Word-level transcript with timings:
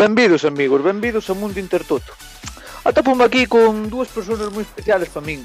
Benvidos, 0.00 0.46
amigos, 0.46 0.82
benvidos 0.82 1.28
ao 1.28 1.36
Mundo 1.36 1.60
Intertoto. 1.60 2.16
Atopome 2.88 3.20
aquí 3.20 3.44
con 3.44 3.92
dúas 3.92 4.08
persoas 4.08 4.48
moi 4.48 4.64
especiales 4.64 5.12
para 5.12 5.20
min. 5.20 5.44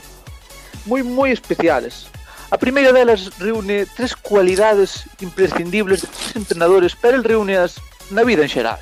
Moi, 0.88 1.04
moi 1.04 1.36
especiales. 1.36 2.08
A 2.48 2.56
primeira 2.56 2.96
delas 2.96 3.36
reúne 3.36 3.84
tres 3.84 4.16
cualidades 4.16 5.12
imprescindibles 5.20 6.08
dos 6.08 6.40
entrenadores, 6.40 6.96
pero 6.96 7.20
el 7.20 7.28
reúneas 7.28 7.84
na 8.16 8.24
vida 8.24 8.48
en 8.48 8.52
xeral. 8.56 8.80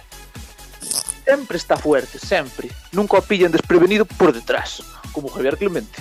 Sempre 1.25 1.57
está 1.57 1.73
fuerte, 1.73 2.21
sempre. 2.21 2.69
Nunca 2.93 3.17
o 3.17 3.25
pillan 3.25 3.49
desprevenido 3.49 4.05
por 4.05 4.29
detrás, 4.29 4.85
como 5.09 5.25
Javier 5.33 5.57
Clemente. 5.57 5.97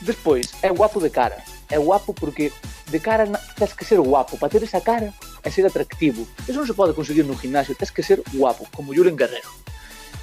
Despois, 0.00 0.56
é 0.64 0.72
guapo 0.72 1.04
de 1.04 1.12
cara. 1.12 1.36
É 1.68 1.76
guapo 1.76 2.16
porque 2.16 2.48
de 2.88 2.96
cara 2.96 3.28
tens 3.60 3.76
que 3.76 3.84
ser 3.84 4.00
guapo. 4.00 4.40
Para 4.40 4.48
ter 4.48 4.64
esa 4.64 4.80
cara, 4.80 5.12
e 5.44 5.50
ser 5.52 5.68
atractivo. 5.68 6.24
Eso 6.48 6.56
non 6.56 6.66
se 6.66 6.72
pode 6.72 6.96
conseguir 6.96 7.28
nun 7.28 7.36
gimnasio, 7.36 7.76
tens 7.76 7.92
que 7.92 8.00
ser 8.00 8.24
guapo, 8.32 8.64
como 8.72 8.96
Julen 8.96 9.14
Guerrero. 9.14 9.52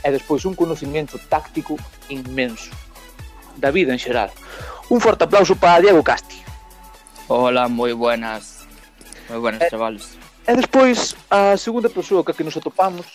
E 0.01 0.09
despois 0.09 0.43
un 0.49 0.57
conocimiento 0.57 1.21
táctico 1.29 1.77
inmenso 2.09 2.73
da 3.55 3.69
vida 3.69 3.93
en 3.93 4.01
xeral. 4.01 4.33
Un 4.89 4.97
forte 4.99 5.23
aplauso 5.23 5.53
para 5.55 5.79
Diego 5.79 6.01
Casti. 6.01 6.41
Hola, 7.29 7.69
moi 7.69 7.93
buenas. 7.93 8.65
Moi 9.29 9.39
buenas, 9.39 9.61
e, 9.61 9.69
chavales. 9.69 10.17
E 10.43 10.51
despois, 10.57 11.13
a 11.29 11.55
segunda 11.55 11.87
persoa 11.87 12.25
que, 12.25 12.33
que 12.33 12.43
nos 12.43 12.57
atopamos 12.57 13.05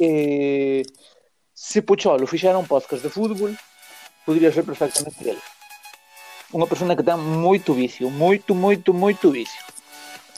eh, 0.00 0.84
se 1.54 1.82
Pocholo 1.82 2.26
fixera 2.26 2.60
un 2.60 2.68
podcast 2.68 3.02
de 3.02 3.10
fútbol 3.10 3.56
podría 4.24 4.52
ser 4.52 4.62
perfectamente 4.62 5.24
ele. 5.24 5.42
Unha 6.52 6.68
persona 6.68 6.94
que 6.94 7.04
ten 7.04 7.18
moito 7.18 7.72
vicio, 7.72 8.12
moito, 8.12 8.52
moito, 8.54 8.92
moito 8.92 9.32
vicio 9.32 9.64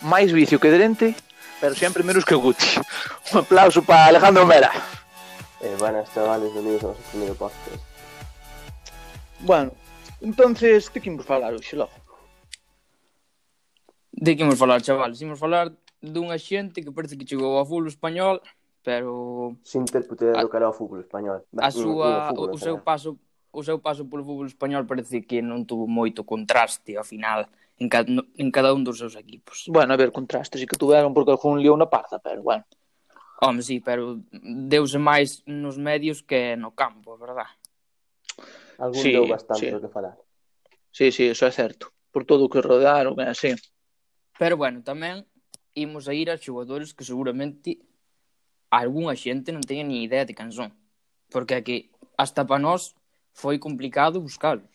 máis 0.02 0.32
vicio 0.32 0.58
que 0.58 0.70
Drente, 0.70 1.14
pero 1.60 1.74
sempre 1.74 2.02
menos 2.02 2.24
que 2.24 2.34
Guti. 2.34 2.80
Un 3.32 3.40
aplauso 3.40 3.82
para 3.82 4.06
Alejandro 4.06 4.46
Mera. 4.46 4.72
Eh, 5.60 5.76
buenas 5.78 6.12
chavales, 6.14 6.52
bienvenidos 6.52 6.84
a 6.84 6.86
noso 6.88 7.02
primeiro 7.10 7.34
podcast. 7.34 7.82
Bueno, 9.40 9.72
entonces, 10.20 10.90
de 10.92 11.00
que 11.00 11.08
imos 11.08 11.26
falar 11.26 11.52
hoxe, 11.52 11.76
logo? 11.76 11.92
De 14.12 14.36
que 14.36 14.42
imos 14.42 14.58
falar, 14.58 14.80
chavales? 14.80 15.20
Imos 15.20 15.38
falar 15.38 15.72
dunha 16.00 16.40
xente 16.40 16.80
que 16.80 16.92
parece 16.92 17.16
que 17.16 17.28
chegou 17.28 17.60
ao 17.60 17.68
fútbol 17.68 17.92
español, 17.92 18.40
pero... 18.80 19.56
Sin 19.64 19.84
ter 19.84 20.08
puteira 20.08 20.40
do 20.40 20.48
cara 20.48 20.64
ao 20.64 20.72
fútbol 20.72 21.04
español. 21.04 21.44
A 21.60 21.68
súa, 21.68 22.32
o, 22.32 22.56
o 22.56 22.58
seu 22.58 22.80
paso 22.80 23.20
o 23.52 23.62
seu 23.66 23.78
paso 23.82 24.06
polo 24.06 24.24
fútbol 24.24 24.46
español 24.46 24.86
parece 24.86 25.20
que 25.26 25.42
non 25.42 25.66
tuvo 25.66 25.84
moito 25.90 26.24
contraste 26.24 26.96
ao 26.96 27.04
final 27.04 27.50
en, 27.80 27.88
ca, 27.88 28.04
en 28.06 28.50
cada 28.52 28.74
un 28.74 28.84
dos 28.84 28.98
seus 28.98 29.16
equipos. 29.16 29.64
Bueno, 29.66 29.94
a 29.94 29.96
ver, 29.96 30.12
contrastes 30.12 30.60
e 30.60 30.68
que 30.68 30.76
tuveron 30.76 31.16
porque 31.16 31.32
algún 31.32 31.58
lío 31.58 31.74
na 31.74 31.88
parza, 31.88 32.20
pero 32.20 32.44
bueno. 32.44 32.62
Home, 33.40 33.64
sí, 33.64 33.80
pero 33.80 34.20
deuse 34.30 35.00
máis 35.00 35.40
nos 35.48 35.80
medios 35.80 36.20
que 36.20 36.60
no 36.60 36.76
campo, 36.76 37.16
verdad? 37.16 37.48
Algún 38.76 39.00
sí, 39.00 39.16
deu 39.16 39.24
bastante 39.24 39.72
sí. 39.72 39.80
que 39.80 39.88
falar. 39.88 40.14
Sí, 40.92 41.08
sí, 41.08 41.32
eso 41.32 41.48
é 41.48 41.52
certo. 41.52 41.88
Por 42.12 42.28
todo 42.28 42.44
o 42.44 42.52
que 42.52 42.60
rodaron, 42.60 43.16
é 43.16 43.32
así. 43.32 43.56
Pero 44.36 44.60
bueno, 44.60 44.84
tamén 44.84 45.24
imos 45.72 46.04
a 46.04 46.12
ir 46.12 46.28
a 46.28 46.36
xogadores 46.36 46.92
que 46.92 47.08
seguramente 47.08 47.80
algunha 48.68 49.16
xente 49.16 49.56
non 49.56 49.64
teña 49.64 49.88
ni 49.88 50.04
idea 50.04 50.28
de 50.28 50.36
canción. 50.36 50.76
Porque 51.32 51.56
aquí, 51.56 51.88
hasta 52.20 52.44
para 52.44 52.60
nós, 52.60 52.92
foi 53.32 53.56
complicado 53.56 54.20
buscalo. 54.20 54.68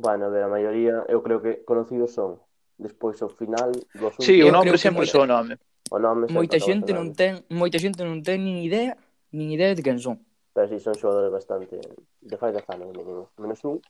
Bueno, 0.00 0.26
a 0.26 0.28
ver, 0.30 0.42
a 0.44 0.48
maioría, 0.48 1.04
eu 1.12 1.20
creo 1.20 1.42
que 1.44 1.60
conocidos 1.68 2.16
son. 2.16 2.40
Despois, 2.80 3.20
ao 3.20 3.28
final... 3.28 3.68
Dos 3.92 4.16
asunto, 4.16 4.24
sí, 4.24 4.40
o 4.40 4.48
nome 4.48 4.78
sempre 4.80 5.04
moita... 5.04 5.20
o 5.20 5.26
nome. 5.28 5.54
O 5.92 5.98
nome 6.00 6.24
moita 6.32 6.56
xente 6.56 6.96
non 6.96 7.12
ten, 7.12 7.44
moita 7.52 7.76
xente 7.76 8.00
non 8.00 8.24
ten 8.24 8.40
nin 8.40 8.64
idea, 8.64 8.96
nin 9.36 9.52
idea 9.52 9.76
de 9.76 9.84
quen 9.84 10.00
son. 10.00 10.16
Pero 10.56 10.72
si, 10.72 10.80
sí, 10.80 10.88
son 10.88 10.96
xogadores 10.96 11.28
bastante... 11.28 11.76
De 12.24 12.36
fai 12.40 12.56
de 12.56 12.64
fano 12.64 12.88
mínimo. 12.88 13.28
Menos 13.36 13.60
un. 13.68 13.84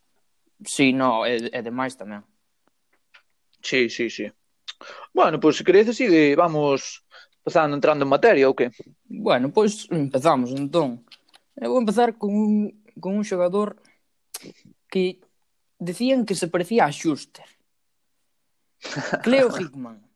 Sí, 0.66 0.90
no, 0.90 1.22
eh, 1.22 1.38
é, 1.54 1.58
é 1.58 1.62
demais 1.62 1.94
eh, 1.94 1.98
tamén. 2.02 2.26
Sí, 3.62 3.86
sí, 3.86 4.10
sí. 4.10 4.26
Bueno, 5.14 5.38
pois 5.38 5.54
pues, 5.54 5.62
se 5.62 5.64
queréis 5.64 5.86
así 5.94 6.10
de 6.10 6.34
eh, 6.34 6.36
vamos 6.36 7.06
pasando 7.46 7.78
entrando 7.78 8.02
en 8.02 8.10
materia 8.10 8.50
ou 8.50 8.58
que? 8.58 8.74
Bueno, 9.06 9.54
pois 9.54 9.86
pues, 9.86 9.94
empezamos 9.94 10.50
entón. 10.50 11.06
Eu 11.54 11.70
vou 11.70 11.78
empezar 11.78 12.18
con 12.18 12.34
un, 12.34 12.82
con 12.98 13.14
un 13.14 13.22
xogador 13.22 13.78
que 14.90 15.22
decían 15.80 16.24
que 16.24 16.36
se 16.36 16.46
parecía 16.46 16.84
a 16.84 16.92
Schuster. 16.92 17.48
Cleo 19.24 19.48
Hickman. 19.58 20.06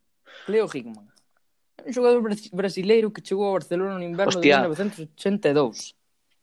Cleo 0.45 0.69
Hickman. 0.71 1.09
Un 1.85 1.93
xogador 1.93 2.21
brasileiro 2.53 3.11
que 3.11 3.21
chegou 3.21 3.45
ao 3.45 3.57
Barcelona 3.59 3.99
no 3.99 4.05
inverno 4.05 4.39
Hostia. 4.39 4.61
de 4.61 4.69
1982. 4.69 5.93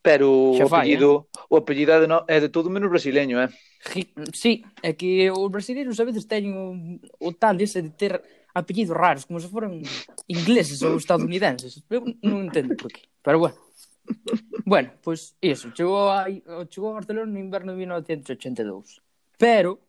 Pero 0.02 0.54
Xa 0.58 0.66
o 0.66 0.68
fai, 0.68 0.90
apellido, 0.90 1.30
eh? 1.30 1.46
o 1.48 1.54
apellido 1.56 1.90
é 1.94 1.98
de, 2.02 2.08
no, 2.10 2.26
é 2.26 2.38
de 2.42 2.50
todo 2.50 2.70
menos 2.70 2.90
brasileño, 2.90 3.38
eh? 3.38 3.50
Hick, 3.94 4.10
sí, 4.34 4.66
é 4.82 4.94
que 4.94 5.30
os 5.30 5.50
brasileiros 5.50 5.98
a 5.98 6.06
veces 6.06 6.26
teñen 6.26 6.54
o, 6.58 6.74
o 7.22 7.30
tal 7.34 7.58
ese 7.62 7.82
de 7.82 7.90
ter 7.94 8.18
apellidos 8.54 8.98
raros, 8.98 9.26
como 9.26 9.38
se 9.38 9.46
foran 9.46 9.78
ingleses 10.26 10.82
ou 10.82 10.98
estadounidenses. 10.98 11.82
Eu 11.86 12.02
non 12.22 12.50
entendo 12.50 12.74
por 12.74 12.90
qué, 12.90 13.06
pero 13.22 13.38
bueno. 13.38 13.58
Bueno, 14.66 14.90
pois 15.02 15.34
pues, 15.38 15.54
iso, 15.54 15.70
chegou, 15.70 16.10
a, 16.10 16.26
chegou 16.66 16.90
a 16.90 16.98
Barcelona 16.98 17.30
no 17.30 17.38
inverno 17.38 17.72
de 17.72 17.78
1982. 17.86 19.02
Pero, 19.42 19.80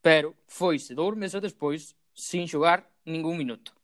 pero, 0.00 0.34
foise 0.48 0.94
dous 0.94 1.12
meses 1.14 1.36
despois 1.44 1.92
sin 2.16 2.48
xogar 2.48 2.88
ningún 3.04 3.36
minuto. 3.36 3.76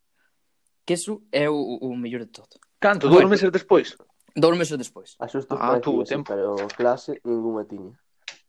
Que 0.81 0.97
eso 0.97 1.21
é 1.29 1.45
o, 1.45 1.53
o 1.53 1.93
mellor 1.93 2.25
de 2.25 2.33
todo. 2.33 2.57
Canto? 2.81 3.05
Dous 3.05 3.13
bueno, 3.13 3.29
meses 3.29 3.51
despois? 3.53 3.93
Dous 4.33 4.57
meses 4.57 4.73
despois. 4.73 5.13
Axustes 5.21 5.53
ah, 5.53 5.77
parecía 5.77 6.05
sen 6.09 6.25
tempo. 6.25 6.33
pero 6.33 6.57
clase 6.73 7.21
ninguna 7.21 7.61
tiña. 7.61 7.93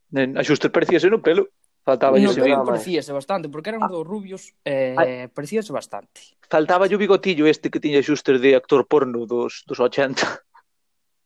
Nen, 0.09 0.33
axustes 0.41 0.73
parecíase 0.73 1.05
no 1.13 1.21
pelo. 1.21 1.53
Faltaba 1.85 2.17
no, 2.17 2.33
pelo 2.33 2.65
parecíase 2.65 3.13
bastante, 3.13 3.45
porque 3.45 3.69
eran 3.69 3.85
dos 3.85 4.01
rubios, 4.01 4.49
eh, 4.65 4.97
Ay. 4.97 5.29
parecíase 5.29 5.69
bastante. 5.69 6.33
Faltaba 6.49 6.89
o 6.89 6.97
bigotillo 6.97 7.45
este 7.45 7.69
que 7.69 7.77
tiña 7.77 8.01
xustes 8.01 8.41
de 8.41 8.57
actor 8.57 8.89
porno 8.89 9.29
dos, 9.29 9.61
dos 9.69 9.77
80. 9.77 10.17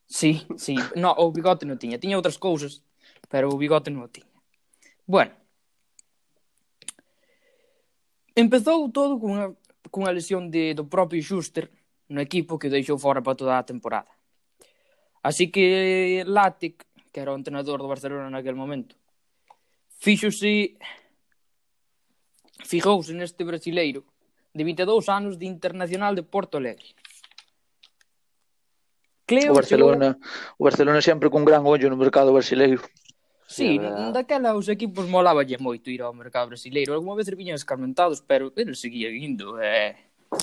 Sí, 0.04 0.44
sí. 0.60 0.76
No, 1.00 1.16
o 1.16 1.32
bigote 1.32 1.64
non 1.64 1.80
tiña. 1.80 1.96
Tiña 1.96 2.20
outras 2.20 2.36
cousas, 2.36 2.84
pero 3.32 3.48
o 3.48 3.56
bigote 3.56 3.88
non 3.88 4.04
o 4.04 4.12
tiña. 4.12 4.36
Bueno, 5.08 5.32
Empezou 8.36 8.92
todo 8.92 9.20
cunha, 9.20 9.56
cunha 9.90 10.12
lesión 10.12 10.52
de, 10.52 10.74
do 10.76 10.86
propio 10.86 11.24
Schuster 11.24 11.72
no 12.10 12.20
equipo 12.20 12.60
que 12.60 12.68
o 12.68 12.74
deixou 12.74 13.00
fora 13.00 13.22
para 13.24 13.40
toda 13.40 13.58
a 13.58 13.64
temporada. 13.64 14.12
Así 15.24 15.48
que 15.48 16.24
Latic, 16.28 16.84
que 17.12 17.20
era 17.20 17.34
o 17.34 17.40
entrenador 17.40 17.80
do 17.80 17.88
Barcelona 17.88 18.30
naquele 18.30 18.60
momento, 18.60 18.96
fixose 20.04 20.78
fijouse 22.66 23.14
neste 23.14 23.44
brasileiro 23.44 24.04
de 24.54 24.64
22 24.64 25.10
anos 25.10 25.38
de 25.38 25.46
Internacional 25.46 26.14
de 26.14 26.24
Porto 26.24 26.58
Alegre. 26.58 26.94
Cleo 29.26 29.52
o 29.52 29.56
Barcelona, 29.56 30.14
chegou... 30.14 30.60
o 30.60 30.64
Barcelona 30.64 31.02
sempre 31.02 31.32
cun 31.32 31.48
gran 31.48 31.66
ollo 31.66 31.90
no 31.90 31.98
mercado 31.98 32.36
brasileiro. 32.36 32.84
Sí, 33.48 33.78
sí 33.78 33.80
daquela 34.12 34.58
os 34.58 34.66
equipos 34.70 35.06
molaballe 35.06 35.58
moito 35.62 35.94
ir 35.94 36.02
ao 36.02 36.14
mercado 36.14 36.50
brasileiro. 36.50 36.94
Alguma 36.94 37.16
vez 37.16 37.30
viñan 37.30 37.56
escarmentados, 37.56 38.22
pero 38.22 38.50
eles 38.58 38.82
seguían 38.82 39.14
indo 39.14 39.62
e, 39.62 39.94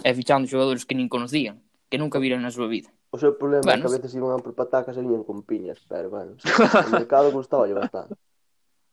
e 0.06 0.10
fichando 0.14 0.46
xogadores 0.46 0.87
que 0.87 0.94
nin 0.94 1.10
conocían, 1.10 1.58
que 1.90 1.99
nunca 1.99 2.22
viran 2.22 2.46
na 2.46 2.54
súa 2.54 2.70
vida. 2.70 2.94
O 3.10 3.19
seu 3.19 3.34
problema 3.34 3.66
bueno, 3.66 3.84
é 3.84 3.90
que 3.90 3.90
a 3.90 3.96
veces 3.99 4.14
iban 4.14 4.40
por 4.40 4.54
patacas 4.54 4.94
e 4.96 5.02
viñan 5.02 5.26
con 5.26 5.43
piñas, 5.43 5.82
pero 5.90 6.08
bueno, 6.14 6.38
o 6.38 6.90
mercado 6.94 7.34
gustaba 7.34 7.66
bastante. 7.69 8.14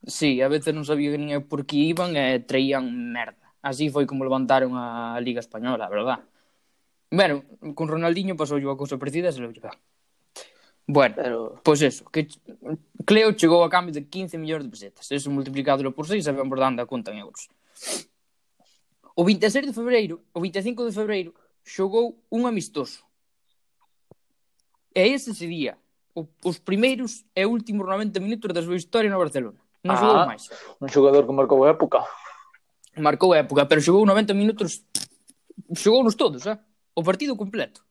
Sí, 0.07 0.39
a 0.39 0.47
veces 0.47 0.71
non 0.71 0.87
sabía 0.87 1.11
que 1.11 1.19
nin 1.19 1.43
por 1.43 1.67
que 1.67 1.75
iban 1.75 2.15
e 2.15 2.39
traían 2.39 2.87
merda. 2.87 3.51
Así 3.59 3.91
foi 3.91 4.07
como 4.07 4.23
levantaron 4.23 4.71
a 4.79 5.19
Liga 5.19 5.43
Española, 5.43 5.85
a 5.85 5.91
verdad? 5.91 6.23
Bueno, 7.11 7.43
con 7.75 7.91
Ronaldinho 7.91 8.39
pasou 8.39 8.63
a 8.63 8.79
cousa 8.79 8.95
parecida 8.95 9.27
e 9.27 9.35
se 9.35 9.43
lo 9.43 9.51
llevaron. 9.51 9.75
Bueno, 10.89 11.13
Pero... 11.15 11.61
pois 11.61 11.79
eso, 11.85 12.03
que 12.09 12.25
Cleo 13.05 13.37
chegou 13.37 13.61
a 13.61 13.69
cambio 13.69 13.93
de 13.93 14.09
15 14.09 14.41
millóns 14.41 14.65
de 14.65 14.73
pesetas. 14.73 15.05
Eso 15.13 15.29
multiplicado 15.29 15.85
por 15.93 16.09
6, 16.09 16.25
sabemos 16.25 16.49
por 16.49 16.57
dando 16.57 16.81
a 16.81 16.89
conta 16.89 17.13
en 17.13 17.21
euros. 17.21 17.45
O 19.13 19.21
26 19.21 19.69
de 19.69 19.73
febreiro, 19.77 20.25
o 20.33 20.41
25 20.41 20.89
de 20.89 20.91
febreiro, 20.91 21.31
xogou 21.61 22.17
un 22.33 22.49
amistoso. 22.49 23.05
E 24.89 25.13
ese 25.13 25.37
sería 25.37 25.77
o, 26.17 26.25
os 26.41 26.57
primeiros 26.57 27.21
e 27.37 27.45
últimos 27.45 27.85
90 27.85 28.17
minutos 28.17 28.49
da 28.49 28.65
súa 28.65 28.81
historia 28.81 29.13
no 29.13 29.21
Barcelona. 29.21 29.61
Non 29.85 29.93
ah, 29.93 30.01
xogou 30.01 30.25
máis. 30.25 30.43
Un 30.81 30.89
xogador 30.89 31.29
que 31.29 31.37
marcou 31.37 31.69
época. 31.69 32.01
Marcou 32.97 33.37
época, 33.37 33.69
pero 33.69 33.77
xogou 33.77 34.09
90 34.09 34.33
minutos. 34.33 34.81
Xogou 35.77 36.01
nos 36.01 36.17
todos, 36.17 36.49
eh? 36.49 36.57
o 36.97 37.05
partido 37.05 37.37
completo. 37.37 37.85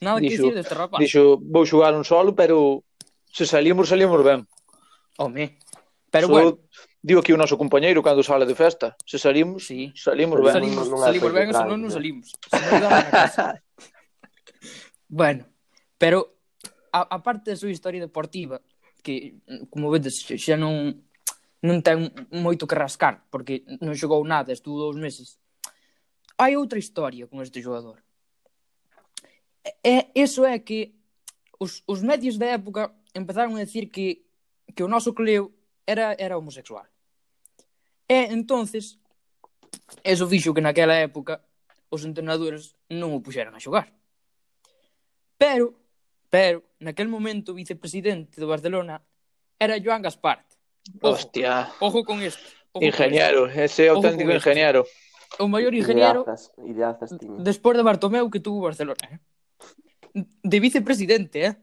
Nada 0.00 0.20
dixo, 0.20 0.30
que 0.30 0.42
dicir 0.42 0.54
deste 0.54 0.74
rapaz. 0.74 1.00
Dixo, 1.00 1.40
vou 1.40 1.64
xogar 1.64 1.96
un 1.96 2.04
solo, 2.04 2.34
pero 2.34 2.84
se 3.32 3.46
salimos, 3.46 3.88
salimos 3.88 4.22
ben. 4.24 4.46
Home. 5.18 5.58
Pero 6.10 6.26
so, 6.26 6.32
bueno. 6.32 6.58
Digo 7.02 7.24
que 7.24 7.32
o 7.32 7.40
noso 7.40 7.56
compañeiro 7.56 8.04
cando 8.04 8.20
sale 8.20 8.44
de 8.44 8.52
festa, 8.52 8.92
se 9.08 9.16
salimos, 9.16 9.64
sí. 9.64 9.88
salimos 9.96 10.36
ben. 10.44 10.52
Salimos, 10.52 10.84
non 10.84 11.00
salimos 11.00 11.32
ben, 11.32 11.48
se 11.48 11.64
non, 11.64 11.80
non 11.80 11.88
salimos. 11.88 12.28
bueno, 15.08 15.48
pero 15.96 16.44
a, 16.92 17.08
a 17.08 17.24
parte 17.24 17.48
da 17.48 17.56
súa 17.56 17.72
historia 17.72 18.04
deportiva, 18.04 18.60
que, 19.00 19.40
como 19.72 19.88
vedes, 19.88 20.28
xa 20.28 20.60
non 20.60 20.92
non 21.64 21.80
ten 21.80 22.12
moito 22.36 22.68
que 22.68 22.76
rascar, 22.76 23.24
porque 23.32 23.64
non 23.80 23.96
xogou 23.96 24.20
nada, 24.28 24.52
estuvo 24.52 24.92
dous 24.92 25.00
meses. 25.00 25.40
Hai 26.36 26.60
outra 26.60 26.76
historia 26.76 27.24
con 27.32 27.40
este 27.40 27.64
xogador 27.64 28.04
é, 29.84 30.10
iso 30.14 30.44
é 30.44 30.58
que 30.58 30.94
os, 31.58 31.82
os 31.86 32.00
medios 32.02 32.38
da 32.38 32.56
época 32.56 32.94
empezaron 33.14 33.56
a 33.56 33.64
decir 33.64 33.90
que, 33.90 34.24
que 34.74 34.82
o 34.82 34.88
noso 34.88 35.12
Cleo 35.12 35.52
era, 35.86 36.16
era 36.16 36.38
homosexual. 36.38 36.88
E 38.08 38.32
entonces 38.32 38.98
eso 40.02 40.26
fixo 40.26 40.54
que 40.54 40.64
naquela 40.64 40.96
época 40.98 41.44
os 41.90 42.06
entrenadores 42.06 42.74
non 42.88 43.12
o 43.12 43.22
puxeran 43.22 43.54
a 43.54 43.62
xogar. 43.62 43.92
Pero, 45.36 45.76
pero, 46.30 46.62
naquel 46.80 47.08
momento 47.08 47.52
o 47.52 47.58
vicepresidente 47.58 48.38
do 48.38 48.50
Barcelona 48.50 49.02
era 49.58 49.78
Joan 49.78 50.02
Gaspar. 50.02 50.46
Ojo, 51.02 51.14
Hostia. 51.14 51.68
Ojo 51.80 52.04
con 52.04 52.22
isto. 52.22 52.42
Ojo 52.72 52.84
ingeniero, 52.84 53.50
con 53.50 53.58
ese 53.58 53.88
auténtico 53.90 54.30
ingeniero. 54.32 54.86
Este. 54.86 55.42
O 55.42 55.46
maior 55.46 55.70
ingeniero 55.70 56.26
ideazas, 56.26 56.50
ideazas, 56.66 57.08
despois 57.38 57.78
de 57.78 57.86
Bartomeu 57.86 58.26
que 58.26 58.42
tuvo 58.42 58.66
Barcelona. 58.66 58.98
Eh? 59.06 59.18
de 60.14 60.60
vicepresidente, 60.60 61.46
eh? 61.46 61.54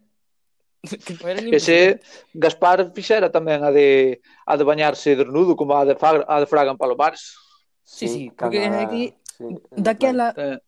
Que 1.06 1.14
non 1.18 1.28
era 1.28 1.42
Ese 1.42 2.00
Gaspar 2.34 2.94
fixera 2.94 3.34
tamén 3.34 3.66
a 3.66 3.74
de 3.74 4.22
a 4.46 4.54
de 4.56 4.64
bañarse 4.64 5.18
dernudo 5.18 5.58
como 5.58 5.76
a 5.76 5.84
de 5.84 5.98
Fag 5.98 6.24
a 6.28 6.40
de 6.40 6.48
Fraga 6.48 6.72
en 6.72 6.80
Palomares. 6.80 7.36
Sí, 7.84 8.08
sí, 8.08 8.08
sí 8.08 8.24
porque 8.32 8.62
cada... 8.68 8.84
aquí 8.86 9.14
sí, 9.26 9.44
daquela 9.74 10.32
eh. 10.38 10.60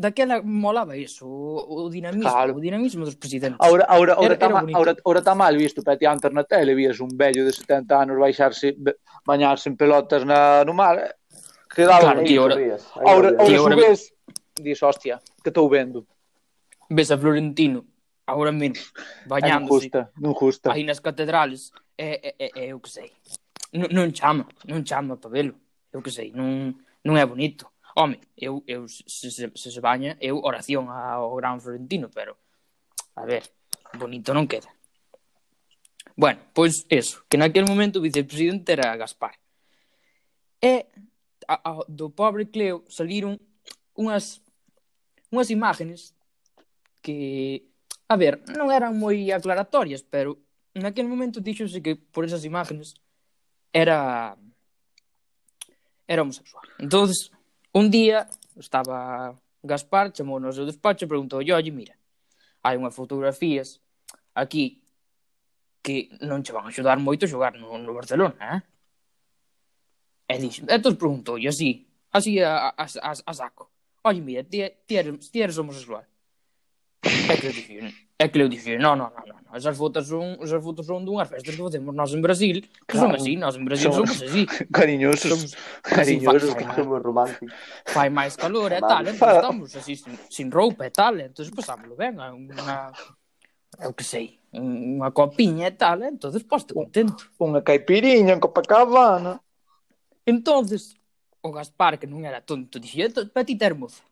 daquela 0.00 0.40
molaba 0.40 0.96
iso, 0.96 1.28
o, 1.28 1.84
o 1.84 1.90
dinamismo, 1.92 2.32
claro. 2.32 2.56
o 2.56 2.60
dinamismo 2.60 3.04
dos 3.04 3.16
presidentes. 3.20 3.60
Ahora 3.60 3.84
ahora 3.84 4.16
ahora 4.16 4.34
era, 4.34 4.46
era 4.48 4.58
ahora, 4.72 4.96
ahora 5.04 5.20
está 5.20 5.34
mal 5.36 5.54
visto, 5.54 5.84
peti 5.84 6.08
antes 6.08 6.32
na 6.32 6.44
tele 6.48 6.74
vías 6.74 6.98
un 6.98 7.12
vello 7.12 7.44
de 7.44 7.52
70 7.52 7.92
anos 7.92 8.16
baixarse 8.16 8.74
bañarse 9.28 9.68
en 9.68 9.76
pelotas 9.76 10.24
na 10.24 10.64
no 10.64 10.72
mar. 10.72 10.98
Eh? 10.98 11.12
que 11.70 11.86
daba 11.86 12.00
claro, 12.00 12.20
ahí, 12.20 12.26
tío, 12.26 12.42
ahora, 12.42 12.54
ahora, 12.56 12.74
ahora, 12.98 13.28
ahora, 13.30 13.38
ahora, 13.38 13.46
ahora, 13.46 13.78
ahora, 13.78 13.86
ahora, 13.86 14.00
ahora, 14.00 14.00
ahora, 14.90 15.70
ahora, 15.70 15.78
ahora, 15.78 15.86
ahora, 15.86 16.10
ves 16.90 17.10
a 17.10 17.18
Florentino 17.18 17.86
agora 18.26 18.52
mesmo 18.52 18.82
ah, 18.94 19.02
bañándose 19.26 19.70
non 19.70 19.80
justa, 19.80 20.00
non 20.18 20.34
justa. 20.34 20.66
aí 20.72 20.82
nas 20.84 21.00
catedrales. 21.00 21.72
É, 21.96 22.18
é, 22.28 22.34
é, 22.38 22.48
é 22.54 22.64
eu 22.72 22.80
que 22.80 22.90
sei. 22.90 23.12
Non, 23.72 23.88
non 23.94 24.10
chama, 24.10 24.46
non 24.66 24.82
chama 24.82 25.16
para 25.16 25.30
velo 25.30 25.54
eu 25.92 26.02
que 26.02 26.10
sei, 26.10 26.30
non, 26.34 26.74
non 27.02 27.14
é 27.18 27.26
bonito. 27.26 27.70
Home, 27.98 28.22
eu, 28.38 28.62
eu 28.66 28.86
se, 28.86 29.30
se, 29.30 29.50
se, 29.50 29.68
se 29.70 29.80
baña 29.80 30.14
eu 30.22 30.38
oración 30.42 30.86
ao 30.90 31.34
gran 31.34 31.58
Florentino 31.58 32.10
pero, 32.10 32.38
a 33.14 33.26
ver 33.26 33.46
bonito 33.98 34.34
non 34.34 34.46
queda. 34.46 34.70
Bueno, 36.14 36.42
pois 36.54 36.86
eso, 36.90 37.24
que 37.30 37.38
naquel 37.38 37.66
momento 37.66 37.98
o 37.98 38.04
vicepresidente 38.04 38.76
era 38.76 38.94
Gaspar. 38.98 39.34
E 40.60 40.86
a, 41.48 41.56
a, 41.58 41.70
do 41.88 42.10
pobre 42.10 42.46
Cleo 42.46 42.84
saliron 42.86 43.40
unhas 43.98 44.38
unhas 45.32 45.50
imágenes 45.50 46.14
que, 47.02 47.66
a 48.08 48.16
ver, 48.16 48.40
non 48.56 48.70
eran 48.70 48.96
moi 48.96 49.32
aclaratorias, 49.32 50.04
pero 50.04 50.38
naquel 50.76 51.08
momento 51.08 51.42
díxose 51.42 51.82
que 51.82 51.96
por 51.96 52.24
esas 52.24 52.44
imágenes 52.44 52.94
era 53.72 54.36
era 56.06 56.22
homosexual. 56.22 56.66
Entonces, 56.78 57.30
un 57.72 57.90
día 57.90 58.26
estaba 58.56 59.38
Gaspar, 59.62 60.10
chamou 60.10 60.40
ao 60.40 60.52
seu 60.52 60.64
despacho 60.64 61.04
e 61.04 61.08
preguntou, 61.08 61.38
oye, 61.38 61.70
mira, 61.70 61.94
hai 62.64 62.76
unhas 62.76 62.96
fotografías 62.96 63.80
aquí 64.34 64.82
que 65.84 66.08
non 66.20 66.42
che 66.42 66.52
van 66.52 66.64
a 66.64 66.70
axudar 66.72 66.98
moito 66.98 67.28
xogar 67.28 67.54
no, 67.56 67.78
no 67.78 67.92
Barcelona, 67.94 68.36
eh? 68.40 68.60
E 70.32 70.34
dixo, 70.38 70.64
entón 70.68 70.96
preguntou, 70.96 71.36
e 71.38 71.48
así, 71.48 71.86
así 72.12 72.40
a, 72.40 72.72
a, 72.72 72.84
a, 72.86 73.12
a 73.12 73.32
saco, 73.34 73.70
oye, 74.04 74.20
mira, 74.20 74.42
ti, 74.44 74.64
ti, 74.86 74.96
eres, 74.96 75.30
ti 75.30 75.42
eres 75.42 75.58
homosexual. 75.58 76.06
É 77.02 77.36
que 77.36 77.46
eu 77.46 77.52
devia. 77.52 77.92
É 78.18 78.28
que 78.28 78.38
eu 78.38 78.48
devia. 78.48 78.78
Não, 78.78 78.94
não, 78.94 79.10
não. 79.10 79.26
não. 79.26 79.40
As 79.52 79.64
fotos 79.76 80.06
são, 80.06 80.38
são 80.84 81.04
de 81.04 81.10
umas 81.10 81.28
festas 81.28 81.54
que 81.54 81.60
fazemos 81.60 81.94
nós 81.94 82.12
em 82.12 82.20
Brasil. 82.20 82.60
Que 82.60 82.68
claro. 82.86 83.08
são 83.08 83.16
assim, 83.16 83.36
nós 83.36 83.56
em 83.56 83.64
Brasil 83.64 83.92
somos, 83.92 84.10
somos 84.10 84.30
assim. 84.30 84.46
Carinhosos. 84.72 85.20
Somos, 85.22 85.44
assim, 85.44 85.56
carinhosos, 85.82 86.50
assim, 86.50 86.74
somos 86.74 87.02
românticos. 87.02 87.52
Faz 87.86 88.12
mais 88.12 88.36
calor, 88.36 88.70
é 88.70 88.80
tal. 88.80 89.02
Então 89.02 89.12
estamos 89.12 89.76
assim, 89.76 89.96
sem, 89.96 90.18
sem 90.30 90.48
roupa, 90.50 90.84
é 90.84 90.90
tal. 90.90 91.18
Então 91.18 91.44
passámos 91.50 91.96
bem. 91.96 92.08
É 92.08 92.30
uma, 92.30 92.92
é 93.78 93.86
eu 93.86 93.94
que 93.94 94.04
sei. 94.04 94.38
Uma 94.52 95.10
copinha 95.10 95.68
e 95.68 95.70
tal. 95.70 96.02
Então 96.02 96.30
depois 96.30 96.62
estou 96.62 96.84
contente. 96.84 97.28
Uma 97.38 97.62
caipirinha, 97.62 98.36
um 98.36 98.40
Copacabana. 98.40 99.40
Então, 100.26 100.62
o 101.42 101.50
Gaspar, 101.50 101.98
que 101.98 102.06
não 102.06 102.24
era 102.24 102.40
tonto, 102.40 102.78
dizia: 102.78 103.10
para 103.32 103.44
ti, 103.44 103.56
termoço. 103.56 104.02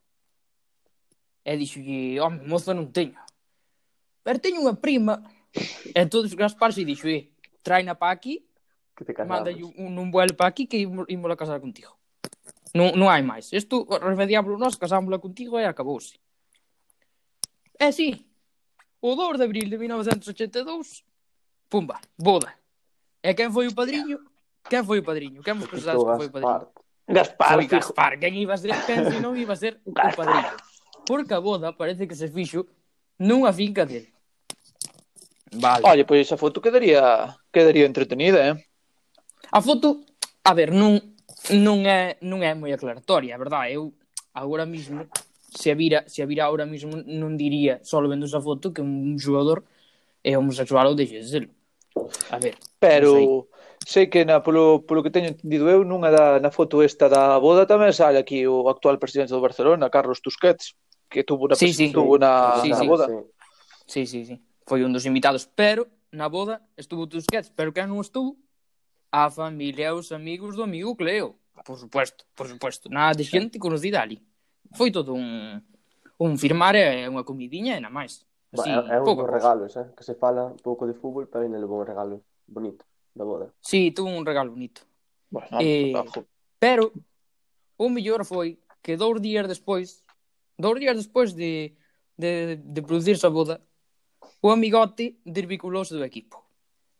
e 1.48 1.56
dixolle, 1.56 2.20
home, 2.20 2.44
moza 2.44 2.76
non 2.76 2.92
teño. 2.92 3.16
Pero 4.20 4.36
teño 4.36 4.60
unha 4.60 4.76
prima. 4.76 5.24
E 5.96 5.96
entón 5.96 6.28
Gaspar 6.28 6.76
se 6.76 6.84
dixo, 6.84 7.08
eh, 7.08 7.32
traina 7.64 7.96
pa 7.96 8.12
aquí, 8.12 8.44
manda 9.24 9.48
un, 9.48 9.96
un 9.96 10.08
vuelo 10.12 10.36
pa 10.36 10.52
aquí 10.52 10.68
que 10.68 10.84
imos, 10.84 11.08
imos 11.08 11.32
a 11.32 11.40
casar 11.40 11.64
contigo. 11.64 11.96
Non, 12.76 12.92
non 13.00 13.08
hai 13.08 13.24
máis. 13.24 13.48
Isto 13.48 13.88
remediámoslo 13.88 14.60
nós, 14.60 14.76
casámosla 14.76 15.16
contigo 15.16 15.56
e 15.56 15.64
acabouse. 15.64 16.20
E 17.80 17.88
si, 17.96 18.12
o 19.00 19.16
2 19.16 19.40
de 19.40 19.44
abril 19.48 19.72
de 19.72 19.80
1982, 19.80 21.00
pumba, 21.72 21.96
boda. 22.20 22.52
E 23.24 23.32
quen 23.32 23.48
foi 23.48 23.72
o 23.72 23.74
padriño? 23.74 24.20
Quen 24.68 24.84
foi 24.84 25.00
o 25.00 25.06
padriño? 25.06 25.40
Quen 25.40 25.56
vos 25.56 25.72
pensades 25.72 25.96
que 25.96 26.18
foi 26.20 26.28
o 26.28 26.34
padriño? 26.34 26.68
Gaspar. 27.08 27.56
Foi 27.56 27.66
Gaspar. 27.72 28.12
Quen 28.20 28.36
iba 28.36 28.52
a 28.52 28.60
ser? 28.60 28.76
Quen 28.84 29.08
se 29.08 29.16
non 29.16 29.32
iba 29.32 29.56
a 29.56 29.58
ser 29.58 29.80
o 29.88 29.96
padriño? 29.96 30.67
porque 31.08 31.32
a 31.32 31.40
boda 31.40 31.72
parece 31.72 32.04
que 32.04 32.12
se 32.12 32.28
fixo 32.28 32.68
nunha 33.16 33.48
finca 33.48 33.88
dele. 33.88 34.12
Vale. 35.56 35.80
Oye, 35.88 36.04
pois 36.04 36.20
esa 36.20 36.36
foto 36.36 36.60
quedaría 36.60 37.32
quedaría 37.48 37.88
entretenida, 37.88 38.52
eh? 38.52 38.56
A 39.48 39.64
foto, 39.64 40.04
a 40.44 40.52
ver, 40.52 40.68
non 40.76 41.00
non 41.56 41.88
é 41.88 42.20
non 42.20 42.44
é 42.44 42.52
moi 42.52 42.76
aclaratoria, 42.76 43.32
a 43.32 43.40
verdade. 43.40 43.72
Eu 43.72 43.96
agora 44.36 44.68
mesmo 44.68 45.08
se 45.48 45.72
a 45.72 45.74
vira, 45.74 46.04
se 46.04 46.20
a 46.20 46.28
vira 46.28 46.44
agora 46.44 46.68
mesmo 46.68 47.00
non 47.08 47.40
diría 47.40 47.80
só 47.80 48.04
vendo 48.04 48.28
esa 48.28 48.44
foto 48.44 48.76
que 48.76 48.84
un 48.84 49.16
xogador 49.16 49.64
é 50.20 50.36
homosexual 50.36 50.92
ou 50.92 50.98
deixe 50.98 51.24
de 51.24 51.24
serlo. 51.24 51.52
A 52.28 52.36
ver. 52.36 52.60
Pero 52.76 53.48
sei. 53.88 54.04
sei 54.04 54.04
que 54.12 54.28
na 54.28 54.44
polo, 54.44 54.84
polo 54.84 55.00
que 55.00 55.08
teño 55.08 55.32
entendido 55.32 55.72
eu, 55.72 55.88
nunha 55.88 56.12
da 56.12 56.36
na 56.36 56.52
foto 56.52 56.84
esta 56.84 57.08
da 57.08 57.40
boda 57.40 57.64
tamén 57.64 57.96
sale 57.96 58.20
aquí 58.20 58.44
o 58.44 58.68
actual 58.68 59.00
presidente 59.00 59.32
do 59.32 59.40
Barcelona, 59.40 59.88
Carlos 59.88 60.20
Tusquets 60.20 60.76
que 61.08 61.24
tuvo 61.24 61.44
una, 61.44 61.54
sí, 61.54 61.72
sí. 61.72 61.92
Tuvo 61.92 62.18
na, 62.18 62.60
sí, 62.62 62.68
na 62.70 62.76
sí, 62.76 62.86
boda. 62.86 63.06
Sí. 63.06 63.14
sí, 63.86 64.06
sí, 64.06 64.24
sí. 64.24 64.42
Foi 64.68 64.84
un 64.84 64.92
dos 64.92 65.06
invitados, 65.08 65.48
pero 65.48 65.88
na 66.12 66.28
boda 66.28 66.60
estuvo 66.76 67.08
Tusquets, 67.08 67.48
pero 67.50 67.72
quen 67.72 67.88
non 67.88 68.04
estuvo? 68.04 68.36
A 69.08 69.32
familia 69.32 69.88
e 69.88 69.96
os 69.96 70.12
amigos 70.12 70.52
do 70.52 70.62
amigo 70.62 70.92
Cleo. 70.92 71.40
Por 71.64 71.80
supuesto, 71.80 72.28
por 72.36 72.46
supuesto. 72.46 72.92
Nada 72.92 73.16
de 73.16 73.24
xente 73.24 73.56
conocida 73.56 74.04
ali. 74.04 74.20
Foi 74.76 74.92
todo 74.92 75.16
un, 75.16 75.56
un 76.20 76.32
firmar 76.36 76.76
e 76.76 77.08
unha 77.08 77.24
comidinha 77.24 77.76
e 77.76 77.80
nada 77.80 77.92
máis. 77.92 78.28
Así, 78.52 78.68
é, 78.68 78.76
é 78.76 79.00
un 79.00 79.08
pouco 79.08 79.24
regalos, 79.24 79.76
eh? 79.76 79.88
que 79.96 80.04
se 80.04 80.14
fala 80.14 80.52
un 80.52 80.60
pouco 80.60 80.84
de 80.84 80.92
fútbol, 80.92 81.28
pero 81.28 81.44
ainda 81.44 81.56
levou 81.56 81.80
un 81.80 81.88
regalo 81.88 82.20
bonito 82.44 82.84
da 83.16 83.24
boda. 83.24 83.48
Sí, 83.60 83.92
tuvo 83.92 84.12
un 84.12 84.24
regalo 84.24 84.52
bonito. 84.52 84.84
Bueno, 85.32 85.56
eh, 85.60 85.92
pero 86.58 86.92
o 87.76 87.88
mellor 87.88 88.24
foi 88.24 88.60
que 88.84 88.96
dous 88.96 89.20
días 89.20 89.48
despois 89.48 90.04
dous 90.58 90.76
días 90.78 90.98
despois 90.98 91.32
de, 91.32 91.78
de, 92.18 92.58
de 92.58 92.80
producirse 92.82 93.24
a 93.24 93.30
boda, 93.30 93.62
o 94.42 94.50
amigote 94.50 95.22
desvinculouse 95.24 95.94
do 95.94 96.04
equipo. 96.04 96.42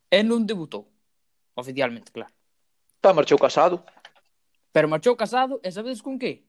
E 0.09 0.23
non 0.23 0.47
debutou. 0.47 0.89
Oficialmente, 1.59 2.15
claro. 2.15 2.33
Está 2.97 3.13
marchou 3.13 3.37
casado. 3.37 3.83
Pero 4.73 4.89
marchou 4.89 5.19
casado 5.19 5.61
e 5.61 5.69
sabedes 5.75 6.01
con 6.01 6.17
que? 6.17 6.47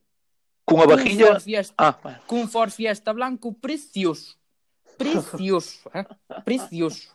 Cunha 0.64 0.86
vajilla... 0.86 1.26
Cun 1.26 1.34
Ford 1.34 1.44
Fiesta, 1.44 1.76
ah, 1.82 1.94
bueno. 2.02 2.20
cun 2.30 2.46
Ford 2.48 2.72
Fiesta 2.72 3.10
blanco 3.12 3.54
precioso. 3.58 4.38
Precioso, 4.98 5.90
eh? 5.98 6.06
Precioso. 6.46 7.10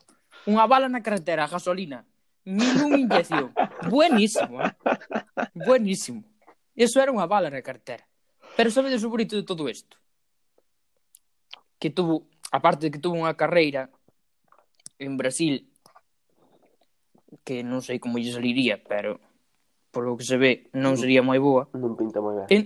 Unha 0.45 0.67
bala 0.67 0.91
na 0.91 1.01
carretera, 1.01 1.47
gasolina. 1.47 2.03
Mil 2.45 2.77
un 2.83 2.99
inyección. 2.99 3.55
Buenísimo, 3.89 4.61
eh? 4.61 4.75
Buenísimo. 5.55 6.27
Eso 6.77 7.01
era 7.01 7.15
unha 7.15 7.31
bala 7.31 7.49
na 7.49 7.63
carretera. 7.63 8.05
Pero 8.56 8.70
sabedes 8.70 9.02
o 9.02 9.11
bonito 9.11 9.34
de 9.34 9.42
todo 9.42 9.68
isto? 9.68 9.96
Que 11.78 11.90
tuvo, 11.90 12.26
aparte 12.54 12.87
de 12.87 12.92
que 12.94 13.02
tuvo 13.02 13.18
unha 13.18 13.34
carreira 13.34 13.90
en 14.99 15.18
Brasil 15.18 15.66
que 17.42 17.66
non 17.66 17.82
sei 17.82 17.99
como 17.99 18.23
lle 18.23 18.30
saliría, 18.30 18.78
pero 18.78 19.18
por 19.90 20.06
lo 20.06 20.14
que 20.14 20.23
se 20.23 20.38
ve 20.38 20.70
non 20.70 20.94
sería 20.94 21.23
moi 21.23 21.42
boa. 21.42 21.66
Non 21.75 21.99
pinta 21.99 22.23
moi 22.23 22.38
ben. 22.38 22.46
En, 22.50 22.62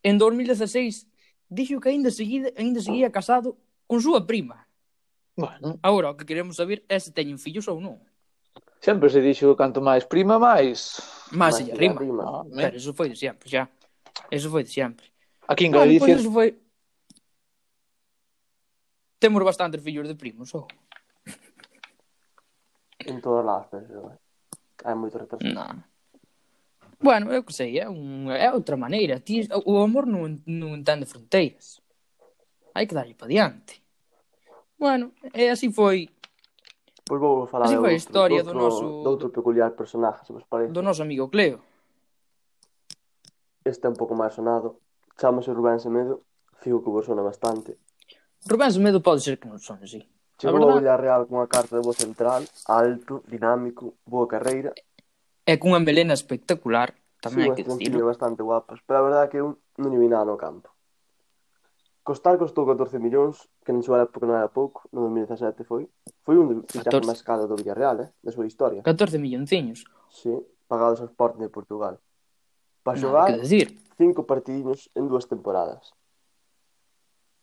en 0.00 0.14
2016 0.16 1.04
dixo 1.52 1.78
que 1.84 1.92
aínda 1.92 2.08
seguida, 2.08 2.48
aínda 2.56 2.80
seguía 2.80 3.12
casado 3.12 3.60
con 3.84 4.00
súa 4.00 4.24
prima. 4.24 4.64
Bueno. 5.36 5.76
Agora, 5.84 6.10
o 6.10 6.16
que 6.16 6.24
queremos 6.24 6.56
saber 6.56 6.80
é 6.88 6.96
se 6.96 7.12
teñen 7.12 7.36
fillos 7.36 7.68
ou 7.68 7.76
non. 7.76 8.00
Sempre 8.80 9.12
se 9.12 9.20
dixo 9.20 9.52
que 9.52 9.60
canto 9.60 9.84
máis 9.84 10.08
prima, 10.08 10.40
máis... 10.40 10.96
Máis 11.32 11.60
se 11.60 11.68
rima. 11.76 12.00
Ah, 12.24 12.40
rima. 12.48 12.72
Pero 12.72 12.76
iso 12.80 12.96
foi 12.96 13.12
de 13.12 13.16
sempre, 13.20 13.48
xa. 13.48 13.68
Eso 14.32 14.48
foi 14.48 14.64
de 14.64 14.72
sempre. 14.72 15.12
Aquí 15.48 15.66
en 15.66 15.72
Galicia... 15.72 16.14
Bueno, 16.14 16.22
pois 16.22 16.34
foi... 16.34 16.48
Temos 19.18 19.42
bastantes 19.42 19.82
fillos 19.82 20.06
de 20.08 20.14
primos, 20.14 20.54
ou? 20.54 20.68
En 23.06 23.20
todas 23.22 23.46
as 23.46 23.66
persoas. 23.70 24.18
Hai 24.84 24.94
moito 24.94 25.16
retraso. 25.16 25.46
Non. 25.46 25.86
Bueno, 27.00 27.32
eu 27.32 27.44
que 27.44 27.52
sei, 27.52 27.78
é, 27.78 27.88
un, 27.88 28.28
é 28.30 28.50
outra 28.52 28.76
maneira. 28.76 29.20
Ti, 29.20 29.48
o 29.64 29.80
amor 29.80 30.04
non, 30.06 30.42
non 30.44 30.76
entende 30.76 31.06
fronteiras. 31.06 31.80
Hai 32.74 32.84
que 32.84 32.96
darlle 32.96 33.14
pa 33.16 33.30
diante. 33.30 33.80
Bueno, 34.76 35.16
e 35.32 35.48
así 35.48 35.72
foi. 35.72 36.12
Pois 37.06 37.20
vou 37.20 37.46
falar 37.46 37.70
así 37.70 37.76
foi 37.78 37.94
a 37.94 38.00
historia 38.00 38.42
do, 38.42 38.52
outro, 38.52 38.58
do 38.58 38.64
noso... 38.68 38.84
Do 39.04 39.10
outro 39.14 39.28
peculiar 39.30 39.72
personaje, 39.72 40.26
se 40.26 40.32
vos 40.34 40.44
parece. 40.44 40.72
Do 40.74 40.82
noso 40.82 41.00
amigo 41.00 41.30
Cleo. 41.32 41.62
Este 43.64 43.86
é 43.86 43.90
un 43.90 43.96
pouco 43.96 44.14
máis 44.14 44.34
sonado 44.34 44.82
chamase 45.16 45.52
Rubén 45.52 45.80
Semedo, 45.80 46.22
figo 46.60 46.84
que 46.84 46.92
vos 46.92 47.06
sona 47.08 47.24
bastante. 47.24 47.80
Rubén 48.44 48.70
Semedo 48.70 49.02
pode 49.02 49.24
ser 49.24 49.40
que 49.40 49.48
non 49.48 49.58
son 49.58 49.80
así. 49.82 50.04
Chegou 50.36 50.60
a 50.68 50.78
verdad... 50.78 51.00
Real 51.00 51.24
cunha 51.24 51.48
carta 51.48 51.80
de 51.80 51.82
voz 51.82 51.96
central, 51.96 52.44
alto, 52.68 53.24
dinámico, 53.24 53.96
boa 54.04 54.28
carreira. 54.28 54.76
E 55.46 55.56
cunha 55.56 55.80
melena 55.80 56.12
espectacular, 56.12 56.92
tamén 57.24 57.40
sí, 57.40 57.42
hai 57.48 57.56
que 57.56 57.64
dicirlo. 57.64 58.04
bastante 58.04 58.44
guapas, 58.44 58.78
pero 58.84 59.00
a 59.00 59.06
verdade 59.08 59.24
é 59.26 59.30
que 59.32 59.40
eu 59.40 59.56
non 59.80 59.88
lle 59.88 60.00
vi 60.00 60.08
nada 60.12 60.28
no 60.28 60.36
campo. 60.36 60.68
Costar 62.06 62.38
costou 62.38 62.62
14 62.62 63.02
millóns, 63.02 63.50
que 63.66 63.74
non 63.74 63.82
xogara 63.82 64.06
porque 64.06 64.30
non 64.30 64.38
era 64.38 64.52
pouco, 64.52 64.86
no 64.94 65.10
2017 65.10 65.66
foi. 65.66 65.90
Foi 66.22 66.38
un 66.38 66.62
fichaje 66.68 67.02
máis 67.02 67.24
caro 67.24 67.50
do 67.50 67.58
Villarreal, 67.58 67.98
eh, 68.04 68.08
da 68.22 68.30
súa 68.30 68.46
historia. 68.46 68.84
14 68.84 69.18
millónciños. 69.18 69.82
Sí, 70.06 70.30
pagados 70.70 71.02
ao 71.02 71.10
Sporting 71.10 71.42
de 71.42 71.50
Portugal 71.50 71.98
para 72.86 73.02
xogar 73.02 73.34
que 73.34 73.42
decir. 73.42 73.66
cinco 73.98 74.22
partidiños 74.30 74.86
en 74.94 75.10
dúas 75.10 75.26
temporadas. 75.26 75.90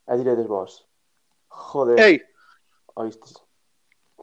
E 0.08 0.16
diredes 0.16 0.48
vos. 0.48 0.88
Joder. 1.52 2.00
Ei. 2.00 2.24
oístes, 2.96 3.36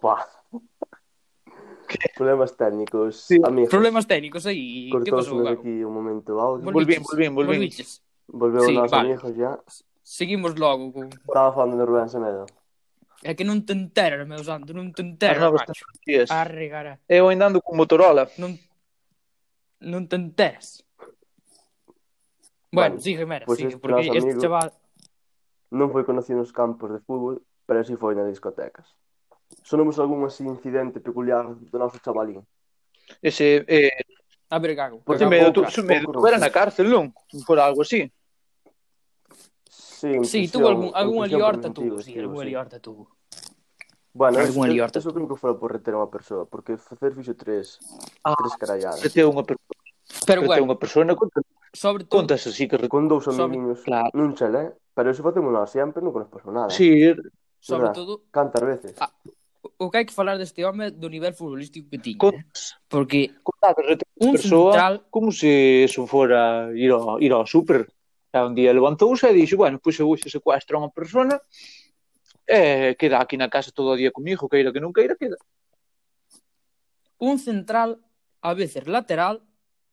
Buah. 0.00 0.24
Problemas 2.16 2.56
técnicos, 2.56 3.20
sí. 3.20 3.36
amigos. 3.44 3.68
Problemas 3.68 4.06
técnicos 4.06 4.46
aí. 4.46 4.88
Que 5.04 5.10
pasou, 5.10 5.44
aquí 5.48 5.84
un 5.84 5.92
momento 5.92 6.36
o 6.36 6.40
audio. 6.40 6.64
Volvín, 6.64 7.02
volvín, 7.02 7.34
volvín. 7.34 7.60
Volviches. 7.60 8.00
Volveu 8.30 8.62
sí, 8.62 8.76
aos 8.78 8.90
vale. 8.90 9.12
amigos 9.12 9.36
ya. 9.36 9.58
Seguimos 10.02 10.56
logo. 10.56 10.92
Con... 10.92 11.10
Estaba 11.10 11.52
falando 11.52 11.76
de 11.76 11.84
Rubén 11.84 12.08
Semedo. 12.08 12.46
É 13.20 13.36
que 13.36 13.44
non 13.44 13.68
te 13.68 13.76
enteras, 13.76 14.24
meu 14.24 14.40
santo, 14.40 14.72
non 14.72 14.96
te 14.96 15.04
enteras, 15.04 15.52
macho. 15.52 15.84
Arre, 16.32 16.72
cara. 16.72 16.92
Eu 17.04 17.28
andando 17.28 17.60
con 17.60 17.76
Motorola. 17.76 18.24
Non, 18.40 18.56
non 19.84 20.08
te 20.08 20.16
enteras. 20.16 20.80
Bueno, 22.72 22.94
vale. 22.94 23.02
sigue, 23.02 23.26
Mera, 23.26 23.46
pues 23.46 23.58
sigue, 23.58 23.70
este 23.70 23.80
porque 23.80 24.10
este 24.14 24.38
chaval... 24.38 24.72
Non 25.70 25.90
foi 25.94 26.02
conocido 26.02 26.42
nos 26.42 26.50
campos 26.50 26.90
de 26.90 26.98
fútbol, 27.02 27.42
pero 27.66 27.82
si 27.86 27.94
sí 27.94 27.98
foi 27.98 28.18
nas 28.18 28.26
discotecas. 28.26 28.90
Sonamos 29.62 29.98
algún 30.02 30.22
así 30.26 30.42
incidente 30.42 30.98
peculiar 30.98 31.46
do 31.46 31.78
noso 31.78 31.98
chavalín. 32.02 32.42
Ese, 33.22 33.62
eh... 33.66 33.94
A 34.50 34.58
ver, 34.58 34.74
Gago. 34.74 34.98
Por 35.02 35.18
me 35.18 35.26
medo, 35.26 35.52
tú, 35.52 35.62
me 35.86 36.02
medo, 36.02 36.10
era 36.26 36.38
na 36.38 36.50
cárcel, 36.50 36.90
non? 36.90 37.14
Por 37.46 37.62
algo 37.62 37.82
así. 37.86 38.10
Sí, 39.70 40.24
sí 40.24 40.48
tuvo 40.48 40.68
algún, 40.68 40.90
algún 40.94 41.22
aliorta 41.22 41.70
tuvo, 41.70 42.02
sí, 42.02 42.18
algún 42.18 42.42
aliorta 42.42 42.80
tuvo. 42.80 43.14
Bueno, 44.12 44.38
algún 44.38 44.64
eso, 44.66 44.70
aliorta 44.70 44.98
eso 44.98 45.14
creo 45.14 45.28
que 45.28 45.38
foi 45.38 45.54
por 45.54 45.70
reter 45.70 45.94
unha 45.94 46.10
persoa, 46.10 46.50
porque 46.50 46.74
facer 46.74 47.14
fixo 47.14 47.38
tres, 47.38 47.78
ah, 48.26 48.34
tres 48.34 48.58
caralladas. 48.58 48.98
Reter 49.06 49.22
unha 49.22 49.46
persoa. 49.46 49.70
Pero, 50.26 50.42
pero 50.42 50.50
bueno. 50.50 50.62
unha 50.66 50.78
persoa 50.82 51.06
contra 51.14 51.46
Sobre 51.72 52.04
todo... 52.04 52.18
Contas 52.18 52.46
así 52.46 52.66
que 52.66 52.76
recondouse 52.76 53.30
a 53.30 53.32
sobre... 53.32 53.54
amiguinhos 53.54 53.82
claro. 53.86 54.10
nun 54.14 54.34
chalé, 54.34 54.62
eh. 54.66 54.72
pero 54.94 55.14
se 55.14 55.22
facemos 55.22 55.54
nada 55.54 55.70
sempre 55.70 56.02
non 56.02 56.10
nos 56.10 56.26
pasou 56.26 56.50
nada. 56.50 56.70
Sí, 56.70 57.14
sobre 57.62 57.90
verdad? 57.90 57.94
todo... 57.94 58.12
Cantas 58.30 58.64
veces. 58.66 58.94
Ah, 58.98 59.14
o 59.78 59.90
que 59.90 60.02
hai 60.02 60.06
que 60.08 60.16
falar 60.16 60.34
deste 60.36 60.64
home 60.66 60.90
do 60.90 61.06
nivel 61.06 61.32
futbolístico 61.32 61.86
que 61.86 62.02
tiña. 62.02 62.18
Con... 62.18 62.34
Eh, 62.34 62.44
porque 62.90 63.30
Contate, 63.42 64.02
un 64.18 64.34
persoa, 64.34 64.72
central... 64.72 64.94
Como 65.10 65.30
se 65.30 65.84
eso 65.86 66.06
fora 66.10 66.74
ir 66.74 66.90
ao, 66.90 67.22
ir 67.22 67.32
ao 67.32 67.46
super. 67.46 67.86
E 68.30 68.38
un 68.38 68.54
día 68.54 68.70
levantouse 68.70 69.26
e 69.26 69.34
dixo, 69.34 69.58
bueno, 69.58 69.82
pois 69.82 69.98
pues, 69.98 70.02
eu 70.02 70.10
hoxe 70.10 70.30
secuestro 70.30 70.78
a 70.78 70.82
unha 70.86 70.94
persona 70.94 71.34
e 72.46 72.94
queda 72.94 73.18
aquí 73.18 73.34
na 73.34 73.50
casa 73.50 73.74
todo 73.74 73.94
o 73.94 73.98
día 73.98 74.14
comigo, 74.14 74.50
queira 74.50 74.70
que 74.70 74.82
non 74.82 74.94
queira, 74.94 75.18
queda. 75.18 75.38
Un 77.18 77.42
central, 77.42 77.98
a 78.42 78.54
veces 78.54 78.86
lateral, 78.86 79.42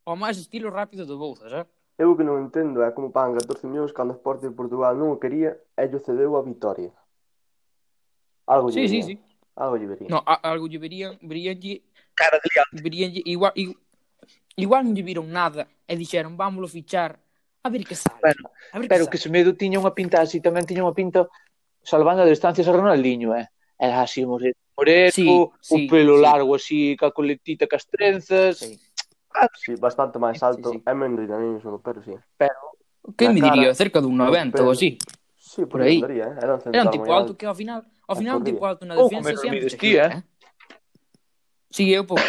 ao 0.07 0.15
máis 0.15 0.39
estilo 0.39 0.71
rápido 0.71 1.05
do 1.05 1.19
Bouza, 1.19 1.51
xa? 1.51 1.67
Eu 1.99 2.13
o 2.13 2.15
que 2.15 2.23
non 2.23 2.39
entendo 2.39 2.79
é 2.79 2.87
eh, 2.87 2.95
como 2.95 3.11
pagan 3.11 3.35
14 3.35 3.67
millóns 3.67 3.91
cando 3.91 4.15
o 4.15 4.17
Sporting 4.17 4.55
de 4.55 4.55
Portugal 4.55 4.95
non 4.95 5.11
o 5.11 5.19
quería 5.19 5.59
e 5.75 5.83
lle 5.83 5.99
cedeu 5.99 6.39
a 6.39 6.41
Vitoria. 6.41 6.95
Algo 8.47 8.71
sí, 8.71 8.87
sí, 8.87 9.03
sí. 9.03 9.15
Algo 9.59 9.75
lle 9.75 9.91
vería. 9.91 10.07
No, 10.07 10.23
a, 10.23 10.39
algo 10.47 10.71
lle 10.71 10.79
verían, 10.79 11.19
veríanlle... 11.19 11.83
Cara 12.15 12.39
de 12.39 12.49
veríanlle, 12.79 13.21
igual, 13.27 13.51
igual, 13.59 13.77
igual 14.55 14.81
non 14.87 14.95
lle 14.95 15.03
viron 15.03 15.27
nada 15.27 15.67
e 15.83 15.93
dixeron, 15.99 16.39
vámoslo 16.39 16.71
fichar 16.71 17.19
a 17.59 17.67
ver 17.67 17.83
que 17.83 17.99
sale. 17.99 18.23
Bueno, 18.23 18.47
a 18.71 18.79
ver 18.79 18.87
pero 18.87 19.11
que, 19.11 19.19
que 19.19 19.23
Semedo 19.27 19.59
tiña 19.59 19.83
unha 19.83 19.91
pinta 19.91 20.23
así, 20.23 20.39
tamén 20.39 20.63
tiña 20.63 20.87
unha 20.87 20.95
pinta 20.95 21.27
salvando 21.83 22.23
a 22.23 22.29
distancias 22.31 22.63
a 22.63 22.71
Ronaldinho, 22.71 23.35
eh? 23.35 23.43
eh 23.75 23.91
ah, 23.91 23.99
Era 23.99 24.07
así, 24.07 24.23
moreno, 24.23 24.55
moreno 24.79 25.11
sí, 25.11 25.27
sí, 25.59 25.91
pelo 25.91 26.15
sí. 26.15 26.23
largo 26.23 26.55
así, 26.55 26.95
ca 26.95 27.11
coletita, 27.11 27.67
cas 27.67 27.83
trenzas... 27.83 28.63
Sí 28.63 28.86
Sí, 29.55 29.75
bastante 29.75 30.17
máis 30.19 30.41
alto. 30.41 30.71
Sí, 30.71 30.77
sí. 30.79 30.83
É 30.85 30.93
menos 30.93 31.19
dinamismo, 31.19 31.79
pero 31.79 32.01
sí. 32.01 32.15
Pero, 32.37 32.55
que 33.17 33.29
me 33.29 33.41
diría? 33.41 33.73
Cerca 33.73 34.01
dun 34.01 34.17
90 34.17 34.63
ou 34.63 34.71
así. 34.71 34.97
Sí, 35.37 35.63
por, 35.63 35.79
por 35.79 35.81
aí. 35.81 35.97
Andaría, 35.97 36.27
eh? 36.27 36.39
Era 36.41 36.55
un, 36.55 36.61
era 36.73 36.83
un 36.83 36.91
tipo 36.91 37.11
alto 37.13 37.37
que 37.37 37.45
ao 37.45 37.55
final, 37.55 37.85
ao 38.07 38.15
final 38.15 38.37
un 38.37 38.43
tipo 38.43 38.65
alto 38.65 38.85
na 38.85 38.95
defensa 38.95 39.31
oh, 39.31 39.37
sempre. 39.37 39.59
Mides, 39.63 39.75
eh? 39.79 40.23
Sí, 41.71 41.93
eu 41.93 42.05
pouco. 42.05 42.23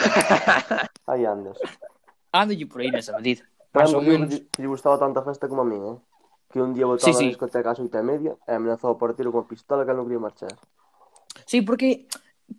aí 1.06 1.26
andas. 1.26 1.58
Andolle 2.32 2.66
por 2.66 2.80
aí 2.80 2.90
nesa 2.90 3.16
medida. 3.16 3.42
Más 3.74 3.92
ou 3.92 4.02
menos. 4.02 4.30
Lle 4.30 4.68
gustaba 4.68 4.98
tanta 4.98 5.22
festa 5.22 5.48
como 5.48 5.62
a 5.62 5.68
mí, 5.68 5.76
eh? 5.76 5.96
Que 6.50 6.60
un 6.62 6.72
día 6.74 6.86
botaba 6.86 7.12
sí, 7.12 7.18
sí. 7.18 7.24
a 7.24 7.28
discoteca 7.28 7.70
ás 7.72 7.80
oito 7.80 7.98
e 7.98 8.04
media 8.04 8.32
e 8.46 8.52
amenazou 8.52 8.92
o 8.92 8.98
portero 9.00 9.32
con 9.32 9.44
pistola 9.44 9.84
que 9.84 9.92
non 9.92 10.06
quería 10.06 10.22
marchar. 10.22 10.54
Sí, 11.44 11.60
porque 11.60 12.08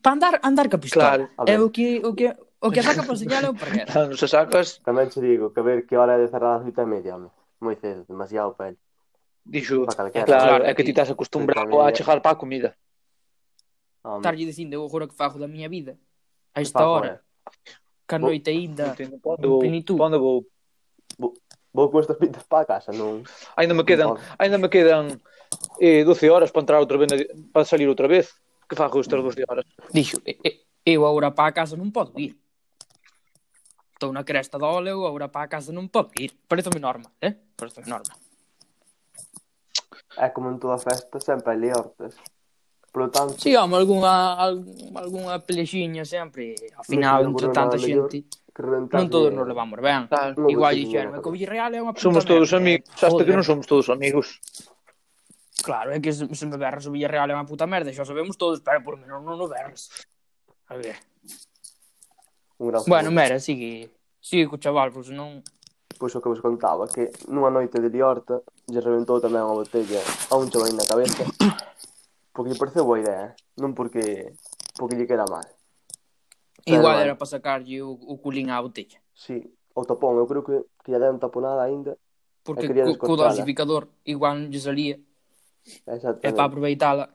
para 0.01 0.13
andar 0.13 0.33
andar 0.43 0.67
ca 0.69 0.77
pistola 0.77 1.25
claro. 1.25 1.49
é 1.49 1.57
eh, 1.57 1.59
o 1.59 1.69
que 1.73 2.01
o 2.05 2.13
que 2.13 2.29
O 2.59 2.71
que 2.71 2.83
saca 2.83 3.03
por 3.03 3.15
señalo 3.15 3.55
porque... 3.55 3.87
Non 3.95 4.19
se 4.19 4.27
sacas... 4.27 4.83
Tamén 4.83 5.07
che 5.07 5.23
digo 5.23 5.55
que 5.55 5.63
a 5.63 5.65
ver 5.65 5.87
que 5.87 5.95
hora 5.95 6.19
é 6.19 6.23
de 6.23 6.27
cerrar 6.27 6.59
as 6.59 6.63
oito 6.67 6.83
e 6.83 6.87
media, 6.87 7.15
home. 7.15 7.31
Moi 7.63 7.79
cedo, 7.79 8.03
demasiado 8.03 8.51
para 8.55 8.75
ele. 8.75 8.79
Dixo, 9.47 9.87
é 10.13 10.23
claro, 10.23 10.63
é 10.67 10.75
que 10.75 10.83
ti 10.83 10.91
estás 10.91 11.09
acostumbrado 11.09 11.79
a 11.79 11.89
chegar 11.95 12.19
para 12.19 12.35
a 12.35 12.39
comida. 12.39 12.75
Estarlle 14.03 14.45
dicindo, 14.45 14.75
eu 14.75 14.87
juro 14.87 15.07
que 15.07 15.15
fago 15.15 15.39
da 15.39 15.47
miña 15.47 15.71
vida. 15.71 15.97
A 16.53 16.61
esta 16.61 16.83
hora. 16.83 17.23
Eh. 17.47 17.71
Que 18.07 18.15
a 18.15 18.19
noite 18.19 18.51
ainda. 18.51 18.95
Pondo, 19.23 19.59
pondo 19.95 20.19
vou. 20.19 20.45
Vou 21.71 21.89
con 21.89 22.01
estas 22.01 22.17
pintas 22.17 22.43
para 22.43 22.65
casa, 22.65 22.91
non... 22.91 23.21
Ainda 23.55 23.77
me 23.77 23.85
quedan, 23.85 24.17
ainda 24.41 24.57
me 24.57 24.73
quedan 24.73 25.21
eh, 25.79 26.01
12 26.01 26.29
horas 26.33 26.49
para 26.49 26.61
entrar 26.65 26.79
outra 26.81 26.97
vez, 26.97 27.29
para 27.53 27.63
salir 27.63 27.87
outra 27.87 28.09
vez. 28.09 28.33
Que 28.67 28.75
fago 28.75 28.99
estas 28.99 29.21
12 29.21 29.45
horas? 29.47 29.65
Dixo, 29.93 30.17
eu 30.85 31.05
agora 31.05 31.29
para 31.29 31.49
a 31.49 31.53
casa 31.53 31.77
non 31.77 31.93
podo 31.93 32.17
ir 32.17 32.33
estou 33.99 34.15
na 34.15 34.23
cresta 34.23 34.55
do 34.55 34.63
óleo, 34.63 35.03
agora 35.03 35.27
para 35.27 35.43
a 35.43 35.51
casa 35.51 35.75
non 35.75 35.91
podo 35.91 36.15
ir. 36.15 36.31
Parece-me 36.47 36.79
normal, 36.79 37.11
eh? 37.19 37.35
Parece-me 37.59 37.91
normal. 37.91 38.15
É 40.15 40.31
como 40.31 40.47
en 40.47 40.55
toda 40.55 40.79
festa, 40.79 41.19
sempre 41.19 41.51
hai 41.51 41.59
liortes. 41.59 42.15
Por 42.95 43.11
tanto... 43.11 43.35
Si, 43.35 43.51
sí, 43.51 43.59
home, 43.59 43.75
alguna, 43.75 44.39
algunha 44.39 45.43
pelexiña 45.43 46.07
sempre, 46.07 46.55
ao 46.79 46.87
final, 46.87 47.27
no 47.27 47.35
entre 47.35 47.51
tanta 47.51 47.75
xente... 47.75 48.23
Non 48.59 49.07
todos 49.07 49.31
nos 49.31 49.47
levamos 49.47 49.79
ben. 49.79 50.11
Tal, 50.11 50.35
claro, 50.35 50.51
Igual 50.51 50.75
dixerme 50.75 51.23
que 51.23 51.29
o 51.31 51.35
Villarreal 51.35 51.71
é 51.75 51.79
unha 51.79 51.95
puta 51.95 52.03
Somos 52.03 52.27
todos 52.27 52.51
merda, 52.51 52.59
amigos, 52.59 52.91
eh? 52.91 53.07
hasta 53.07 53.23
que 53.23 53.35
non 53.35 53.47
somos 53.47 53.65
todos 53.67 53.87
amigos. 53.87 54.27
Claro, 55.63 55.95
é 55.95 55.99
que 56.03 56.11
se 56.11 56.45
me 56.47 56.59
berras 56.59 56.83
o 56.87 56.91
Villarreal 56.91 57.31
é 57.31 57.35
unha 57.39 57.47
puta 57.47 57.67
merda, 57.67 57.95
xa 57.95 58.03
sabemos 58.03 58.35
todos, 58.35 58.59
pero 58.59 58.83
por 58.83 58.99
menos 58.99 59.23
non 59.23 59.39
o 59.39 59.47
berras. 59.47 59.87
A 60.67 60.75
ver. 60.75 60.99
Un 62.59 62.67
gran 62.67 62.83
bueno, 62.87 63.09
mera, 63.11 63.39
sigue, 63.39 63.89
sigue 64.19 64.47
co 64.51 64.59
chaval, 64.59 64.91
pois 64.91 65.09
non... 65.09 65.39
Pois 65.95 66.11
o 66.15 66.19
que 66.19 66.29
vos 66.29 66.43
contaba, 66.43 66.91
que 66.91 67.07
nunha 67.31 67.49
noite 67.49 67.79
de 67.79 67.87
Liorta 67.87 68.43
lle 68.67 68.83
reventou 68.83 69.23
tamén 69.23 69.47
unha 69.47 69.55
botella 69.55 70.03
a 70.29 70.35
un 70.35 70.51
chaval 70.51 70.75
na 70.75 70.83
cabeza 70.83 71.23
porque 72.35 72.51
lle 72.51 72.59
pareceu 72.59 72.83
boa 72.83 72.99
idea, 72.99 73.31
non 73.59 73.71
porque 73.71 74.35
porque 74.75 74.95
lle 74.99 75.07
queda 75.07 75.23
mal. 75.27 75.47
Pero 76.63 76.83
Igual 76.83 76.99
era 76.99 77.15
para 77.15 77.31
sacarlle 77.31 77.79
o, 77.79 77.95
o 77.95 78.19
culín 78.19 78.51
á 78.51 78.59
botella. 78.59 78.99
Sí, 79.15 79.39
o 79.75 79.83
tapón, 79.87 80.19
eu 80.19 80.27
creo 80.27 80.43
que, 80.43 80.55
que 80.83 80.91
lle 80.91 80.99
deron 80.99 81.19
taponada 81.19 81.63
aínda 81.63 81.95
porque 82.43 82.67
co, 82.67 82.99
co 82.99 83.15
dosificador 83.15 83.87
igual 84.03 84.35
non 84.35 84.51
lle 84.51 84.59
salía. 84.59 84.99
É 85.87 86.31
para 86.35 86.47
aproveitala. 86.47 87.07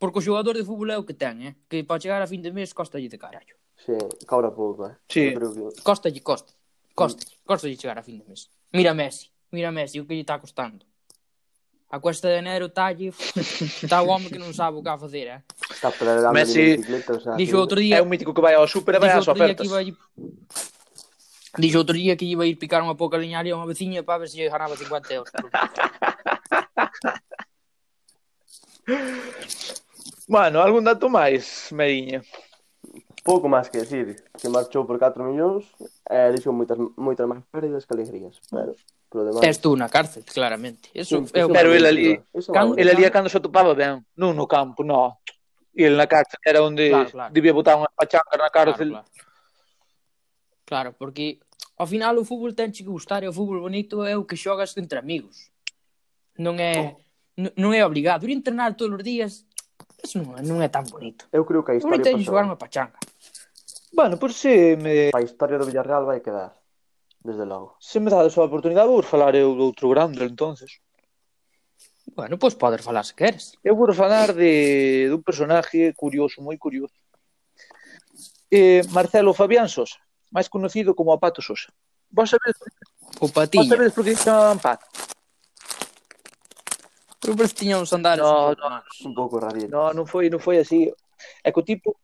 Porque 0.00 0.20
o 0.20 0.24
xogador 0.24 0.56
de 0.56 0.64
fútbol 0.64 0.88
é 0.88 0.96
o 0.96 1.04
que 1.04 1.12
ten, 1.12 1.36
eh? 1.44 1.52
que 1.68 1.84
para 1.84 2.00
chegar 2.00 2.24
a 2.24 2.28
fin 2.28 2.40
de 2.40 2.52
mes 2.52 2.72
costa 2.72 2.96
de 2.96 3.20
carallo. 3.20 3.59
Sí, 3.84 3.92
cobra 4.26 4.50
pouco, 4.50 4.86
eh? 4.86 4.96
Sí. 5.08 5.32
Creo 5.34 5.54
que... 5.54 5.82
Costa 5.82 6.08
lle 6.08 6.20
costa. 6.20 6.52
Costa, 6.94 7.24
mm. 7.24 7.28
costa 7.44 7.68
lle 7.68 7.76
chegar 7.76 7.98
a 7.98 8.02
fin 8.02 8.18
de 8.18 8.24
mes. 8.28 8.50
Mira 8.72 8.94
Messi, 8.94 9.30
mira 9.50 9.72
Messi, 9.72 10.00
o 10.00 10.06
que 10.06 10.14
lle 10.14 10.20
está 10.20 10.38
costando. 10.38 10.86
A 11.90 11.98
cuesta 11.98 12.28
de 12.28 12.38
enero 12.38 12.66
está 12.66 12.86
allí, 12.86 13.08
está 13.82 14.02
o 14.02 14.06
home 14.06 14.30
que 14.30 14.38
non 14.38 14.54
sabe 14.54 14.78
o 14.78 14.82
que 14.84 14.92
a 14.92 15.00
facer, 15.00 15.26
eh? 15.26 15.42
Está 15.66 15.90
pedalando 15.90 16.36
Messi... 16.36 16.76
bicicleta, 16.76 17.12
o 17.16 17.20
sea, 17.20 17.34
Dixo 17.34 17.58
outro 17.58 17.80
día... 17.80 17.98
É 17.98 18.02
un 18.04 18.10
mítico 18.12 18.36
que 18.36 18.44
vai 18.44 18.54
ao 18.54 18.68
super 18.68 18.94
e 18.94 18.98
vai 19.00 19.10
ás 19.10 19.26
ofertas. 19.26 19.64
Dixo 19.64 19.74
vai... 19.74 19.90
Dixo 21.58 21.82
outro 21.82 21.96
día 21.96 22.14
que 22.14 22.28
iba 22.28 22.44
a 22.44 22.46
ir 22.46 22.60
picar 22.60 22.84
unha 22.84 22.94
pouca 22.94 23.18
liñaria 23.18 23.56
a 23.56 23.58
unha 23.58 23.66
veciña 23.66 24.06
para 24.06 24.22
ver 24.22 24.30
se 24.30 24.38
lle 24.38 24.52
ganaba 24.52 24.78
50 24.78 25.18
euros. 25.18 25.34
bueno, 30.30 30.62
algún 30.62 30.86
dato 30.86 31.10
máis, 31.10 31.74
Meriña? 31.74 32.22
pouco 33.22 33.48
máis 33.48 33.68
que 33.68 33.78
decir, 33.78 34.22
que 34.38 34.48
marchou 34.48 34.84
por 34.84 34.98
4 34.98 35.22
millóns 35.24 35.68
e 36.08 36.14
eh, 36.14 36.32
dixo 36.32 36.52
moitas, 36.52 36.78
moitas 36.96 37.26
máis 37.28 37.44
pérdidas 37.52 37.84
que 37.84 37.94
alegrías, 37.94 38.40
pero... 38.50 38.74
Pero 39.10 39.26
demais... 39.26 39.42
Tens 39.42 39.58
tú 39.58 39.74
na 39.74 39.90
cárcel, 39.90 40.22
claramente. 40.22 40.88
Eso, 40.94 41.26
sí, 41.26 41.34
eu, 41.34 41.50
pero 41.50 41.74
el 41.74 41.84
ali, 41.84 42.22
ele 42.78 42.90
ali 42.94 43.10
cando 43.10 43.28
se 43.28 43.42
topaba 43.42 43.74
ben, 43.74 44.06
non 44.14 44.38
no 44.38 44.46
campo, 44.46 44.86
no. 44.86 45.18
E 45.74 45.82
ele 45.82 45.98
na 45.98 46.06
cárcel 46.06 46.38
era 46.46 46.62
onde 46.62 46.94
claro, 46.94 47.10
claro. 47.10 47.32
debía 47.34 47.50
botar 47.50 47.74
unha 47.74 47.90
pachanga 47.90 48.38
na 48.38 48.50
cárcel. 48.54 48.94
Claro, 48.94 49.10
claro. 49.10 49.30
claro, 50.64 50.90
porque 50.94 51.42
ao 51.74 51.90
final 51.90 52.14
o 52.16 52.24
fútbol 52.24 52.54
ten 52.54 52.70
que 52.70 52.86
gustar 52.86 53.26
e 53.26 53.28
o 53.28 53.34
fútbol 53.34 53.66
bonito 53.66 54.06
é 54.06 54.14
o 54.14 54.22
que 54.22 54.38
xogas 54.38 54.78
entre 54.78 55.02
amigos. 55.02 55.50
Non 56.38 56.56
é... 56.62 56.78
Oh 56.78 57.10
non 57.56 57.72
é 57.72 57.80
obrigado 57.86 58.28
ir 58.28 58.36
entrenar 58.36 58.76
todos 58.76 59.00
os 59.00 59.04
días 59.04 59.48
Eso 60.02 60.18
non, 60.24 60.40
non 60.40 60.58
é 60.64 60.68
tan 60.72 60.84
bonito. 60.88 61.28
Eu 61.30 61.44
creo 61.44 61.62
que 61.62 61.72
a 61.72 61.76
historia... 61.76 62.00
Bonito 62.00 62.08
é 62.08 62.24
xogar 62.24 62.44
unha 62.48 62.56
pachanga. 62.56 62.96
Bueno, 63.92 64.16
por 64.16 64.32
se 64.32 64.76
me... 64.80 65.12
A 65.12 65.20
historia 65.20 65.60
do 65.60 65.66
Villarreal 65.68 66.08
vai 66.08 66.24
quedar, 66.24 66.56
desde 67.20 67.44
logo. 67.44 67.76
Se 67.80 68.00
me 68.00 68.08
dades 68.08 68.32
a 68.38 68.46
oportunidade, 68.46 68.88
vou 68.88 69.02
falar 69.02 69.34
eu 69.34 69.52
do 69.52 69.68
outro 69.68 69.90
grande, 69.92 70.24
entonces. 70.24 70.80
Bueno, 72.16 72.38
pois 72.38 72.54
pues 72.54 72.60
podes 72.60 72.82
falar 72.84 73.04
se 73.04 73.14
queres. 73.14 73.52
Eu 73.62 73.76
vou 73.76 73.92
falar 73.94 74.32
de, 74.32 75.08
dun 75.10 75.22
personaje 75.22 75.92
curioso, 75.94 76.42
moi 76.42 76.56
curioso. 76.56 76.94
Eh, 78.50 78.82
Marcelo 78.90 79.32
Fabián 79.32 79.68
Sosa, 79.68 80.00
máis 80.34 80.50
conocido 80.50 80.94
como 80.94 81.12
Apato 81.12 81.40
Sosa. 81.42 81.70
Vos 82.10 82.30
sabedes. 82.30 82.58
O 83.20 83.28
Patiño. 83.28 83.62
Vos 83.62 83.70
sabedes 83.70 83.94
por 83.94 84.04
que 84.04 84.16
se 84.16 84.24
chamaban 84.24 84.58
Pato? 84.58 84.86
Pero 87.20 87.36
parece 87.36 87.54
que 87.54 87.60
tiña 87.68 87.76
uns 87.76 87.92
andares 87.92 88.24
no, 88.24 88.48
un 88.50 88.56
pouco, 88.56 88.68
no, 88.68 88.80
un 88.80 89.14
pouco 89.14 89.34
radiante. 89.40 89.68
No, 89.68 89.92
non 89.92 90.08
foi, 90.08 90.32
non 90.32 90.40
foi 90.40 90.56
así. 90.56 90.88
É 91.44 91.52
que 91.52 91.60
o 91.60 91.66
tipo, 91.66 92.00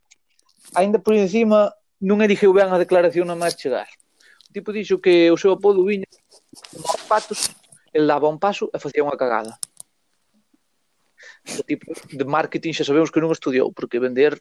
aínda 0.76 1.00
por 1.00 1.16
encima, 1.16 1.72
non 2.04 2.20
eligiu 2.20 2.52
ben 2.52 2.68
a 2.68 2.76
declaración 2.76 3.32
a 3.32 3.36
máis 3.36 3.56
chegar. 3.56 3.88
O 4.44 4.52
tipo 4.52 4.76
dixo 4.76 5.00
que 5.00 5.32
o 5.32 5.40
seu 5.40 5.56
apodo 5.56 5.80
viña 5.88 6.04
os 6.52 7.02
patos, 7.08 7.48
el 7.96 8.04
daba 8.04 8.28
un 8.28 8.36
paso 8.36 8.68
e 8.68 8.76
facía 8.76 9.04
unha 9.08 9.16
cagada. 9.16 9.56
O 11.48 11.64
tipo 11.64 11.96
de 12.12 12.26
marketing 12.28 12.76
xa 12.76 12.84
sabemos 12.84 13.08
que 13.08 13.24
non 13.24 13.32
estudiou, 13.32 13.72
porque 13.72 13.96
vender, 13.96 14.36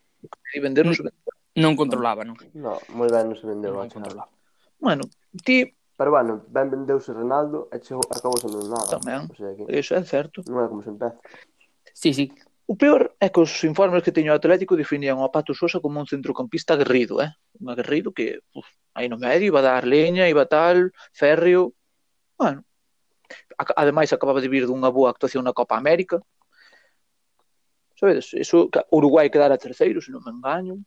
vender 0.60 0.84
non 0.84 0.92
se 0.92 1.08
vendeu. 1.08 1.32
Non 1.56 1.80
controlaba, 1.80 2.28
non? 2.28 2.36
No, 2.52 2.84
moi 2.92 3.08
ben 3.08 3.32
non 3.32 3.40
se 3.40 3.48
vendeu. 3.48 3.72
Non 3.72 3.88
controlaba. 3.88 4.28
Bueno, 4.76 5.08
ti 5.40 5.72
Pero 5.96 6.12
bueno, 6.12 6.44
ben 6.52 6.68
vendeuse 6.70 7.16
Ronaldo 7.16 7.72
e 7.72 7.80
chegou, 7.80 8.04
acabou 8.12 8.36
sendo 8.36 8.60
nada. 8.68 9.00
Tamén, 9.00 9.32
o 9.32 9.36
sea, 9.36 9.56
que... 9.56 9.64
eso 9.72 9.96
é 9.96 10.04
certo. 10.04 10.44
Non 10.52 10.60
é 10.60 10.68
como 10.68 10.84
se 10.84 10.92
empeza. 10.92 11.16
Sí, 11.96 12.12
sí. 12.12 12.28
O 12.68 12.76
peor 12.76 13.16
é 13.22 13.32
que 13.32 13.40
os 13.40 13.64
informes 13.64 14.04
que 14.04 14.12
teño 14.12 14.34
o 14.34 14.36
Atlético 14.36 14.76
definían 14.76 15.22
o 15.22 15.32
Pato 15.32 15.56
Sosa 15.56 15.80
como 15.80 16.02
un 16.02 16.10
centrocampista 16.10 16.76
aguerrido, 16.76 17.24
eh? 17.24 17.32
Un 17.62 17.72
aguerrido 17.72 18.12
que, 18.12 18.44
uf, 18.52 18.68
aí 18.92 19.08
no 19.08 19.16
medio, 19.16 19.54
iba 19.54 19.64
a 19.64 19.70
dar 19.70 19.88
leña, 19.88 20.28
iba 20.28 20.44
tal, 20.50 20.92
férreo... 21.16 21.72
Bueno, 22.36 22.68
ademais 23.80 24.12
acababa 24.12 24.42
de 24.42 24.52
vir 24.52 24.68
dunha 24.68 24.92
boa 24.92 25.14
actuación 25.14 25.48
na 25.48 25.56
Copa 25.56 25.80
América. 25.80 26.20
Sabedes, 27.96 28.36
eso, 28.36 28.68
Uruguai 28.92 29.32
quedara 29.32 29.56
terceiro, 29.56 30.04
se 30.04 30.12
non 30.12 30.20
me 30.20 30.36
engaño. 30.36 30.84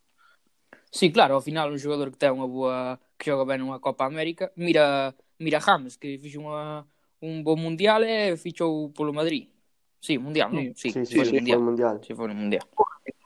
Sí, 0.92 1.08
claro, 1.08 1.40
ao 1.40 1.44
final 1.44 1.72
un 1.72 1.80
xogador 1.80 2.12
que 2.12 2.20
ten 2.20 2.36
unha 2.36 2.44
boa 2.44 3.00
que 3.18 3.28
xoga 3.28 3.44
ben 3.44 3.66
unha 3.66 3.82
Copa 3.82 4.06
América. 4.06 4.54
Mira, 4.54 5.12
mira 5.42 5.58
James, 5.58 5.98
que 5.98 6.16
fixo 6.22 6.38
unha, 6.38 6.86
un 7.20 7.42
bo 7.42 7.58
Mundial 7.58 8.06
e 8.06 8.38
fichou 8.38 8.94
polo 8.94 9.10
Madrid. 9.10 9.50
Sí, 9.98 10.16
Mundial, 10.16 10.54
non? 10.54 10.70
Sí, 10.78 10.94
sí, 10.94 11.02
sí, 11.02 11.18
foi 11.18 11.26
sí, 11.26 11.34
mundial. 11.42 11.58
mundial. 11.58 11.94
Sí, 11.98 12.14
foi 12.14 12.30
Mundial. 12.30 12.62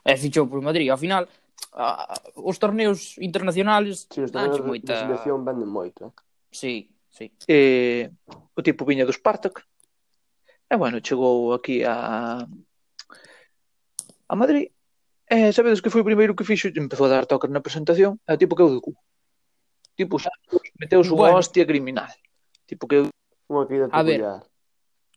E 0.01 0.17
fichou 0.17 0.49
polo 0.49 0.65
Madrid. 0.65 0.89
Ao 0.89 0.97
final, 0.97 1.29
a, 1.77 2.17
os 2.35 2.57
torneos 2.57 3.21
internacionales 3.21 4.09
sí, 4.09 4.25
os 4.25 4.33
torneos 4.33 4.57
de, 4.57 4.65
moita... 4.65 4.93
de 4.93 4.99
selección 5.05 5.45
venden 5.45 5.69
moito. 5.69 6.09
Eh? 6.09 6.11
Sí, 6.49 6.73
sí. 7.13 7.29
Eh, 7.45 8.09
o 8.57 8.61
tipo 8.65 8.89
viña 8.89 9.05
do 9.05 9.13
Spartak. 9.13 9.61
E, 10.65 10.73
bueno, 10.73 10.97
chegou 11.05 11.53
aquí 11.53 11.85
a 11.85 12.41
a 14.25 14.35
Madrid. 14.35 14.73
E 15.29 15.53
sabedes 15.53 15.81
que 15.81 15.93
foi 15.93 16.01
o 16.01 16.09
primeiro 16.09 16.33
que 16.33 16.45
fixo? 16.45 16.73
Empezou 16.73 17.05
a 17.05 17.13
dar 17.13 17.25
toques 17.29 17.53
na 17.53 17.61
presentación. 17.61 18.17
É 18.25 18.33
o 18.33 18.41
tipo 18.41 18.57
que 18.57 18.65
eu 18.65 18.73
do 18.73 18.81
cu 18.81 18.97
tipo, 19.95 20.19
xa 20.19 20.29
meteu 20.79 21.03
su 21.03 21.15
bueno. 21.15 21.37
hostia 21.37 21.65
criminal. 21.65 22.09
Tipo 22.65 22.87
que... 22.87 23.09
Unha 23.49 23.67
que 23.67 23.85
a 23.91 24.01
ver, 24.01 24.23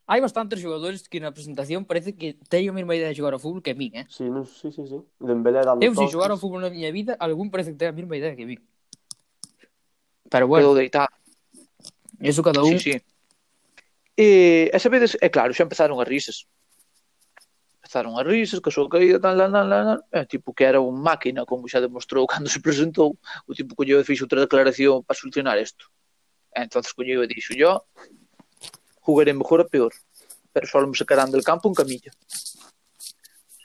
hai 0.07 0.21
bastantes 0.23 0.63
xogadores 0.63 1.11
que 1.11 1.19
na 1.19 1.35
presentación 1.35 1.83
parece 1.83 2.15
que 2.15 2.39
teño 2.47 2.71
a 2.71 2.77
mesma 2.79 2.95
idea 2.95 3.11
de 3.11 3.19
xogar 3.19 3.35
ao 3.35 3.43
fútbol 3.43 3.59
que 3.59 3.75
min, 3.75 3.91
eh? 3.95 4.07
Sí, 4.07 4.31
no, 4.31 4.47
sí, 4.47 4.71
sí, 4.71 4.87
sí. 4.87 5.03
Dembélé 5.19 5.67
dando 5.67 5.83
Eu, 5.83 5.99
se 5.99 6.07
xogar 6.07 6.31
ao 6.31 6.39
fútbol 6.39 6.63
na 6.63 6.71
miña 6.71 6.95
vida, 6.95 7.19
algún 7.19 7.51
parece 7.51 7.75
que 7.75 7.81
ten 7.83 7.91
a 7.91 7.97
mesma 7.97 8.15
idea 8.15 8.39
que 8.39 8.47
min. 8.47 8.63
Pero 10.31 10.47
bueno. 10.47 10.71
Pero 10.71 10.79
deitado. 10.79 11.11
Eso 12.23 12.43
cada 12.43 12.63
un. 12.63 12.79
Sí, 12.79 12.93
sí. 12.93 13.03
E, 14.17 14.71
e 14.73 14.79
sabedes, 14.79 15.19
é 15.21 15.29
claro, 15.29 15.51
xa 15.51 15.67
empezaron 15.67 15.99
as 15.99 16.09
risas 16.09 16.47
empezaron 17.87 18.19
a 18.19 18.23
risas, 18.25 18.61
que 18.61 18.69
a 18.69 18.75
súa 18.75 18.91
caída, 18.91 19.23
tal, 19.23 19.39
tal, 19.39 19.53
tal, 19.55 19.69
tal, 19.71 19.89
e 20.11 20.19
eh, 20.19 20.27
tipo 20.27 20.51
que 20.53 20.67
era 20.67 20.83
un 20.83 20.99
máquina, 20.99 21.47
como 21.47 21.71
xa 21.71 21.79
demostrou 21.79 22.27
cando 22.33 22.51
se 22.51 22.59
presentou, 22.59 23.15
o 23.47 23.55
tipo 23.55 23.79
colleu 23.79 24.03
e 24.03 24.05
fixo 24.05 24.27
outra 24.27 24.43
declaración 24.43 25.07
para 25.07 25.15
solucionar 25.15 25.57
isto. 25.63 25.87
E 26.51 26.67
entonces 26.67 26.93
colleu 26.93 27.23
e 27.23 27.31
dixo, 27.31 27.55
yo 27.55 27.87
jugaré 29.07 29.33
mejor 29.33 29.63
ou 29.63 29.71
peor, 29.71 29.95
pero 30.53 30.67
só 30.67 30.83
me 30.83 30.99
sacarán 30.99 31.31
del 31.31 31.47
campo 31.47 31.71
un 31.71 31.79
camilla. 31.79 32.11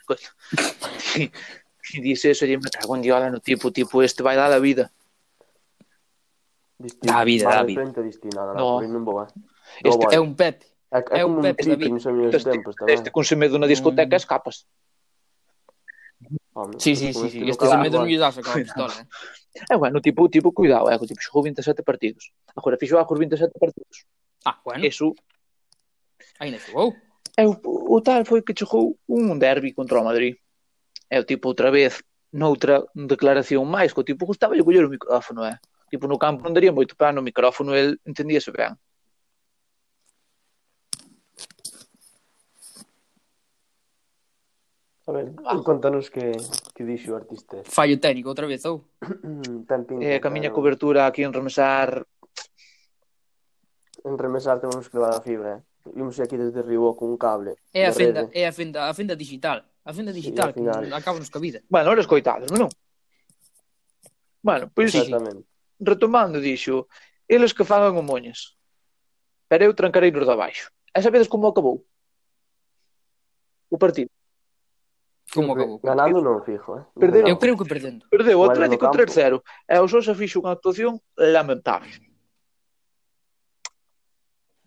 Coño. 0.06 0.30
E 1.92 2.00
dice 2.00 2.30
eso, 2.30 2.46
e 2.46 2.56
me 2.56 2.70
cago 2.70 2.94
en 2.94 3.02
diola 3.02 3.28
no 3.28 3.42
tipo, 3.42 3.74
tipo, 3.74 4.00
este 4.06 4.22
vai 4.22 4.38
dar 4.38 4.54
a 4.54 4.62
vida. 4.62 4.94
Dá 7.02 7.20
a 7.20 7.24
vida, 7.26 7.50
dá 7.50 7.60
a 7.60 7.66
vida. 7.66 7.82
Distinto, 7.82 8.00
distinto, 8.06 8.38
no, 8.54 8.78
pois 8.78 8.86
eh. 8.86 8.92
no, 8.94 9.02
no, 9.02 9.04
no, 9.04 9.12
no, 9.12 9.18
no, 9.18 9.26
no, 9.26 9.34
no, 9.34 9.90
no, 9.98 10.14
no, 10.14 10.24
no, 10.24 10.26
no, 10.30 10.71
É, 10.92 10.98
é, 10.98 11.20
é 11.20 11.22
como 11.24 11.40
un 11.40 11.54
Pepe 11.56 11.88
nos 11.88 12.04
meus 12.04 12.44
tempos 12.44 12.76
tamén. 12.76 12.92
Este 12.92 13.08
con 13.08 13.24
medo 13.40 13.56
na 13.56 13.64
discoteca 13.64 14.12
mm. 14.12 14.20
escapas. 14.20 14.68
Home, 16.52 16.76
sí, 16.76 16.92
sí, 16.92 17.16
sí, 17.16 17.26
sí. 17.32 17.40
Este 17.48 17.64
se 17.64 17.76
medo 17.80 18.04
non 18.04 18.08
lle 18.12 18.20
das 18.20 18.36
a 18.36 18.44
pistola. 18.44 18.92
Eh? 18.92 19.72
É, 19.72 19.76
bueno, 19.76 20.04
tipo, 20.04 20.28
tipo, 20.28 20.52
cuidado, 20.52 20.92
é, 20.92 21.00
tipo, 21.00 21.16
xogou 21.16 21.42
27 21.48 21.80
partidos. 21.80 22.28
Agora 22.52 22.76
fixo 22.76 23.00
agos 23.00 23.16
27 23.16 23.56
partidos. 23.56 24.04
Ah, 24.44 24.60
bueno. 24.60 24.84
Eso. 24.84 25.16
Ainda 26.36 26.60
xogou. 26.60 26.92
É, 27.40 27.48
o, 27.48 27.56
o 27.64 27.98
tal 28.04 28.28
foi 28.28 28.44
que 28.44 28.52
xogou 28.52 29.00
un 29.08 29.40
derbi 29.40 29.72
contra 29.72 29.96
o 29.96 30.04
Madrid. 30.04 30.36
É 31.08 31.16
o 31.16 31.24
tipo, 31.24 31.48
outra 31.48 31.72
vez, 31.72 32.04
noutra 32.32 32.84
declaración 32.92 33.64
máis, 33.64 33.96
que 33.96 34.00
o 34.00 34.04
tipo 34.04 34.28
gustaba 34.28 34.52
lle 34.52 34.64
coller 34.64 34.84
o 34.84 34.92
micrófono, 34.92 35.40
é. 35.48 35.56
Tipo, 35.88 36.04
no 36.04 36.20
campo 36.20 36.44
non 36.44 36.52
daría 36.52 36.72
moito 36.72 36.96
para 36.96 37.16
no 37.16 37.24
micrófono, 37.24 37.72
el 37.72 37.96
entendíase 38.04 38.52
ben. 38.52 38.76
A 45.06 45.10
ver, 45.10 45.34
ah. 45.44 45.58
contanos 45.64 46.10
que, 46.10 46.30
que 46.74 46.84
dixo 46.86 47.10
o 47.12 47.18
artista. 47.18 47.66
Fallo 47.66 47.98
técnico 47.98 48.30
outra 48.30 48.46
vez, 48.46 48.62
ou? 48.64 48.86
Ten 49.68 49.82
pinta, 49.82 50.04
eh, 50.06 50.22
camiña 50.22 50.54
claro. 50.54 50.62
cobertura 50.62 51.06
aquí 51.10 51.26
en 51.26 51.34
Remesar. 51.34 52.06
En 54.06 54.14
Remesar 54.14 54.62
temos 54.62 54.86
que 54.86 54.96
levar 54.96 55.18
a 55.18 55.20
fibra, 55.20 55.58
eh? 55.58 55.60
Vimos 55.90 56.20
aquí 56.20 56.36
desde 56.36 56.62
Ribó 56.62 56.94
con 56.94 57.10
un 57.10 57.18
cable. 57.18 57.58
É 57.74 57.86
a 57.86 57.92
fenda, 57.92 58.30
é 58.30 58.46
a 58.46 58.52
fenda, 58.54 58.86
a 58.86 58.94
fenda 58.94 59.18
digital. 59.18 59.66
A 59.82 59.92
fenda 59.92 60.12
digital, 60.14 60.54
sí, 60.54 60.62
que 60.62 60.94
acabamos 60.94 61.26
coa 61.26 61.42
vida. 61.42 61.58
Bueno, 61.66 61.90
ahora 61.90 62.06
escoitados, 62.06 62.54
non? 62.54 62.70
Bueno, 64.38 64.70
pois 64.70 64.94
pues, 64.94 65.06
sí, 65.06 65.10
retomando 65.82 66.38
dixo, 66.38 66.86
eles 67.26 67.50
que 67.50 67.66
fagan 67.66 67.98
o 67.98 68.02
moñas. 68.06 68.54
Pero 69.50 69.66
eu 69.66 69.74
trancarei 69.74 70.14
nos 70.14 70.26
de 70.26 70.32
abaixo. 70.32 70.70
E 70.94 71.02
sabedes 71.02 71.26
como 71.26 71.50
acabou? 71.50 71.82
O 73.66 73.76
partido. 73.76 74.10
Como 75.32 75.56
acabou? 75.56 75.80
Ganando 75.80 76.20
non 76.20 76.44
fijo, 76.44 76.76
eh? 76.76 76.84
Perdeu. 76.92 77.24
Eu 77.24 77.40
creo 77.40 77.56
que 77.56 77.64
perdendo. 77.64 78.04
Perdeu 78.12 78.36
o 78.36 78.44
Atlético 78.44 78.84
3-0 78.92 79.40
e 79.40 79.76
o 79.80 79.88
Sosa 79.88 80.12
fixo 80.12 80.44
unha 80.44 80.52
actuación 80.52 81.00
lamentable. 81.16 81.88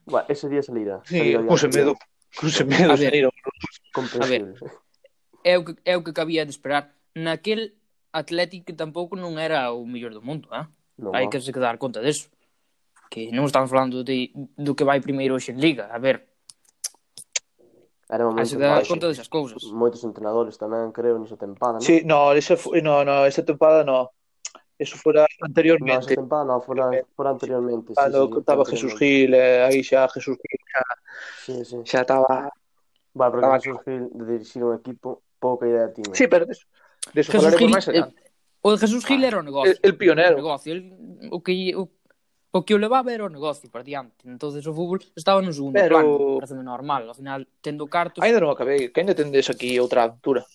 Bueno, 0.10 0.25
ese 0.30 0.49
día 0.49 0.65
salirá. 0.65 1.06
Sí, 1.06 1.38
cuse 1.45 1.69
medo. 1.69 1.93
Cuse 2.34 2.65
medo 2.65 2.93
a 2.93 2.97
salir 2.97 3.30
A 3.30 4.25
ver, 4.25 4.54
é 5.45 5.58
o, 5.58 5.63
que, 5.63 5.73
é 5.86 5.93
o 5.97 6.04
que 6.04 6.13
cabía 6.13 6.45
de 6.45 6.51
esperar. 6.51 6.97
Naquel 7.13 7.78
Atlético 8.12 8.73
tampouco 8.73 9.13
non 9.13 9.38
era 9.38 9.69
o 9.69 9.86
mellor 9.86 10.17
do 10.17 10.25
mundo, 10.25 10.49
eh? 10.49 10.65
Hai 11.13 11.30
que 11.30 11.38
se 11.38 11.54
dar 11.54 11.78
conta 11.78 12.01
deso. 12.01 12.28
Que 13.13 13.30
non 13.30 13.45
estamos 13.45 13.69
falando 13.69 14.01
de, 14.01 14.34
do 14.58 14.73
que 14.73 14.84
vai 14.84 14.97
primeiro 14.97 15.38
hoxe 15.38 15.54
en 15.54 15.62
Liga. 15.62 15.93
A 15.93 16.01
ver, 16.01 16.35
Era 18.09 18.25
momento, 18.25 18.49
se 18.49 18.57
dá 18.57 18.83
conta 18.85 19.07
desas 19.07 19.27
cousas. 19.27 19.63
Moitos 19.73 20.05
entrenadores 20.05 20.61
tamén, 20.61 20.93
creo, 20.93 21.17
nesa 21.17 21.33
tempada, 21.33 21.81
non? 21.81 21.85
Sí, 21.85 22.05
no, 22.05 22.37
esa, 22.37 22.53
no, 22.85 23.01
no, 23.01 23.25
esa 23.25 23.41
tempada 23.41 23.81
no. 23.81 24.13
Eso 24.77 24.93
fora 24.97 25.25
anteriormente. 25.41 26.13
No, 26.13 26.21
tempada, 26.21 26.45
no, 26.45 26.61
fora, 26.61 26.91
fora 27.17 27.33
anteriormente. 27.33 27.93
Sí, 27.93 27.97
Cando 27.97 28.27
sí, 28.27 28.33
contaba 28.37 28.61
Jesús 28.65 28.93
Gil, 28.99 29.33
eh, 29.33 29.65
aí 29.65 29.81
xa 29.81 30.05
Jesús 30.13 30.37
Gil 30.37 30.61
xa, 30.69 30.83
sí, 31.41 31.55
sí. 31.65 31.77
xa 31.81 32.05
estaba... 32.05 32.53
Vale, 33.15 33.31
porque 33.31 33.41
estaba 33.41 33.57
Jesús 33.57 33.81
Gil 33.81 34.03
de 34.13 34.23
dirixir 34.37 34.61
un 34.61 34.75
equipo, 34.77 35.25
pouca 35.39 35.65
idea 35.65 35.89
tiña. 35.89 36.13
Sí, 36.13 36.27
pero 36.29 36.45
deso, 36.45 36.67
deso 37.09 37.31
Jesús 37.31 37.57
Gil, 37.57 37.73
máis 37.73 37.89
eh, 37.89 38.05
O 38.61 38.71
de 38.73 38.77
Jesús 38.77 39.05
Gil 39.05 39.23
ah, 39.23 39.27
era 39.27 39.37
o 39.39 39.43
negocio. 39.45 39.71
El, 39.73 39.79
el 39.81 39.97
pionero. 39.97 40.33
O 40.33 40.41
negocio, 40.41 40.73
el, 40.73 40.93
o 41.29 41.41
que, 41.41 41.73
o 41.73 41.89
o 42.55 42.63
que 42.63 42.73
o 42.73 42.79
levaba 42.79 43.11
era 43.11 43.25
o 43.25 43.29
negocio 43.29 43.67
por 43.69 43.83
diante. 43.83 44.23
Entonces 44.23 44.63
o 44.63 44.71
fútbol 44.71 45.03
estaba 45.11 45.43
no 45.43 45.51
segundo 45.51 45.75
Pero... 45.75 45.99
plano, 45.99 46.39
parece 46.39 46.55
normal. 46.55 47.03
Ao 47.11 47.15
final, 47.15 47.43
tendo 47.59 47.83
cartos... 47.91 48.23
Ainda 48.23 48.39
non 48.39 48.55
acabei, 48.55 48.95
que 48.95 49.03
ainda 49.03 49.11
tendes 49.11 49.51
aquí 49.51 49.75
outra 49.75 50.07
aventura. 50.07 50.47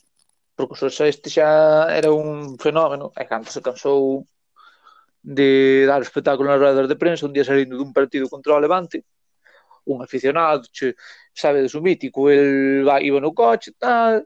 Porque 0.56 0.80
o 0.80 0.88
este 0.88 1.28
xa 1.28 1.92
era 1.92 2.08
un 2.08 2.56
fenómeno, 2.56 3.12
e 3.12 3.28
cando 3.28 3.52
se 3.52 3.60
cansou 3.60 4.24
de 5.20 5.84
dar 5.84 6.00
espectáculo 6.00 6.48
nas 6.48 6.56
rodas 6.56 6.88
de 6.88 6.96
prensa, 6.96 7.28
un 7.28 7.36
día 7.36 7.44
salindo 7.44 7.76
dun 7.76 7.92
partido 7.92 8.32
contra 8.32 8.56
o 8.56 8.62
Levante, 8.64 9.04
un 9.84 10.00
aficionado, 10.00 10.64
che, 10.72 10.96
sabe, 11.36 11.60
de 11.60 11.68
su 11.68 11.84
mítico, 11.84 12.32
el 12.32 12.80
va, 12.80 12.96
iba 13.04 13.20
no 13.20 13.36
coche, 13.36 13.76
tal, 13.76 14.24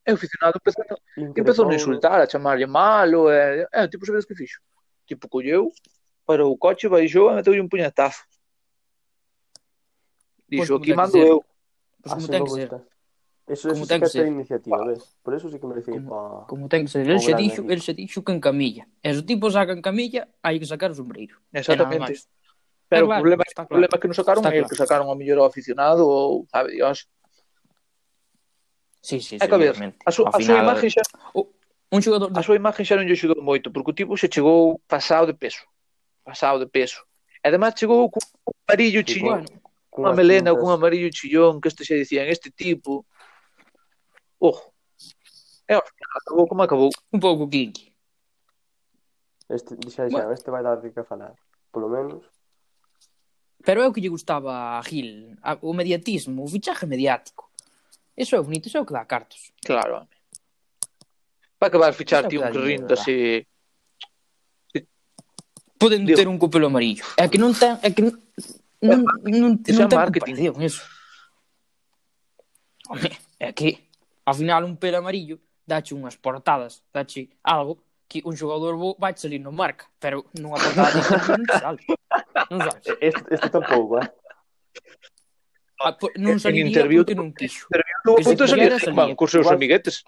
e 0.00 0.08
o 0.08 0.16
aficionado 0.16 0.56
empezou, 0.56 0.84
empezou 1.20 1.68
a 1.68 1.76
insultar, 1.76 2.24
a 2.24 2.28
chamarlle 2.28 2.64
malo, 2.64 3.28
e, 3.28 3.68
e 3.68 3.80
o 3.84 3.88
tipo 3.92 4.08
sabes 4.08 4.24
que 4.24 4.32
fixo? 4.32 4.64
O 4.64 5.04
tipo 5.04 5.28
colleu, 5.28 5.68
parou 6.26 6.52
o 6.52 6.58
coche, 6.58 6.88
baixou 6.88 7.30
e 7.30 7.34
meteu-lhe 7.34 7.60
um 7.60 7.68
punhetaço. 7.68 8.24
Dixo, 10.48 10.78
pois 10.78 10.82
aqui 10.82 10.94
mando 10.94 11.18
eu. 11.18 11.44
Pois 12.02 12.14
como 12.14 12.26
ah, 12.26 12.30
ten 12.30 12.44
que 12.44 12.50
ser. 12.50 12.68
Eso, 13.46 13.68
como 13.68 13.84
eso 13.84 13.86
ten 13.86 14.00
sí 14.00 14.04
que 14.04 14.08
ser. 14.08 14.26
iniciativa, 14.26 14.84
ves? 14.84 15.16
Por 15.22 15.34
eso 15.34 15.48
sí 15.48 15.58
que 15.58 15.66
merecía 15.66 15.96
ir 15.96 16.04
pa... 16.04 16.46
como 16.48 16.68
ten 16.68 16.84
que 16.84 16.90
ser. 16.90 17.04
Ele 17.04 17.20
se, 17.20 17.34
dixo, 17.34 17.62
ele 17.68 17.80
se 17.80 17.92
dixo 17.92 18.24
que 18.24 18.32
en 18.32 18.40
camilla. 18.40 18.88
E 19.04 19.12
os 19.12 19.24
tipos 19.24 19.52
sacan 19.52 19.84
camilla, 19.84 20.28
hai 20.40 20.56
que 20.56 20.68
sacar 20.68 20.90
o 20.90 20.96
sombreiro. 20.96 21.36
Exactamente. 21.52 22.24
Pero 22.88 23.06
claro, 23.06 23.20
o 23.20 23.22
problema, 23.24 23.44
claro. 23.44 23.68
problema 23.68 23.96
que 24.00 24.08
non 24.08 24.16
sacaron 24.16 24.42
é 24.44 24.50
claro. 24.52 24.68
que 24.68 24.76
sacaron 24.76 25.06
ao 25.08 25.16
mellor 25.16 25.44
aficionado 25.44 26.04
ou, 26.04 26.48
sabe, 26.48 26.76
Dios. 26.76 27.08
Sí, 29.04 29.20
sí, 29.20 29.36
é 29.36 29.44
que 29.44 29.58
ver, 29.60 29.76
a, 29.76 30.10
su, 30.12 30.24
a 30.24 30.40
súa 30.40 30.64
imaxe 30.64 30.88
xa... 30.88 31.04
O, 31.36 31.52
un 31.92 32.00
xogador 32.00 32.32
de... 32.32 32.40
A 32.40 32.42
súa 32.44 32.56
imaxe 32.56 32.88
xa 32.88 32.96
non 32.96 33.04
lle 33.04 33.12
axudou 33.12 33.40
moito, 33.44 33.68
porque 33.68 33.92
o 33.92 33.96
tipo 33.96 34.16
se 34.16 34.32
chegou 34.32 34.80
pasado 34.88 35.28
de 35.28 35.36
peso 35.36 35.68
pasado 36.24 36.58
de 36.58 36.66
peso. 36.66 37.04
E 37.44 37.48
además 37.48 37.74
chegou 37.76 38.10
cun 38.10 38.24
amarillo 38.66 39.02
chillón, 39.04 39.44
bueno, 39.44 39.62
cunha 39.90 40.12
melena 40.16 40.52
ou 40.52 40.58
cun 40.58 40.72
amarillo 40.72 41.10
chillón, 41.12 41.60
que 41.60 41.68
isto 41.68 41.84
se 41.84 41.94
dicían, 41.94 42.26
este 42.26 42.50
tipo. 42.50 43.04
Ojo. 44.40 44.72
E 45.68 45.74
acabou 45.74 46.48
como 46.48 46.62
acabou. 46.64 46.90
Un 47.12 47.20
pouco 47.20 47.46
kinky. 47.46 47.92
Este, 49.48 49.76
xa, 49.90 50.08
xa, 50.08 50.10
bueno. 50.10 50.32
este 50.32 50.50
vai 50.50 50.62
dar 50.62 50.80
de 50.80 50.90
que 50.90 51.04
falar, 51.04 51.36
polo 51.70 51.88
menos. 51.88 52.24
Pero 53.64 53.82
é 53.82 53.86
o 53.88 53.92
que 53.92 54.00
lle 54.00 54.08
gustaba 54.08 54.78
a 54.78 54.82
Gil, 54.82 55.36
o 55.60 55.72
mediatismo, 55.72 56.44
o 56.44 56.48
fichaje 56.48 56.86
mediático. 56.86 57.52
Eso 58.16 58.36
é 58.36 58.40
bonito, 58.40 58.68
eso 58.68 58.78
é 58.78 58.80
o 58.80 58.86
que 58.86 58.92
dá 58.92 59.04
cartos. 59.04 59.52
Claro, 59.64 60.04
home. 60.04 60.08
Para 61.58 61.68
acabar 61.68 61.92
fichar 61.94 62.28
ti 62.28 62.36
un 62.36 62.50
que 62.52 62.58
rinda 62.58 62.94
así 62.94 63.46
poden 65.84 66.02
Digo, 66.08 66.16
ter 66.16 66.28
un 66.28 66.38
copelo 66.40 66.66
amarillo. 66.72 67.04
É 67.20 67.28
que 67.28 67.36
non 67.36 67.52
ten, 67.52 67.76
é 67.84 67.92
que 67.92 68.00
non, 68.00 68.16
non, 68.80 69.04
non, 69.28 69.52
non 69.60 69.88
ten 69.88 70.00
comparación 70.00 70.56
eso. 70.64 70.80
Home, 72.88 73.12
é 73.40 73.52
que 73.52 73.84
ao 74.24 74.32
final 74.32 74.64
un 74.64 74.80
pelo 74.80 74.98
amarillo 75.04 75.36
dache 75.68 75.92
unhas 75.92 76.16
portadas, 76.16 76.80
dache 76.88 77.28
algo 77.44 77.84
que 78.08 78.24
un 78.24 78.36
xogador 78.36 78.76
bo 78.76 78.96
vai 78.96 79.12
salir 79.16 79.40
no 79.40 79.52
marca, 79.52 79.88
pero 80.00 80.24
nunha 80.36 80.56
portada 80.60 80.96
non 81.36 81.44
sale. 81.52 81.80
Non 82.48 82.60
sabes. 82.64 82.84
Este, 83.04 83.20
este 83.34 83.48
tampouco, 83.50 84.00
eh? 84.00 84.08
Ah, 85.80 85.96
non 86.16 86.40
saliría 86.40 86.84
en 86.84 86.88
porque 86.88 87.16
non 87.18 87.34
quixo. 87.34 87.68
Interviu, 87.68 88.16
que 88.16 88.24
se 88.24 88.36
pudiera 88.36 88.78
salir. 88.80 89.16
Con 89.16 89.28
seus 89.28 89.48
amiguetes. 89.52 90.04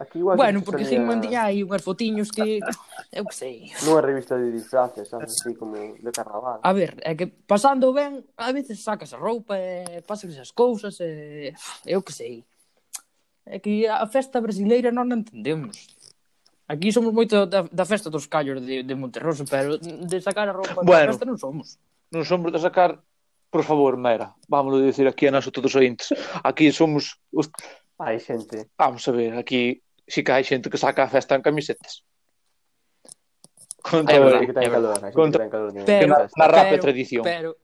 Aquí 0.00 0.18
igual 0.18 0.38
bueno, 0.38 0.62
porque 0.64 0.84
salía... 0.84 1.00
Hickman 1.00 1.20
tiña 1.20 1.44
aí 1.44 1.60
unhas 1.60 1.84
fotiños 1.84 2.32
que... 2.32 2.56
eu 3.12 3.24
que 3.28 3.36
sei. 3.36 3.68
Nunha 3.84 4.00
revista 4.00 4.32
de 4.40 4.48
disfraces, 4.48 5.12
sabes, 5.12 5.36
así 5.36 5.52
como 5.52 5.76
de 5.76 6.08
carnaval. 6.08 6.56
A 6.64 6.72
ver, 6.72 6.96
é 7.04 7.12
que 7.12 7.28
pasando 7.28 7.92
ben, 7.92 8.24
a 8.40 8.48
veces 8.48 8.80
sacas 8.80 9.12
a 9.12 9.20
roupa 9.20 9.60
e 9.60 10.00
pasas 10.00 10.32
as 10.40 10.56
cousas 10.56 10.96
e... 11.04 11.52
Eu 11.84 12.00
que 12.00 12.16
sei. 12.16 12.48
É 13.44 13.60
que 13.60 13.84
a 13.84 14.08
festa 14.08 14.40
brasileira 14.40 14.88
non 14.88 15.12
a 15.12 15.20
entendemos. 15.20 15.76
Aquí 16.64 16.88
somos 16.96 17.12
moito 17.12 17.44
da, 17.44 17.68
da 17.68 17.84
festa 17.84 18.08
dos 18.08 18.24
callos 18.24 18.64
de, 18.64 18.80
de 18.80 18.94
Monterroso, 18.96 19.44
pero 19.44 19.76
de 19.76 20.16
sacar 20.24 20.48
a 20.48 20.56
roupa 20.56 20.80
bueno, 20.80 20.96
da 20.96 21.12
festa 21.12 21.28
non 21.28 21.36
somos. 21.36 21.76
Non 22.08 22.24
somos 22.24 22.48
de 22.48 22.56
sacar, 22.56 23.04
por 23.52 23.68
favor, 23.68 24.00
Mera, 24.00 24.32
vámonos 24.48 24.80
dicir 24.80 25.04
aquí 25.04 25.28
a 25.28 25.34
nosos 25.36 25.52
todos 25.52 25.76
ointes. 25.76 26.08
Aquí 26.40 26.72
somos... 26.72 27.20
Os... 27.36 27.52
Hai 28.00 28.16
xente. 28.16 28.72
Vamos 28.80 29.04
a 29.04 29.12
ver, 29.12 29.36
aquí 29.36 29.84
sí 30.10 30.26
que 30.26 30.34
hai 30.34 30.42
xente 30.42 30.66
que 30.66 30.76
saca 30.76 31.06
a 31.06 31.12
festa 31.12 31.38
en 31.38 31.42
camisetas. 31.46 32.02
Con 33.80 34.04
é 34.10 34.18
verdade, 34.18 34.50
que 34.50 34.52
ten 34.52 34.68
calor, 34.68 34.98
contra, 35.14 35.48
calor, 35.48 35.72
pero, 35.86 36.12
na, 36.36 36.46
rap 36.50 36.68
pero, 36.68 36.82
tradición. 36.82 37.24
Pero, 37.24 37.56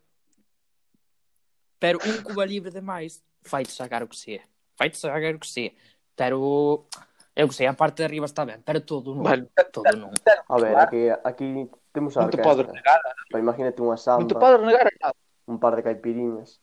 pero 1.77 1.99
un 2.01 2.17
Cuba 2.25 2.47
Libre 2.47 2.71
demais 2.71 3.21
fai 3.45 3.67
sacar 3.67 4.07
o 4.07 4.09
que 4.09 4.17
se 4.17 4.39
é. 4.39 4.43
fai 4.79 4.89
sacar 4.95 5.35
o 5.35 5.43
que 5.43 5.51
se 5.51 5.67
é. 5.67 5.71
Pero 6.17 6.89
eu 7.37 7.53
sei, 7.53 7.69
a 7.69 7.77
parte 7.77 8.01
de 8.01 8.09
arriba 8.09 8.25
está 8.25 8.49
ben, 8.49 8.63
pero 8.65 8.81
todo 8.81 9.13
non, 9.13 9.29
vale. 9.29 9.53
todo 9.69 9.93
non. 9.93 10.09
A 10.49 10.57
ver, 10.57 10.73
aquí, 10.81 11.13
aquí 11.21 11.69
temos 11.93 12.17
a 12.17 12.25
non 12.25 12.33
te 12.33 12.41
podes 12.41 12.65
negar. 12.73 13.03
Pero 13.29 13.43
imagínate 13.45 13.85
unha 13.85 14.01
samba. 14.01 14.25
Non 14.25 14.31
te 14.33 14.41
podes 14.41 14.63
negar 14.65 14.89
a 14.89 15.13
Un 15.47 15.61
par 15.61 15.77
de 15.77 15.83
caipiriñas. 15.85 16.59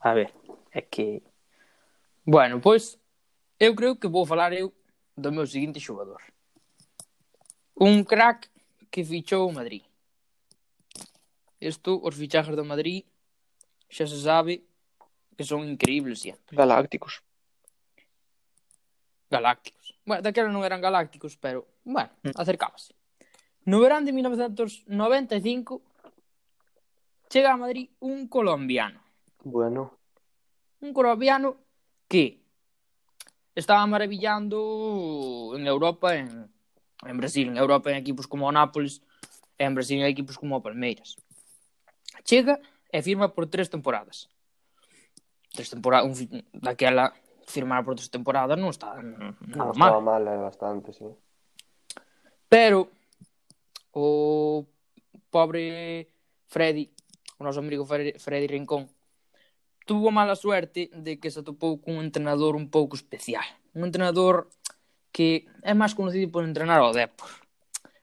A 0.00 0.14
ver, 0.14 0.32
é 0.72 0.80
que... 0.80 1.20
Bueno, 2.24 2.60
pois, 2.60 2.96
Eu 3.58 3.74
creo 3.74 3.96
que 3.96 4.06
vou 4.06 4.24
falar 4.24 4.52
eu 4.52 4.72
do 5.16 5.32
meu 5.32 5.46
seguinte 5.46 5.80
xogador. 5.80 6.22
Un 7.74 8.04
crack 8.04 8.48
que 8.90 9.04
fichou 9.04 9.48
o 9.48 9.52
Madrid. 9.52 9.82
Isto, 11.60 12.00
os 12.02 12.14
fichajes 12.14 12.54
do 12.54 12.64
Madrid, 12.64 13.04
xa 13.90 14.06
se 14.06 14.22
sabe 14.22 14.62
que 15.36 15.42
son 15.42 15.66
increíbles 15.66 16.22
sempre. 16.22 16.54
Galácticos. 16.54 17.22
Galácticos. 19.30 19.94
Bueno, 20.06 20.22
daquela 20.22 20.54
non 20.54 20.62
eran 20.62 20.80
galácticos, 20.80 21.34
pero, 21.34 21.66
bueno, 21.82 22.14
mm. 22.22 22.38
acercábase. 22.38 22.94
No 23.66 23.82
verán 23.82 24.06
de 24.06 24.14
1995 24.14 25.82
chega 27.28 27.52
a 27.52 27.60
Madrid 27.60 27.90
un 28.00 28.28
colombiano. 28.28 29.02
Bueno. 29.42 29.98
Un 30.80 30.94
colombiano 30.94 31.58
que 32.08 32.40
estaba 33.58 33.84
maravillando 33.86 35.52
en 35.56 35.66
Europa, 35.66 36.14
en, 36.14 36.48
en 37.04 37.16
Brasil, 37.16 37.48
en 37.48 37.56
Europa 37.56 37.90
en 37.90 37.96
equipos 37.96 38.26
como 38.26 38.46
o 38.46 38.52
Nápoles, 38.52 39.02
en 39.58 39.74
Brasil 39.74 39.98
en 39.98 40.06
equipos 40.06 40.38
como 40.38 40.56
o 40.56 40.62
Palmeiras. 40.62 41.16
Chega 42.22 42.60
e 42.92 43.02
firma 43.02 43.34
por 43.34 43.50
tres 43.50 43.66
temporadas. 43.66 44.30
Tres 45.50 45.70
temporadas, 45.74 46.06
un, 46.06 46.44
daquela 46.54 47.10
firmar 47.50 47.82
por 47.82 47.98
tres 47.98 48.12
temporadas 48.14 48.54
non 48.54 48.70
está 48.70 48.94
nada 49.02 49.34
non 49.42 49.74
mal. 49.74 49.90
Estaba 49.90 50.06
mal, 50.06 50.22
é 50.22 50.38
bastante, 50.38 50.94
sí. 50.94 51.08
Pero 52.46 52.94
o 53.90 54.62
pobre 55.34 56.06
Freddy, 56.46 56.94
o 57.36 57.42
noso 57.42 57.58
amigo 57.58 57.82
Freddy 57.82 58.46
Rincón, 58.46 58.86
tuvo 59.88 60.10
mala 60.12 60.36
suerte 60.36 60.90
de 60.92 61.16
que 61.16 61.32
se 61.32 61.40
atopou 61.40 61.80
cun 61.80 62.04
entrenador 62.04 62.52
un 62.60 62.68
pouco 62.68 62.92
especial. 62.92 63.48
Un 63.72 63.88
entrenador 63.88 64.52
que 65.08 65.48
é 65.64 65.72
máis 65.72 65.96
conocido 65.96 66.28
por 66.28 66.44
entrenar 66.44 66.84
ao 66.84 66.92
Depor. 66.92 67.32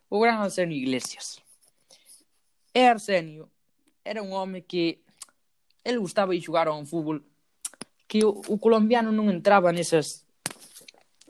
O 0.09 0.17
gran 0.17 0.41
Arsenio 0.41 0.73
Iglesias. 0.73 1.37
E 2.73 2.81
Arsenio 2.89 3.53
era 4.01 4.25
un 4.25 4.33
home 4.33 4.65
que 4.65 5.05
ele 5.85 6.01
gustaba 6.01 6.33
de 6.33 6.41
xogar 6.41 6.65
a 6.65 6.73
un 6.73 6.89
fútbol 6.89 7.21
que 8.09 8.25
o, 8.25 8.33
o 8.33 8.57
colombiano 8.57 9.13
non 9.13 9.29
entraba 9.29 9.69
nesas 9.69 10.25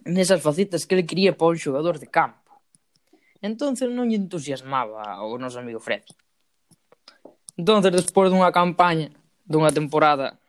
nesas 0.07 0.39
facetas 0.39 0.87
que 0.87 0.95
ele 0.95 1.03
quería 1.03 1.35
para 1.35 1.51
un 1.51 1.59
xogador 1.59 1.99
de 1.99 2.07
campo. 2.07 2.55
Entón 3.43 3.75
non 3.91 4.07
lle 4.07 4.15
entusiasmaba 4.15 5.19
o 5.19 5.35
noso 5.35 5.59
amigo 5.59 5.83
Fred. 5.83 6.07
Entón, 7.59 7.83
despois 7.83 8.31
dunha 8.31 8.55
campaña, 8.55 9.11
dunha 9.43 9.75
temporada 9.75 10.39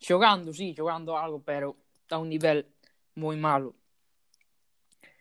Xogando, 0.00 0.52
sí, 0.52 0.74
xogando 0.74 1.16
algo, 1.16 1.44
pero 1.44 1.76
a 2.08 2.16
un 2.18 2.28
nivel 2.32 2.64
moi 3.14 3.36
malo. 3.36 3.76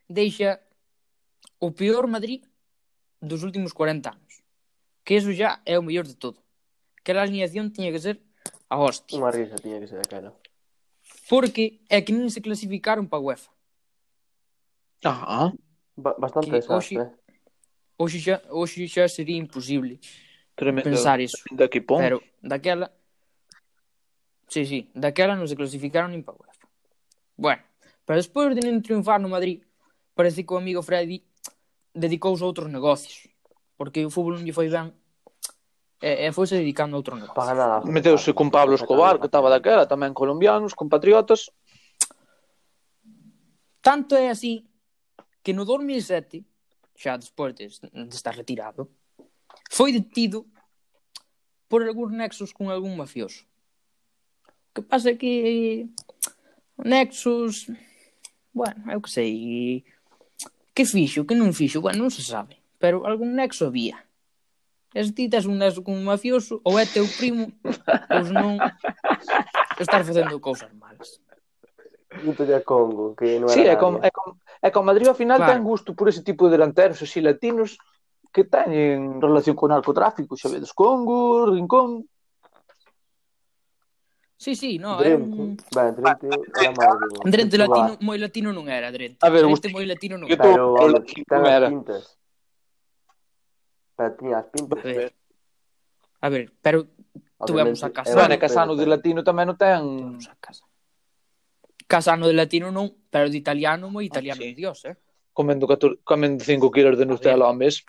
Deixa 0.07 0.63
o 1.59 1.75
peor 1.75 2.07
Madrid 2.07 2.41
dos 3.19 3.43
últimos 3.43 3.75
40 3.75 4.15
anos. 4.15 4.33
Que 5.03 5.19
eso 5.19 5.35
xa 5.35 5.59
é 5.67 5.75
o 5.77 5.83
mellor 5.83 6.07
de 6.07 6.15
todo. 6.15 6.39
Que 7.03 7.11
a 7.11 7.21
alineación 7.21 7.75
tiña 7.75 7.91
que 7.91 7.99
ser 7.99 8.23
a 8.71 8.79
hostia. 8.79 9.19
Unha 9.19 9.35
risa 9.35 9.59
tiña 9.59 9.83
que 9.83 9.91
ser 9.91 9.99
aquela. 9.99 10.31
Porque 11.27 11.83
é 11.91 11.99
que 12.01 12.15
nin 12.15 12.31
se 12.31 12.39
clasificaron 12.41 13.11
para 13.11 13.21
UEFA. 13.21 13.51
Ah, 15.03 15.51
ba 15.95 16.15
bastante 16.15 16.49
que 16.49 16.63
desastre. 16.63 17.19
Hoxe, 17.99 18.17
hoxe, 18.17 18.19
xa, 18.23 18.35
hoxe 18.49 18.87
xa 18.87 19.03
sería 19.11 19.37
imposible 19.37 19.99
Tremendo, 20.55 20.89
pensar 20.89 21.19
iso. 21.19 21.37
Tremendo 21.43 21.63
equipón. 21.67 21.99
Pero 21.99 22.17
daquela 22.41 22.91
Sí, 24.49 24.65
sí, 24.65 24.89
daquela 24.97 25.37
non 25.37 25.45
se 25.45 25.53
clasificaron 25.53 26.09
nin 26.09 26.25
para 26.25 26.41
UEFA. 26.41 26.65
Bueno, 27.37 27.61
pero 28.01 28.17
despois 28.17 28.49
de 28.57 28.65
non 28.65 28.81
triunfar 28.81 29.21
no 29.21 29.29
Madrid, 29.29 29.61
parece 30.17 30.41
que 30.41 30.51
o 30.51 30.57
amigo 30.57 30.81
Freddy 30.81 31.21
dedicouse 31.93 32.41
a 32.41 32.49
outros 32.49 32.65
negocios, 32.65 33.29
porque 33.77 34.01
o 34.01 34.09
fútbol 34.09 34.41
non 34.41 34.43
lle 34.43 34.57
foi 34.57 34.65
ben 34.73 34.89
e, 36.01 36.25
e 36.25 36.33
foise 36.33 36.57
dedicando 36.57 36.97
a 36.97 36.99
outro 36.99 37.13
negocio. 37.13 37.37
Para 37.37 37.53
nada. 37.53 37.85
Meteuse 37.85 38.33
con 38.33 38.49
Pablo 38.49 38.73
Escobar, 38.73 39.21
que 39.21 39.29
estaba 39.29 39.53
daquela, 39.53 39.85
tamén 39.85 40.17
colombianos, 40.17 40.73
compatriotas. 40.73 41.53
Tanto 43.85 44.17
é 44.17 44.33
así 44.33 44.65
que 45.43 45.53
no 45.53 45.61
2007, 45.61 46.41
xa 46.97 47.21
despois 47.21 47.53
de, 47.53 47.69
de 47.69 48.15
estar 48.15 48.33
retirado, 48.33 48.89
foi 49.69 49.93
detido 49.93 50.49
por 51.69 51.85
algúns 51.85 52.11
nexos 52.11 52.49
con 52.49 52.73
algún 52.73 52.97
mafioso 52.97 53.48
que 54.81 54.87
pasa 54.87 55.13
que 55.13 55.87
o 56.77 56.83
Nexus, 56.83 57.69
bueno, 58.53 58.91
eu 58.91 59.01
que 59.01 59.09
sei, 59.09 59.83
que 60.73 60.85
fixo, 60.85 61.25
que 61.25 61.35
non 61.35 61.51
fixo, 61.51 61.81
bueno, 61.83 62.07
non 62.07 62.11
se 62.11 62.23
sabe, 62.23 62.55
pero 62.79 63.03
algún 63.03 63.35
nexo 63.35 63.67
había. 63.67 63.99
E 64.95 65.03
se 65.03 65.11
ti 65.11 65.27
tes 65.27 65.45
un 65.45 65.59
nexo 65.59 65.83
con 65.83 65.93
un 65.93 66.07
mafioso, 66.07 66.63
ou 66.63 66.79
é 66.79 66.87
teu 66.87 67.03
primo, 67.19 67.51
pois 67.61 68.31
non 68.31 68.55
estar 69.75 70.01
facendo 70.07 70.39
cousas 70.39 70.71
malas. 70.73 71.19
Dito 72.23 72.47
de 72.47 72.63
Congo, 72.63 73.13
que 73.13 73.37
non 73.37 73.51
era 73.51 73.55
sí, 73.55 73.67
é 73.67 73.75
con, 73.75 73.99
é 74.01 74.09
con, 74.09 74.39
é 74.63 74.69
con 74.71 74.87
Madrid 74.87 75.11
ao 75.11 75.19
final 75.19 75.37
claro. 75.37 75.51
ten 75.51 75.61
gusto 75.61 75.93
por 75.93 76.09
ese 76.09 76.23
tipo 76.23 76.47
de 76.47 76.57
delanteros 76.57 77.03
así 77.03 77.21
latinos 77.21 77.75
que 78.31 78.47
teñen 78.47 79.21
relación 79.21 79.59
con 79.59 79.69
narcotráfico, 79.75 80.39
xa 80.39 80.49
vedes 80.49 80.73
Congo, 80.73 81.51
Rincón, 81.51 82.07
Sí, 84.39 84.55
sí, 84.55 84.79
no, 84.79 84.95
Drente. 84.95 85.37
é 85.37 85.41
un... 85.41 85.57
Ben, 85.75 85.95
Drente 85.95 86.27
era 86.31 86.71
ah, 86.71 86.95
máis... 86.95 87.29
Drente 87.29 87.57
latino, 87.57 87.97
moi 87.99 88.17
latino 88.17 88.53
non 88.55 88.71
era, 88.71 88.87
Drente. 88.87 89.19
A 89.19 89.27
ver, 89.27 89.43
Drente 89.43 89.67
moi 89.67 89.83
latino 89.83 90.15
non 90.15 90.31
era. 90.31 90.39
Pero, 90.39 90.79
pero 90.79 90.87
latino 90.95 91.23
non 91.27 91.43
era. 91.43 91.67
As 91.67 91.75
pintas. 91.75 92.03
Pero 93.99 94.11
tiña 94.15 94.39
as 94.39 94.47
pintas. 94.47 94.79
A 94.79 94.87
ver, 94.87 95.11
a 96.23 96.27
ver 96.31 96.45
pero 96.63 96.87
tuvemos 97.43 97.83
a 97.83 97.91
Casano. 97.91 98.15
Bueno, 98.15 98.39
Casano 98.39 98.73
de 98.79 98.87
latino 98.87 99.27
tamén 99.27 99.51
non 99.51 99.59
ten... 99.59 99.83
Tuvemos 99.83 100.31
a 100.31 100.35
casa. 100.39 100.63
Casano 101.83 102.23
de 102.31 102.35
latino 102.39 102.71
non, 102.71 102.95
pero 103.11 103.27
de 103.27 103.35
italiano 103.35 103.91
moi 103.91 104.07
ah, 104.07 104.11
italiano, 104.15 104.39
ah, 104.39 104.47
sí. 104.47 104.55
dios, 104.55 104.87
eh. 104.87 104.95
Comendo, 105.35 105.67
4, 105.67 105.99
comendo 106.07 106.47
5 106.47 106.71
kilos 106.71 106.95
de 106.95 107.03
Nutella 107.03 107.43
ao 107.43 107.51
mes. 107.51 107.83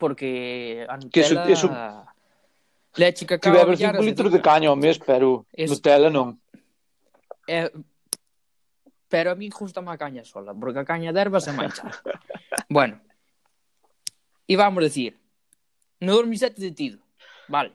Porque 0.00 0.88
a 0.88 0.96
Nutella... 0.96 1.12
Que 1.12 1.20
eso, 1.52 1.68
eso 1.68 1.68
Leche 2.96 3.26
que 3.26 3.34
acaba 3.34 3.74
Tivemos 3.74 3.78
5 3.78 4.02
litros 4.02 4.30
de 4.32 4.40
caña 4.40 4.68
ao 4.70 4.76
mes, 4.76 4.98
pero 4.98 5.46
es... 5.50 5.70
Nutella 5.70 6.10
non. 6.10 6.38
É... 7.46 7.66
Eh, 7.66 7.70
pero 9.08 9.30
a 9.30 9.38
mí 9.38 9.50
justa 9.50 9.78
má 9.78 9.94
caña 9.94 10.24
sola, 10.26 10.50
porque 10.54 10.82
a 10.82 10.86
caña 10.86 11.14
de 11.14 11.20
ervas 11.22 11.46
é 11.46 11.54
mancha. 11.54 11.86
bueno, 12.66 12.98
e 14.46 14.54
vamos 14.58 14.82
decir, 14.82 15.14
no 16.02 16.18
2007 16.18 16.58
detido, 16.58 16.98
vale. 17.46 17.72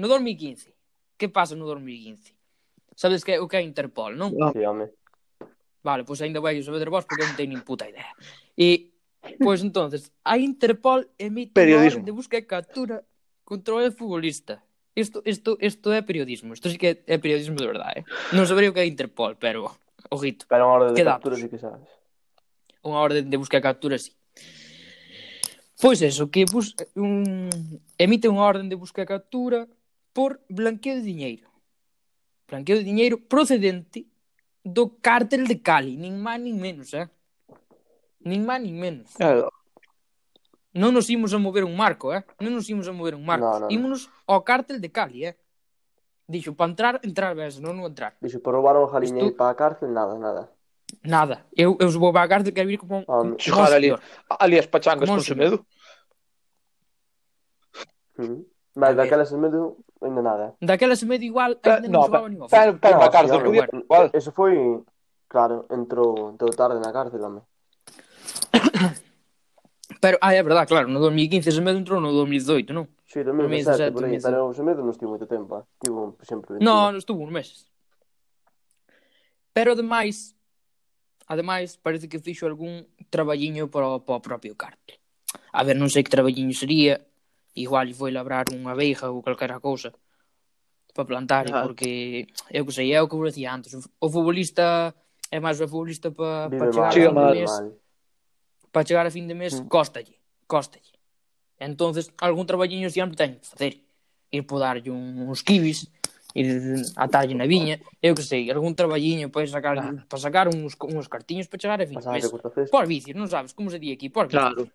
No 0.00 0.08
2015, 0.08 0.72
que 1.20 1.28
pasa 1.28 1.52
no 1.52 1.68
2015? 1.68 2.32
Sabes 2.96 3.24
que 3.24 3.36
o 3.36 3.48
que 3.48 3.60
é 3.60 3.62
Interpol, 3.62 4.16
non? 4.16 4.32
Sí, 4.32 4.64
home. 4.64 4.88
Vale, 5.84 6.04
pois 6.04 6.20
ainda 6.24 6.40
vai 6.40 6.56
saber 6.64 6.88
vos 6.88 7.04
porque 7.04 7.28
non 7.28 7.36
teño 7.36 7.56
nin 7.56 7.64
puta 7.64 7.84
idea. 7.84 8.12
E, 8.56 8.92
pois 9.40 9.60
entonces, 9.60 10.12
a 10.24 10.40
Interpol 10.40 11.08
emite 11.20 11.52
Periodismo. 11.56 12.04
de 12.04 12.12
busca 12.12 12.40
e 12.40 12.48
captura 12.48 13.04
controla 13.50 13.90
o 13.90 13.92
futbolista. 13.92 14.62
Isto, 14.94 15.22
isto, 15.26 15.58
isto 15.58 15.90
é 15.90 16.02
periodismo. 16.06 16.54
Isto 16.54 16.70
sí 16.70 16.78
que 16.78 17.02
é, 17.06 17.14
é 17.14 17.18
periodismo 17.18 17.58
de 17.58 17.66
verdade. 17.66 17.96
Eh? 18.00 18.04
Non 18.30 18.46
sabería 18.46 18.70
o 18.70 18.74
que 18.74 18.78
é 18.78 18.86
Interpol, 18.86 19.34
pero... 19.34 19.74
Ojito. 20.06 20.46
Pero 20.46 20.70
unha 20.70 20.78
orde 20.78 20.94
de 20.94 21.02
captura 21.02 21.34
sí 21.34 21.50
que 21.50 21.58
sabes. 21.58 21.90
Unha 22.86 23.02
orden 23.02 23.26
de 23.26 23.34
busca 23.34 23.58
captura 23.58 23.98
sí. 23.98 24.14
Pois 25.82 25.98
eso, 25.98 26.30
que 26.30 26.46
bus... 26.46 26.78
un... 26.94 27.50
emite 27.98 28.30
unha 28.30 28.46
orden 28.46 28.70
de 28.70 28.78
busca 28.78 29.02
captura 29.02 29.66
por 30.14 30.38
blanqueo 30.46 31.02
de 31.02 31.02
diñeiro. 31.02 31.50
Blanqueo 32.46 32.78
de 32.78 32.86
diñeiro 32.86 33.18
procedente 33.18 34.06
do 34.62 34.94
cártel 35.02 35.50
de 35.50 35.58
Cali. 35.58 35.98
Nin 35.98 36.22
máis 36.22 36.38
nin 36.38 36.54
menos, 36.54 36.94
eh? 36.94 37.10
Nin 38.22 38.46
máis 38.46 38.62
nin 38.62 38.78
menos. 38.78 39.10
Claro, 39.18 39.50
Non 40.70 40.94
nos 40.94 41.10
imos 41.10 41.34
a 41.34 41.38
mover 41.42 41.66
un 41.66 41.74
marco, 41.74 42.14
eh? 42.14 42.22
Non 42.38 42.54
nos 42.54 42.70
imos 42.70 42.86
a 42.86 42.94
mover 42.94 43.18
un 43.18 43.26
marco. 43.26 43.42
No, 43.42 43.66
no, 43.66 43.74
Ímonos 43.74 44.06
no. 44.06 44.38
ao 44.38 44.46
cártel 44.46 44.78
de 44.78 44.94
Cali, 44.94 45.26
eh? 45.26 45.34
Dixo, 46.30 46.54
para 46.54 46.70
entrar, 46.70 46.94
entrar 47.02 47.34
ves, 47.34 47.58
non 47.58 47.74
non 47.74 47.90
entrar. 47.90 48.14
Dixo, 48.22 48.38
para 48.38 48.54
roubar 48.54 48.78
un 48.78 48.86
jaliñe 48.86 49.34
Isto... 49.34 49.34
para 49.34 49.50
a 49.50 49.58
cárcel, 49.58 49.90
nada, 49.90 50.14
nada. 50.14 50.46
Nada. 51.02 51.42
Eu, 51.58 51.74
eu 51.82 51.90
vou 51.98 52.14
para 52.14 52.22
a 52.22 52.30
cárcel, 52.30 52.54
quero 52.54 52.70
vir 52.70 52.78
como... 52.78 53.02
Um, 53.10 53.34
Xogar 53.34 53.74
ali, 53.74 53.90
ali 54.38 54.56
as 54.62 54.70
pachangas 54.70 55.10
con 55.10 55.18
semedo. 55.26 55.66
Uh 58.14 58.22
-huh. 58.22 58.38
Mas 58.78 58.94
daquela 58.94 59.26
semedo, 59.26 59.82
ainda 59.98 60.22
nada. 60.22 60.54
Eh. 60.54 60.66
Daquela 60.70 60.94
semedo 60.94 61.26
igual, 61.26 61.58
ainda 61.66 61.82
eh, 61.82 61.90
non 61.90 61.98
no, 61.98 62.06
xogaba 62.06 62.30
nin 62.30 62.38
o 62.38 62.46
Pero, 62.46 62.78
pero 62.78 62.94
na 63.02 63.10
cárcel, 63.10 63.42
podía... 63.42 63.66
Eso 64.14 64.30
foi, 64.30 64.54
claro, 65.26 65.66
entrou, 65.66 66.30
entrou 66.30 66.54
tarde 66.54 66.78
na 66.78 66.94
cárcel, 66.94 67.26
home. 67.26 67.42
Pero, 70.00 70.16
ah, 70.24 70.32
é 70.32 70.42
verdade, 70.42 70.66
claro, 70.66 70.88
no 70.88 70.98
2015 70.98 71.52
Semedo 71.52 71.76
entrou 71.76 72.00
no 72.00 72.10
2018, 72.12 72.72
non? 72.72 72.88
Sí, 73.04 73.20
2017, 73.20 73.92
2017 73.92 73.92
por 73.92 74.04
aí, 74.08 74.16
2017. 74.16 74.24
pero 74.24 74.38
o 74.48 74.52
Semedo 74.56 74.80
non 74.80 74.96
estivo 74.96 75.12
moito 75.12 75.28
tempo, 75.28 75.60
eh? 75.60 75.64
estivo 75.76 76.16
sempre... 76.24 76.56
Non, 76.56 76.96
non 76.96 77.00
estuvo 77.00 77.20
uns 77.20 77.28
meses. 77.28 77.68
Pero 79.52 79.76
ademais, 79.76 80.32
ademais, 81.28 81.76
parece 81.76 82.08
que 82.08 82.16
fixo 82.16 82.48
algún 82.48 82.88
traballiño 83.12 83.68
para, 83.68 84.00
para 84.00 84.18
o 84.18 84.24
propio 84.24 84.56
cartel. 84.56 84.96
A 85.52 85.60
ver, 85.68 85.76
non 85.76 85.92
sei 85.92 86.00
que 86.00 86.14
traballiño 86.14 86.56
sería, 86.56 87.04
igual 87.52 87.92
foi 87.92 88.08
labrar 88.08 88.48
unha 88.56 88.72
veiga 88.72 89.12
ou 89.12 89.20
calquera 89.20 89.60
cousa 89.60 89.92
para 90.96 91.04
plantar, 91.04 91.44
ah. 91.52 91.62
porque 91.62 92.26
eu 92.48 92.64
que 92.64 92.72
sei, 92.72 92.96
é 92.96 93.02
o 93.02 93.08
que 93.08 93.20
vos 93.20 93.36
decía 93.36 93.52
antes, 93.52 93.76
o 93.76 94.08
futbolista 94.08 94.96
é 95.30 95.38
máis 95.38 95.60
o 95.60 95.68
futbolista 95.68 96.10
para 96.10 96.50
pa 96.50 96.90
chegar 96.90 97.14
mal, 97.14 97.34
mal 97.34 97.64
para 98.72 98.86
chegar 98.86 99.06
a 99.06 99.10
fin 99.10 99.26
de 99.26 99.34
mes, 99.34 99.60
mm. 99.60 99.68
costalle, 99.68 100.18
costalle. 100.46 100.94
Entonces, 101.58 102.12
algún 102.18 102.46
traballiño 102.46 102.88
sempre 102.90 103.16
teño 103.16 103.38
que 103.38 103.46
facer. 103.46 103.74
Ir 104.30 104.46
podarlle 104.46 104.90
un, 104.90 105.26
uns 105.26 105.42
kibis, 105.42 105.90
ir 106.34 106.46
atarlle 106.96 107.34
na 107.34 107.44
viña, 107.44 107.82
eu 108.00 108.14
que 108.14 108.22
sei, 108.22 108.46
algún 108.50 108.74
traballiño 108.78 109.28
para 109.28 109.46
sacar, 109.46 109.74
claro. 109.74 110.06
para 110.06 110.20
sacar 110.22 110.46
uns, 110.48 110.78
uns 110.78 111.08
cartiños 111.10 111.50
para 111.50 111.58
chegar 111.58 111.82
a 111.82 111.86
fin 111.86 111.98
de 111.98 112.08
mes. 112.08 112.30
Por 112.70 112.86
vicios, 112.86 113.18
non 113.18 113.26
sabes 113.26 113.52
como 113.52 113.68
se 113.68 113.82
di 113.82 113.90
aquí, 113.90 114.08
por 114.08 114.30
vicios. 114.30 114.54
Claro. 114.54 114.70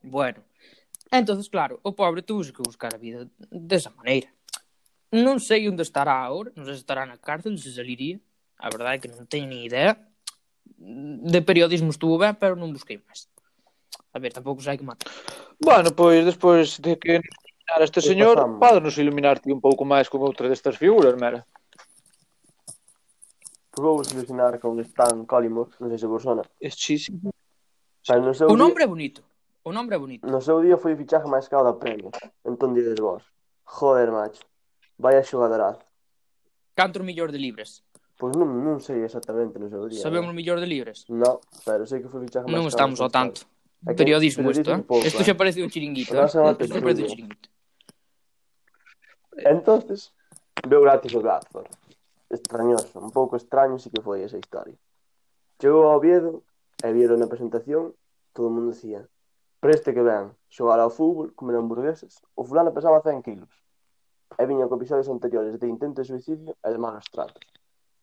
Bueno, 0.00 0.40
entonces 1.12 1.52
claro, 1.52 1.78
o 1.84 1.92
pobre 1.92 2.24
tuvo 2.24 2.40
que 2.48 2.64
buscar 2.64 2.94
a 2.94 2.98
vida 2.98 3.28
desa 3.52 3.92
maneira. 3.92 4.32
Non 5.12 5.40
sei 5.40 5.68
onde 5.68 5.84
estará 5.84 6.24
agora, 6.24 6.52
non 6.56 6.64
sei 6.64 6.80
se 6.80 6.84
estará 6.84 7.04
na 7.04 7.20
cárcel, 7.20 7.56
se 7.60 7.72
saliría. 7.72 8.16
A 8.56 8.72
verdade 8.72 8.96
é 8.96 9.00
que 9.04 9.12
non 9.12 9.28
teño 9.28 9.52
ni 9.52 9.68
idea 9.68 9.96
de 10.76 11.40
periodismo 11.42 11.90
estuvo 11.90 12.18
ben, 12.18 12.36
pero 12.36 12.58
non 12.58 12.74
busquei 12.74 13.00
máis. 13.00 13.30
A 14.12 14.18
ver, 14.18 14.32
tampouco 14.32 14.60
sei 14.60 14.76
que 14.76 14.84
matar. 14.84 15.08
Bueno, 15.56 15.94
pois 15.94 16.24
despois 16.24 16.76
de 16.82 16.98
que 16.98 17.22
iluminar 17.22 17.80
este 17.80 18.00
que 18.00 18.08
señor, 18.08 18.36
pádanos 18.58 18.98
iluminarte 18.98 19.52
un 19.52 19.60
pouco 19.60 19.84
máis 19.84 20.10
con 20.10 20.20
outra 20.24 20.48
destas 20.48 20.76
figuras, 20.76 21.14
mera. 21.16 21.44
Pois 23.70 23.84
vou 23.84 24.02
iluminar 24.02 24.58
con 24.58 24.78
Stan 24.82 25.24
Collymore, 25.24 25.70
non 25.78 25.88
sei 25.92 25.98
se 26.00 26.08
vos 26.08 26.22
sona. 26.22 26.42
Eh, 26.58 26.66
é 26.66 26.70
chísimo. 26.70 27.30
O 28.08 28.12
día... 28.12 28.56
nombre 28.56 28.84
é 28.84 28.88
bonito. 28.88 29.20
O 29.62 29.72
nombre 29.72 29.94
é 29.94 29.98
bonito. 29.98 30.24
No 30.24 30.40
seu 30.40 30.64
día 30.64 30.80
foi 30.80 30.94
o 30.94 30.96
fichaje 30.96 31.28
máis 31.28 31.46
caro 31.46 31.68
da 31.68 31.76
Premier. 31.76 32.12
Entón 32.42 32.72
dides 32.72 32.96
vos. 32.96 33.22
Joder, 33.68 34.10
macho. 34.10 34.42
Vaya 34.98 35.20
a 35.20 35.78
Canto 36.74 37.04
millor 37.04 37.30
de 37.30 37.38
libres. 37.38 37.84
Pois 38.18 38.34
non, 38.34 38.50
non 38.66 38.82
sei 38.82 39.06
exactamente 39.06 39.62
no 39.62 39.70
seu 39.70 39.86
día. 39.86 40.02
Sabemos 40.02 40.34
o 40.34 40.34
mellor 40.34 40.58
de 40.58 40.66
libres? 40.66 41.06
No, 41.06 41.38
pero 41.62 41.86
sei 41.86 42.02
que 42.02 42.10
foi 42.10 42.26
fichaje 42.26 42.50
máis 42.50 42.58
Non 42.58 42.66
estamos 42.66 42.98
ao 42.98 43.06
tanto. 43.06 43.46
Que, 43.78 43.94
periodismo 43.94 44.50
isto, 44.50 44.74
eh? 44.74 44.82
Pouco, 44.82 45.06
isto 45.06 45.22
xa 45.22 45.32
¿eh? 45.32 45.38
parece 45.38 45.62
un 45.62 45.70
chiringuito. 45.70 46.18
Isto 46.18 46.26
xa 46.26 46.50
¿eh? 46.50 46.58
parece 46.82 47.06
un 47.06 47.10
chiringuito. 47.14 47.48
Entonces, 49.38 50.10
veu 50.66 50.82
gratis 50.82 51.14
o 51.14 51.22
Bradford. 51.22 51.70
Extrañoso, 52.26 52.98
un 52.98 53.14
pouco 53.14 53.38
extraño 53.38 53.78
si 53.78 53.86
que 53.86 54.02
foi 54.02 54.26
esa 54.26 54.34
historia. 54.34 54.74
Chegou 55.62 55.86
ao 55.86 56.02
Oviedo, 56.02 56.42
e 56.82 56.88
vieron 56.90 57.22
na 57.22 57.30
presentación, 57.30 57.94
todo 58.34 58.50
o 58.50 58.54
mundo 58.54 58.74
dicía, 58.74 59.06
preste 59.62 59.94
que 59.94 60.02
ven, 60.02 60.34
xogar 60.50 60.82
ao 60.82 60.90
fútbol, 60.90 61.34
comer 61.38 61.58
hamburguesas, 61.58 62.22
o 62.38 62.42
fulano 62.42 62.74
pesaba 62.74 63.02
100 63.02 63.22
kilos. 63.22 63.50
E 64.38 64.42
viña 64.46 64.66
con 64.66 64.78
episodios 64.78 65.10
anteriores 65.10 65.58
de 65.58 65.66
intento 65.66 66.02
de 66.02 66.10
suicidio 66.10 66.52
e 66.62 66.68
de 66.70 66.78
malos 66.78 67.06
tratos. 67.10 67.57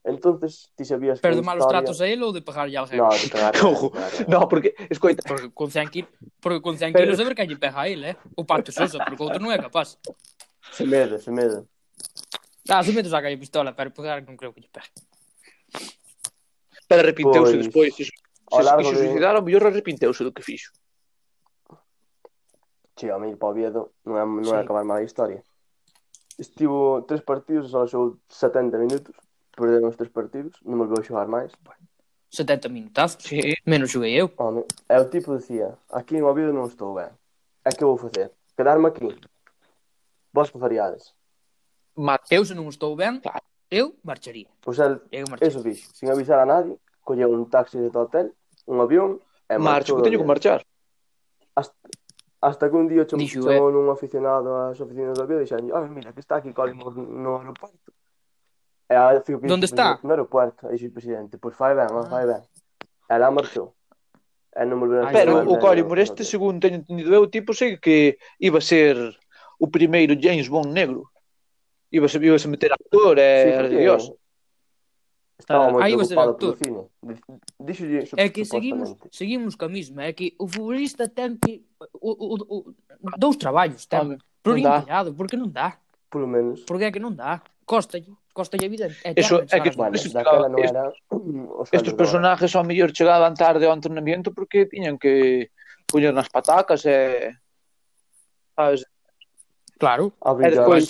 Entonces, 0.06 0.72
ti 0.76 0.86
sabías 0.86 1.20
Pero 1.20 1.34
que 1.34 1.42
de 1.42 1.46
malos 1.46 1.66
historia... 1.66 1.82
tratos 1.82 2.00
a 2.00 2.06
él 2.06 2.22
ou 2.22 2.30
de 2.30 2.46
pegarlle 2.46 2.78
a 2.78 2.86
alguén? 2.86 3.02
No, 3.02 3.10
de 3.10 3.26
pegarlle. 3.26 3.58
Ojo, 3.66 3.90
no, 4.30 4.46
porque, 4.46 4.78
escoita... 4.86 5.26
Porque 5.26 5.50
con 5.50 5.74
100 5.74 5.90
kilos, 5.90 6.14
porque 6.38 6.62
con 6.62 6.78
100 6.78 6.94
pero... 6.94 7.10
kilos 7.10 7.18
é 7.18 7.26
ver 7.26 7.34
que 7.34 7.50
lle 7.50 7.58
pega 7.58 7.82
a 7.82 7.90
él, 7.90 8.06
eh? 8.06 8.16
O 8.38 8.46
Pato 8.46 8.70
Sosa, 8.70 9.02
porque 9.02 9.26
outro 9.26 9.42
non 9.42 9.50
é 9.50 9.58
capaz. 9.58 9.98
Se 10.70 10.86
mede, 10.86 11.18
se 11.18 11.34
mede. 11.34 11.66
Ah, 12.70 12.86
se 12.86 12.94
mede 12.94 13.10
saca 13.10 13.26
a 13.26 13.34
pistola, 13.34 13.74
pero 13.74 13.90
pois 13.90 14.06
pegar 14.06 14.22
non 14.22 14.38
creo 14.38 14.54
que 14.54 14.62
lle 14.62 14.70
pegue. 14.70 14.94
Pero 16.86 17.02
arrepinteuse 17.02 17.58
pois... 17.58 17.66
despois, 17.66 17.92
Se, 17.98 18.06
Se, 18.06 18.62
se, 18.62 18.84
se 18.86 18.96
suicidar, 19.10 19.34
ao 19.34 19.42
mellor 19.42 19.66
arrepinteuse 19.66 20.22
do 20.22 20.30
que 20.30 20.46
fixo. 20.46 20.70
Che, 22.94 23.10
a 23.10 23.18
mí, 23.18 23.34
para 23.34 23.50
Oviedo, 23.50 23.98
non 24.06 24.22
é, 24.22 24.24
non 24.24 24.54
é 24.54 24.62
sí. 24.62 24.62
acabar 24.62 24.86
mal 24.86 25.02
a 25.02 25.04
historia. 25.04 25.42
Estivo 26.38 27.02
tres 27.10 27.26
partidos, 27.26 27.74
só 27.74 27.90
xou 27.90 28.22
70 28.30 28.78
minutos 28.78 29.18
Perdeu 29.56 29.88
os 29.88 29.96
tres 29.96 30.12
partidos, 30.12 30.60
non 30.68 30.84
volveu 30.84 31.00
a 31.00 31.08
xogar 31.08 31.32
máis. 31.32 31.56
70 32.28 32.68
minutazos, 32.68 33.24
sí. 33.24 33.56
menos 33.66 33.92
xoguei 33.92 34.20
eu. 34.20 34.28
Home, 34.36 34.68
é 34.90 35.00
o 35.00 35.08
tipo 35.08 35.32
dicía, 35.32 35.80
aquí 35.88 36.20
en 36.20 36.28
Oviedo 36.28 36.52
non 36.52 36.68
estou 36.68 36.92
ben. 36.92 37.08
É 37.64 37.72
que 37.72 37.88
vou 37.88 37.96
facer? 37.96 38.36
Quedarme 38.60 38.92
aquí. 38.92 39.08
Vos 40.36 40.52
que 40.52 40.60
faríades? 40.60 41.16
Mas 41.96 42.20
eu 42.28 42.44
se 42.44 42.52
non 42.52 42.68
estou 42.68 42.92
ben, 43.00 43.24
claro. 43.24 43.40
eu 43.72 43.96
marcharía. 44.04 44.52
Pois 44.60 44.76
el, 44.84 45.00
eu 45.08 45.24
marcharía. 45.32 45.48
eso 45.48 45.64
fixo, 45.64 45.88
sin 45.96 46.12
avisar 46.12 46.44
a 46.44 46.46
nadie, 46.46 46.76
colleu 47.00 47.32
un 47.32 47.48
taxi 47.48 47.80
de 47.80 47.88
hotel, 47.88 48.36
un 48.68 48.84
avión, 48.84 49.24
e 49.48 49.56
marcho. 49.56 49.96
Marcho, 49.96 49.96
que 49.96 50.04
teño 50.12 50.20
que 50.20 50.28
marchar. 50.28 50.60
Hasta, 51.56 51.80
hasta 52.44 52.68
que 52.68 52.76
un 52.76 52.92
día 52.92 53.08
chamou 53.08 53.24
eh. 53.24 53.72
nun 53.72 53.88
un 53.88 53.96
aficionado 53.96 54.52
ás 54.68 54.76
oficinas 54.84 55.16
do 55.16 55.24
avión 55.24 55.40
e 55.40 55.48
dixen, 55.48 55.64
mira, 55.96 56.12
que 56.12 56.20
está 56.20 56.44
aquí 56.44 56.52
Colin 56.52 56.76
no 56.76 57.40
aeroporto 57.40 57.96
E 58.90 58.94
a 58.94 59.22
fico 59.22 59.42
que 59.42 59.48
Donde 59.48 59.66
está? 59.66 60.00
No 60.04 60.12
aeropuerto, 60.12 60.68
e 60.68 60.78
dixo 60.78 60.88
o 60.88 60.92
presidente, 60.92 61.38
pois 61.38 61.56
fai 61.56 61.74
ben, 61.74 61.88
ah. 61.90 62.06
fai 62.06 62.26
ben. 62.26 62.42
E 63.10 63.18
lá 63.18 63.32
marchou. 63.32 63.74
A 64.56 64.62
Ai, 64.64 65.14
Pero 65.14 65.44
o 65.52 65.60
Collymore, 65.60 66.02
este 66.02 66.24
segundo 66.24 66.62
teño 66.62 66.78
entendido 66.78 67.14
eu, 67.14 67.28
tipo, 67.28 67.54
sei 67.54 67.76
que 67.78 68.18
iba 68.40 68.60
a 68.60 68.62
ser 68.62 68.96
o 69.60 69.68
primeiro 69.68 70.16
James 70.16 70.48
Bond 70.48 70.72
negro. 70.72 71.10
Iba 71.92 72.06
a, 72.06 72.10
se, 72.10 72.18
iba 72.18 72.36
a 72.36 72.48
meter 72.48 72.72
actor 72.72 73.18
e 73.18 73.44
Sí, 73.44 73.50
era 73.50 73.64
de 73.64 73.76
porque 73.76 73.82
Dios. 73.82 74.14
Estaba 75.38 75.72
moi 75.72 75.84
aí 75.84 75.96
vai 75.96 76.08
preocupado 76.08 76.40
polo 76.40 76.56
cine. 76.56 76.88
É 78.16 78.30
que 78.30 78.46
seguimos, 78.46 78.96
seguimos 79.12 79.56
ca 79.56 79.68
mesma, 79.68 80.04
é 80.04 80.14
que 80.14 80.34
o 80.40 80.48
futbolista 80.48 81.10
ten 81.10 81.36
que 81.36 81.66
o, 82.00 82.12
o, 82.16 82.36
o, 82.48 82.58
dous 83.20 83.36
traballos, 83.36 83.86
ten 83.86 84.16
por 84.42 84.56
porque 85.18 85.36
non 85.36 85.52
dá. 85.52 85.76
Porque 86.64 86.88
é 86.88 86.92
que 86.92 87.04
non 87.04 87.12
dá. 87.12 87.44
Costalle, 87.66 88.14
costalle 88.32 88.66
evidente. 88.66 88.96
É, 89.04 89.18
Eso 89.18 89.42
é 89.50 89.60
que 89.60 89.74
vale, 89.74 89.98
eso, 89.98 90.14
claro, 90.14 90.46
non 90.54 90.62
era 90.62 90.94
estes 91.74 91.98
personajes 91.98 92.54
ao 92.54 92.62
mellor 92.62 92.94
chegaban 92.94 93.34
tarde 93.34 93.66
ao 93.66 93.74
entrenamiento 93.74 94.30
porque 94.30 94.70
tiñan 94.70 95.02
que 95.02 95.50
poñer 95.90 96.14
nas 96.14 96.30
patacas 96.30 96.86
e 96.86 97.34
sabes? 98.54 98.86
Claro. 99.82 100.14
E 100.14 100.48
despois 100.54 100.86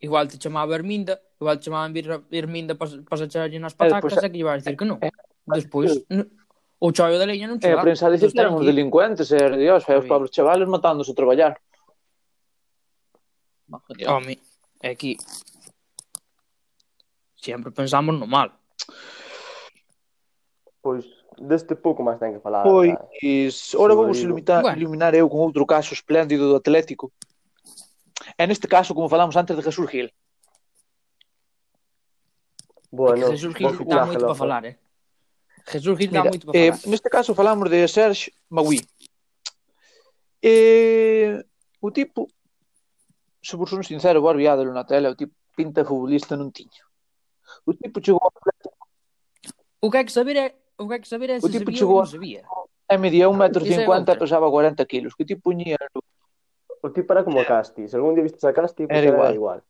igual 0.00 0.24
te 0.32 0.40
chamaba 0.40 0.72
Herminda, 0.72 1.20
igual 1.36 1.60
te 1.60 1.68
chamaban 1.68 1.92
Herminda 2.32 2.72
para 2.80 3.24
echarlle 3.28 3.60
nas 3.60 3.76
patacas 3.76 4.16
e, 4.16 4.16
despois, 4.16 4.24
e 4.24 4.30
que 4.32 4.38
lle 4.40 4.48
a 4.48 4.56
decir 4.56 4.76
que 4.76 4.88
non. 4.88 4.98
Eh, 5.04 5.12
despois 5.52 5.90
o 6.80 6.88
choio 6.96 7.18
da 7.18 7.26
leña 7.26 7.44
non 7.44 7.60
chegaba. 7.60 7.82
E 7.82 7.84
a 7.84 7.86
prensa 7.92 8.08
dice 8.08 8.32
que 8.32 8.40
eran 8.40 8.56
uns 8.56 8.64
delincuentes, 8.64 9.28
e, 9.34 9.40
Dios, 9.58 9.84
e 9.84 9.92
os 9.92 10.06
pobres 10.08 10.32
chavales 10.32 10.64
matándose 10.64 11.12
a 11.12 11.18
traballar. 11.18 11.60
Home, 14.08 14.40
é 14.80 14.94
que 14.94 15.18
Sempre 17.40 17.70
pensamos 17.70 18.14
no 18.18 18.26
mal. 18.26 18.52
Pois 20.82 21.06
deste 21.38 21.74
pouco 21.74 22.02
máis 22.02 22.18
ten 22.18 22.34
que 22.34 22.42
falar. 22.42 22.66
Pois, 22.66 22.90
eh, 23.22 23.48
ora 23.78 23.94
vou 23.94 24.10
iluminar, 24.10 24.62
bueno. 24.62 24.78
iluminar 24.78 25.14
eu 25.14 25.30
con 25.30 25.38
outro 25.38 25.64
caso 25.64 25.94
espléndido 25.94 26.50
do 26.50 26.56
Atlético. 26.58 27.12
É 28.36 28.46
neste 28.46 28.66
caso, 28.66 28.94
como 28.94 29.08
falamos 29.08 29.36
antes, 29.36 29.56
de 29.56 29.62
Jesús 29.62 29.88
Gil. 29.90 30.10
Bueno, 32.90 33.30
Jesús 33.30 33.54
Gil 33.54 33.70
dá 33.86 34.06
moito 34.06 34.26
para 34.26 34.34
falar, 34.34 34.64
eh? 34.64 34.76
Jesús 35.66 35.96
Gil 35.98 36.10
dá 36.10 36.24
moito 36.24 36.46
para 36.46 36.58
falar. 36.58 36.74
Eh, 36.74 36.90
neste 36.90 37.08
caso 37.08 37.34
falamos 37.34 37.70
de 37.70 37.86
Serge 37.86 38.32
Magui. 38.50 38.82
Eh, 40.42 41.44
o 41.80 41.90
tipo, 41.90 42.26
se 43.42 43.56
vos 43.56 43.70
son 43.70 43.82
sincero, 43.84 44.22
barbiádelo 44.22 44.74
na 44.74 44.84
tela, 44.84 45.10
o 45.10 45.16
tipo 45.16 45.34
pinta 45.54 45.84
futbolista 45.84 46.38
non 46.38 46.50
tiño. 46.54 46.87
O 47.66 47.72
tipo 47.74 48.00
chegou 48.04 48.20
ao 48.22 48.32
Atlético 48.34 48.76
O 49.80 49.90
que 49.90 49.96
hai 49.98 50.04
que 50.04 50.12
saber 50.12 50.36
é 50.36 50.46
o 50.78 50.86
que 50.86 50.94
hai 50.94 51.00
que 51.00 51.08
saber 51.08 51.30
é 51.30 51.36
O 51.38 51.40
se 51.46 51.50
tipo 51.52 51.70
sabía 51.70 51.78
chegou 51.78 51.96
ou 51.98 52.02
a- 52.02 52.06
non 52.06 52.12
sabía. 52.12 52.42
e 52.90 52.96
medía 52.98 53.28
1,50m 53.28 53.68
Esa 53.68 54.12
é 54.12 54.14
e 54.14 54.18
pesaba 54.18 54.46
40 54.50 54.82
kilos. 54.86 55.12
Que 55.14 55.24
tipo 55.26 55.50
puñía 55.50 55.76
O 56.82 56.88
tipo 56.94 57.10
era 57.12 57.24
como 57.26 57.42
Casti. 57.44 57.88
Se 57.90 57.96
algún 57.98 58.14
día 58.14 58.22
viste 58.24 58.40
a 58.46 58.54
Casti, 58.54 58.86
Era 58.86 58.98
era 58.98 59.08
igual. 59.12 59.34
igual. 59.34 59.60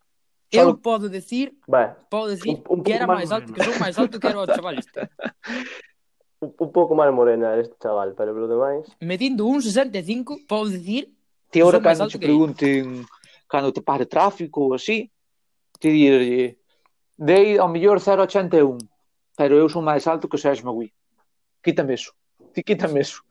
Eu 0.53 0.73
Solo- 0.73 0.79
podo 0.81 1.09
decir, 1.09 1.57
Ben, 1.69 1.93
podo 2.09 2.29
decir 2.33 2.57
Un- 2.57 2.65
un 2.69 2.81
que 2.85 2.93
era 2.97 3.05
máis 3.09 3.29
máis 3.29 3.33
alto, 3.37 3.53
que 3.53 3.61
son 3.65 3.77
máis 3.81 3.97
alto 4.01 4.17
que 4.21 4.29
era 4.29 4.41
o 4.41 4.47
chaval 4.49 4.77
este. 4.81 5.01
un, 6.45 6.51
un 6.57 6.71
pouco 6.73 6.93
máis 6.97 7.13
morena 7.13 7.53
era 7.53 7.61
este 7.65 7.77
chaval, 7.81 8.15
pero 8.17 8.33
pelo 8.33 8.49
demais... 8.49 8.87
Medindo 9.01 9.45
1.65, 9.45 10.47
podo 10.49 10.69
decir 10.73 11.13
Ti 11.51 11.61
ahora 11.65 11.81
cando 11.81 12.07
te 12.09 12.17
que 12.21 12.25
eu. 12.25 12.29
pregunten 12.29 13.05
cando 13.49 13.73
te 13.73 13.81
pare 13.81 14.05
tráfico 14.05 14.69
ou 14.69 14.75
así, 14.77 15.09
te 15.81 15.89
dirlle 15.89 16.61
Dei 17.19 17.59
ao 17.59 17.67
mellor 17.67 17.99
0,81, 17.99 18.79
pero 19.35 19.59
eu 19.59 19.69
son 19.69 19.83
máis 19.83 20.07
alto 20.07 20.31
que 20.31 20.37
o 20.37 20.39
Sergio 20.39 20.71
Magui. 20.71 20.95
Quítame 21.63 21.95
eso. 21.95 22.15
Ti 22.55 22.63
quítame 22.63 23.01
eso. 23.03 23.27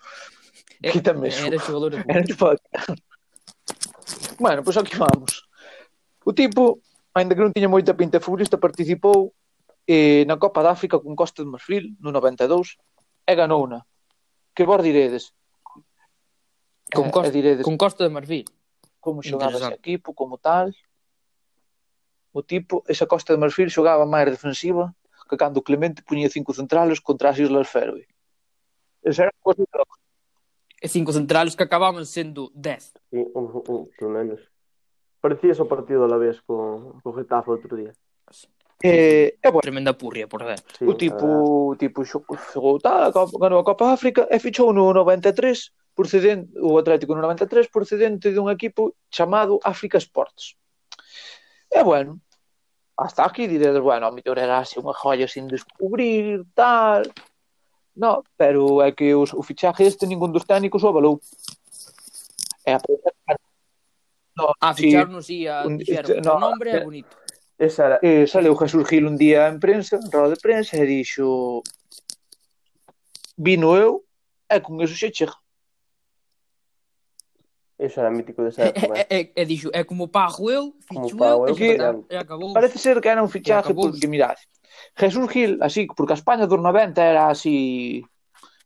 Eh, 0.84 0.92
quítame 0.92 1.32
eso. 1.32 1.48
Era 1.48 1.58
xogador 1.58 1.96
de 1.96 2.04
fútbol. 2.04 2.60
Bueno, 4.40 4.62
pois 4.64 4.76
pues 4.76 4.78
aquí 4.78 4.98
vamos. 5.00 5.48
O 6.26 6.34
tipo, 6.34 6.84
ainda 7.16 7.34
que 7.34 7.42
non 7.42 7.56
tiña 7.56 7.72
moita 7.72 7.96
pinta 7.96 8.20
futbolista, 8.20 8.60
participou 8.60 9.32
eh, 9.88 10.28
na 10.28 10.36
Copa 10.36 10.60
de 10.62 10.70
África 10.70 11.00
con 11.00 11.16
Costa 11.16 11.42
de 11.42 11.50
Marfil 11.50 11.96
no 12.04 12.12
92 12.12 12.76
e 13.24 13.34
ganouna. 13.34 13.88
Que 14.52 14.68
vos 14.68 14.84
diredes? 14.84 15.32
Eh, 16.92 16.96
con, 16.96 17.10
costa, 17.10 17.32
eh, 17.32 17.32
diredes, 17.32 17.64
con 17.64 17.80
Costa 17.80 18.04
de 18.04 18.12
Marfil. 18.12 18.46
Como 19.00 19.24
xogaba 19.24 19.56
ese 19.56 19.80
equipo, 19.80 20.12
como 20.12 20.38
tal. 20.38 20.76
O 22.38 22.44
tipo, 22.44 22.84
esa 22.86 23.10
Costa 23.10 23.34
de 23.34 23.42
Marfil 23.42 23.74
xogaba 23.74 24.06
máis 24.06 24.30
defensiva 24.30 24.94
que 25.26 25.42
cando 25.42 25.66
Clemente 25.66 26.06
puñía 26.06 26.30
cinco 26.30 26.54
centrales 26.54 27.02
contra 27.02 27.34
as 27.34 27.42
Islas 27.42 27.66
Feroe. 27.66 28.06
Esa 29.02 29.26
era 29.26 29.34
cosa 29.42 29.66
E 30.78 30.86
cinco 30.86 31.10
centrales 31.10 31.58
que 31.58 31.66
acababan 31.66 32.06
sendo 32.06 32.54
dez. 32.54 32.94
Sí, 33.10 33.18
un, 33.34 33.50
un, 33.50 33.64
un, 33.66 33.90
pelo 33.98 34.14
menos. 34.14 34.38
Parecía 35.18 35.58
o 35.58 35.66
partido 35.66 36.06
a 36.06 36.12
la 36.14 36.22
vez 36.22 36.38
co, 36.46 37.02
co 37.02 37.10
Getafe 37.18 37.50
outro 37.50 37.74
día. 37.74 37.98
Eh, 38.86 39.42
é 39.42 39.50
bueno. 39.50 39.66
Tremenda 39.66 39.98
purria, 39.98 40.30
por 40.30 40.46
ver. 40.46 40.62
Sí, 40.78 40.86
o 40.86 40.94
tipo, 40.94 41.74
o 41.74 41.76
tipo 41.76 42.06
xogou 42.06 42.78
tal, 42.78 43.10
ganou 43.42 43.58
a 43.58 43.66
Copa 43.66 43.90
África 43.90 44.30
e 44.30 44.38
fichou 44.38 44.70
no 44.70 44.94
93 44.94 45.74
procedente, 45.98 46.54
o 46.62 46.78
Atlético 46.78 47.18
no 47.18 47.26
93 47.26 47.74
procedente 47.74 48.30
dun 48.30 48.54
equipo 48.54 48.94
chamado 49.10 49.58
África 49.66 49.98
Sports. 49.98 50.54
É 51.74 51.82
bueno, 51.82 52.22
hasta 52.98 53.26
aquí 53.26 53.46
diredes, 53.48 53.82
bueno, 53.82 54.08
a 54.08 54.12
mellor 54.12 54.40
era 54.40 54.58
así 54.60 54.82
unha 54.82 54.94
joia 54.98 55.30
sin 55.30 55.46
descubrir, 55.48 56.44
tal... 56.58 57.06
No, 57.98 58.22
pero 58.38 58.82
é 58.86 58.94
que 58.94 59.18
os, 59.18 59.34
o 59.34 59.42
fichaje 59.42 59.86
este 59.86 60.06
ningún 60.06 60.30
dos 60.30 60.46
técnicos 60.46 60.86
o 60.86 60.90
avalou. 60.90 61.18
E 62.62 62.74
a 62.74 62.78
no, 64.38 64.54
a 64.62 64.74
ficharnos 64.74 65.26
sí, 65.26 65.48
a 65.48 65.66
un, 65.66 65.82
dixeron, 65.82 66.22
no, 66.22 66.38
o 66.38 66.40
nombre 66.40 66.70
é 66.70 66.84
bonito. 66.86 67.18
Esa 67.58 67.86
era, 67.86 67.98
eh, 68.06 68.30
saleu 68.30 68.54
Jesús 68.54 68.86
Gil 68.86 69.10
un 69.10 69.18
día 69.18 69.50
en 69.50 69.58
prensa, 69.58 69.98
en 69.98 70.12
roda 70.14 70.38
de 70.38 70.38
prensa, 70.38 70.78
e 70.78 70.86
dixo 70.86 71.66
vino 73.34 73.74
eu 73.74 74.06
e 74.46 74.62
con 74.62 74.78
eso 74.82 74.94
xe 74.94 75.10
chega. 75.10 75.34
Eso 77.78 78.02
era 78.02 78.10
mítico 78.10 78.42
desa 78.42 78.66
E, 78.66 78.70
época. 78.74 78.94
e, 79.10 79.20
e 79.38 79.44
dixo, 79.46 79.70
é 79.72 79.84
como 79.86 80.08
pago 80.10 80.50
eu, 80.50 80.74
Como 80.90 81.06
ficho 81.06 81.18
pago 81.18 81.46
eu, 81.48 81.54
eu, 81.54 81.56
e, 81.56 81.58
xa 81.58 81.72
está, 81.74 81.94
que- 81.94 82.14
e 82.14 82.18
acabou. 82.18 82.54
Parece 82.54 82.78
ser 82.82 82.98
que 83.02 83.10
era 83.10 83.22
un 83.22 83.30
fichaje 83.30 83.74
porque, 83.74 84.08
mirad, 84.10 84.34
Jesús 84.98 85.30
Gil, 85.30 85.62
así, 85.62 85.86
porque 85.96 86.14
a 86.14 86.20
España 86.20 86.48
dos 86.50 86.58
90 86.60 87.06
era 87.06 87.30
así 87.30 88.02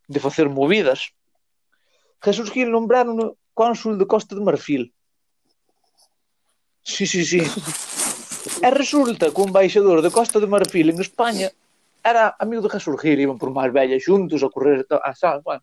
de 0.08 0.20
facer 0.20 0.48
movidas. 0.48 1.12
Jesús 2.24 2.48
Gil 2.50 2.70
nombraron 2.72 3.36
cónsul 3.52 3.98
de 4.00 4.06
Costa 4.08 4.32
de 4.34 4.40
Marfil. 4.40 4.94
Sí, 6.82 7.06
sí, 7.06 7.24
sí. 7.24 7.42
E 8.62 8.70
resulta 8.70 9.30
que 9.30 9.40
un 9.44 9.52
baixador 9.52 10.00
de 10.02 10.10
Costa 10.10 10.40
de 10.40 10.46
Marfil 10.48 10.88
en 10.90 11.00
España 11.00 11.50
era 12.02 12.34
amigo 12.38 12.62
de 12.62 12.70
Jesús 12.70 12.96
Gil, 13.00 13.20
iban 13.20 13.38
por 13.38 13.52
máis 13.52 13.70
vellas 13.76 14.02
xuntos 14.02 14.40
a 14.42 14.48
correr 14.48 14.86
a 14.88 15.12
sal, 15.14 15.42
bueno. 15.44 15.62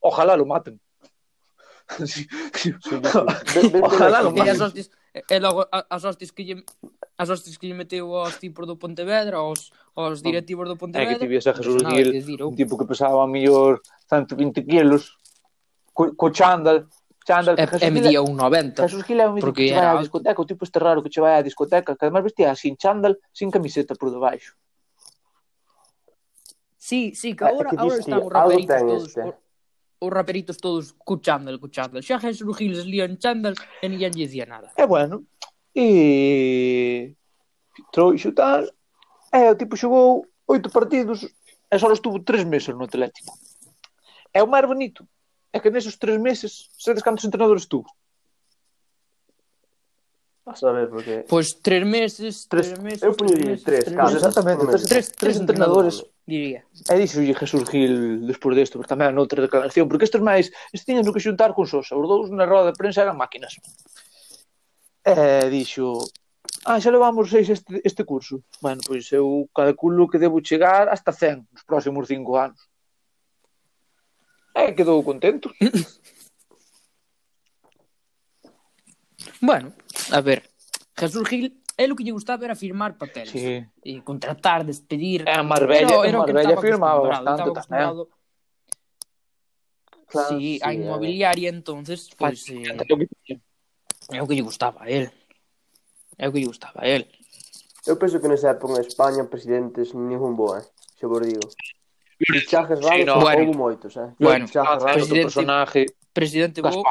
ojalá 0.00 0.36
lo 0.36 0.46
maten. 0.46 0.80
sí, 2.06 2.26
sí, 2.54 2.72
sí. 2.80 3.00
ojalá 3.82 4.22
lo 4.22 4.32
maten. 4.32 4.56
E 5.12 5.40
logo 5.40 5.66
as 5.70 6.04
hostis 6.04 6.30
que 6.30 6.46
lle 6.46 6.62
as 7.18 7.28
hostis 7.28 7.58
que 7.58 7.66
lle 7.66 7.74
meteu 7.74 8.14
aos 8.14 8.38
tipos 8.38 8.62
do 8.62 8.78
Pontevedra, 8.78 9.42
aos, 9.42 9.74
aos 9.98 10.20
ah. 10.20 10.22
directivos 10.22 10.70
do 10.70 10.78
eh, 10.78 10.78
Pontevedra. 10.78 11.10
É 11.10 11.18
que 11.18 11.26
tivese 11.26 11.50
a 11.50 11.54
Jesús 11.54 11.82
pues, 11.82 11.94
Gil, 11.94 12.12
decir, 12.12 12.38
un 12.42 12.54
tipo 12.54 12.78
que 12.78 12.86
pesaba 12.86 13.18
a 13.24 13.26
mellor 13.26 13.82
120 14.06 14.62
kilos, 14.62 15.18
co, 15.92 16.14
co 16.14 16.30
chándal, 16.30 16.86
chándal 17.26 17.58
que 17.58 17.66
Jesús 17.66 17.82
e, 17.82 17.86
e 17.86 17.90
medía 17.90 18.22
un 18.22 18.38
90. 18.38 18.86
Jesús 18.86 19.02
Gil 19.02 19.18
é 19.18 19.26
un 19.26 19.42
tipo 19.42 19.52
que 19.52 19.74
era... 19.74 19.98
a 19.98 20.00
discoteca, 20.00 20.38
o 20.38 20.46
tipo 20.46 20.62
este 20.62 20.78
raro 20.78 21.02
que 21.02 21.10
che 21.10 21.18
vai 21.18 21.34
á 21.34 21.42
discoteca, 21.42 21.98
que 21.98 22.04
además 22.06 22.22
vestía 22.22 22.54
sin 22.54 22.78
chándal, 22.78 23.18
sin 23.34 23.50
camiseta 23.50 23.98
por 23.98 24.14
debaixo. 24.14 24.54
Sí, 26.78 27.18
sí, 27.18 27.34
que 27.34 27.44
ah, 27.44 27.50
agora, 27.50 27.70
agora 27.74 27.98
están 27.98 28.22
os 28.22 28.30
raperitos 28.30 28.78
todos... 28.78 29.04
Este. 29.10 29.22
Por 29.26 29.49
os 30.00 30.10
raperitos 30.10 30.56
todos 30.56 30.96
cu 30.96 31.20
chándal, 31.20 31.60
cu 31.60 31.68
chándal. 31.68 32.02
Xa 32.02 32.18
Jesús 32.18 32.56
Gil 32.56 32.72
lía 32.88 33.04
en 33.04 33.20
chándal 33.20 33.54
e 33.84 33.86
ninguén 33.86 34.16
lle 34.16 34.24
dicía 34.24 34.48
nada. 34.48 34.72
E 34.74 34.84
bueno, 34.88 35.28
e 35.76 37.14
trouxo 37.92 38.32
tal, 38.32 38.64
e 39.28 39.40
o 39.52 39.58
tipo 39.60 39.76
xogou 39.76 40.24
oito 40.48 40.72
partidos 40.72 41.28
e 41.70 41.74
só 41.78 41.92
estuvo 41.92 42.24
tres 42.24 42.48
meses 42.48 42.72
no 42.72 42.88
Atlético. 42.88 43.36
É 44.32 44.42
o 44.42 44.48
máis 44.48 44.64
bonito, 44.64 45.04
é 45.52 45.60
que 45.60 45.70
nesos 45.70 46.00
tres 46.00 46.18
meses, 46.18 46.72
sabes 46.80 47.04
cantos 47.04 47.28
entrenadores 47.28 47.68
tuvo? 47.68 47.86
A 50.50 50.56
saber, 50.56 50.90
porque... 50.90 51.24
Pois 51.28 51.60
tres 51.62 51.86
meses, 51.86 52.48
tres, 52.50 52.74
tres 52.74 52.82
meses... 52.82 53.06
Eu 53.06 53.14
poñería 53.14 53.54
tres, 53.54 53.86
tres, 53.86 53.94
casos, 53.94 54.18
exactamente, 54.18 54.66
tres, 54.66 54.82
tres, 54.82 55.06
tres, 55.14 55.38
entrenadores, 55.38 56.02
diría. 56.26 56.66
E 56.90 56.98
dixolle 56.98 57.38
Jesús 57.38 57.70
Gil 57.70 58.26
despois 58.26 58.58
desto, 58.58 58.82
pero 58.82 58.90
tamén 58.90 59.14
noutra 59.14 59.46
declaración, 59.46 59.86
porque 59.86 60.10
estes 60.10 60.18
máis, 60.18 60.50
estes 60.74 60.90
tiñan 60.90 61.06
que 61.06 61.22
xuntar 61.22 61.54
con 61.54 61.70
Sosa, 61.70 61.94
os 61.94 62.02
dous 62.02 62.34
na 62.34 62.50
roda 62.50 62.74
de 62.74 62.74
prensa 62.74 63.06
eran 63.06 63.14
máquinas. 63.14 63.62
E 65.06 65.46
dixo, 65.54 66.02
ah, 66.66 66.82
xa 66.82 66.90
levamos 66.90 67.30
seis 67.30 67.46
este, 67.46 67.78
este 67.86 68.02
curso. 68.02 68.42
Bueno, 68.58 68.82
pois 68.82 69.06
eu 69.14 69.46
calculo 69.54 70.10
que 70.10 70.18
debo 70.18 70.42
chegar 70.42 70.90
hasta 70.90 71.14
100 71.14 71.46
nos 71.46 71.62
próximos 71.62 72.10
cinco 72.10 72.42
anos. 72.42 72.58
E 74.50 74.74
quedou 74.74 74.98
contento. 75.06 75.54
bueno, 79.40 79.72
A 80.12 80.20
ver, 80.20 80.42
Jesús 80.96 81.28
Gil 81.28 81.60
é 81.76 81.90
o 81.90 81.96
que 81.96 82.04
lle 82.04 82.12
gustaba 82.12 82.44
era 82.44 82.54
firmar 82.54 82.98
papeles. 82.98 83.30
Sí. 83.30 83.64
E 83.84 84.00
contratar, 84.02 84.64
despedir. 84.64 85.24
É, 85.26 85.40
Marbella, 85.42 86.04
era, 86.04 86.08
era 86.08 86.18
Marbella 86.18 86.60
firmaba 86.60 87.08
bastante 87.08 87.48
tamén. 87.56 88.06
Claro, 90.10 90.28
sí, 90.36 90.58
sí, 90.58 90.60
a 90.62 90.74
inmobiliaria 90.74 91.48
entonces 91.48 92.10
pues, 92.18 92.50
eh, 92.50 93.38
é 94.10 94.18
o 94.20 94.26
que 94.26 94.34
lle 94.34 94.42
gustaba 94.42 94.82
a 94.82 94.90
él. 94.90 95.06
É 96.18 96.26
o 96.28 96.32
que 96.32 96.40
lle 96.42 96.50
gustaba 96.50 96.82
a 96.82 96.86
él. 96.90 97.06
Eu 97.86 97.96
penso 97.96 98.20
que 98.20 98.28
nesa 98.28 98.50
época 98.50 98.74
en 98.74 98.84
España 98.84 99.24
presidentes 99.24 99.94
ningún 99.94 100.36
bo, 100.36 100.58
eh? 100.58 100.66
Xe 100.98 101.06
vos 101.06 101.22
digo. 101.24 101.48
Fichajes 102.18 102.82
raros, 102.82 103.00
sí, 103.00 103.04
no, 103.06 103.20
bueno. 103.20 103.40
houve 103.40 103.56
moitos, 103.56 103.96
eh? 103.96 104.12
Bueno, 104.18 104.46
fichajes 104.46 104.82
raros, 104.82 105.08
presidente, 105.08 105.22
personaje, 105.22 105.86
presidente 106.12 106.60
bo, 106.60 106.82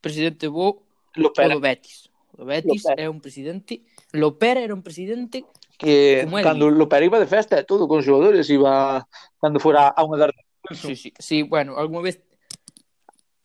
presidente 0.00 0.46
bo, 0.46 0.85
Lopera. 1.16 1.56
O 1.56 1.58
do 1.58 1.60
Betis. 1.60 2.10
O 2.36 2.44
Betis 2.44 2.84
Lopera. 2.84 3.02
é 3.02 3.08
un 3.08 3.20
presidente, 3.20 3.82
Lopera 4.12 4.60
era 4.60 4.74
un 4.74 4.82
presidente 4.82 5.44
que 5.76 6.24
como 6.24 6.40
cando 6.40 6.70
Lopera 6.70 7.04
iba 7.04 7.18
de 7.18 7.26
festa, 7.26 7.64
todo 7.64 7.88
con 7.88 8.04
xogadores 8.04 8.48
iba 8.48 9.04
cando 9.40 9.58
fora 9.60 9.92
a 9.92 10.04
unha 10.04 10.20
das 10.20 10.32
Sí, 10.74 10.96
sí, 10.96 11.14
sí, 11.18 11.42
bueno, 11.42 11.78
algunha 11.78 12.02
vez 12.02 12.18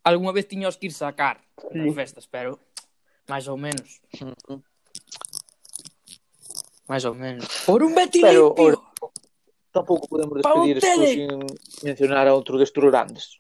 algunha 0.04 0.34
vez 0.34 0.48
tiños 0.48 0.78
que 0.78 0.90
ir 0.90 0.94
sacar 0.94 1.38
sí. 1.70 1.78
nas 1.78 1.94
festas, 1.94 2.26
pero 2.26 2.58
máis 3.30 3.46
ou 3.46 3.58
menos. 3.58 4.02
Mm-hmm. 4.18 4.60
Máis 6.90 7.06
ou 7.06 7.14
menos. 7.14 7.46
Por 7.64 7.86
un 7.86 7.94
Betis 7.94 8.26
pero, 8.26 8.52
limpio. 8.52 8.66
Or... 8.66 8.74
Tampouco 9.72 10.08
podemos 10.10 10.36
despedir 10.36 10.78
isto 10.84 11.06
sin 11.08 11.32
mencionar 11.88 12.28
a 12.28 12.36
outro 12.36 12.60
destes 12.60 12.84
grandes. 12.84 13.40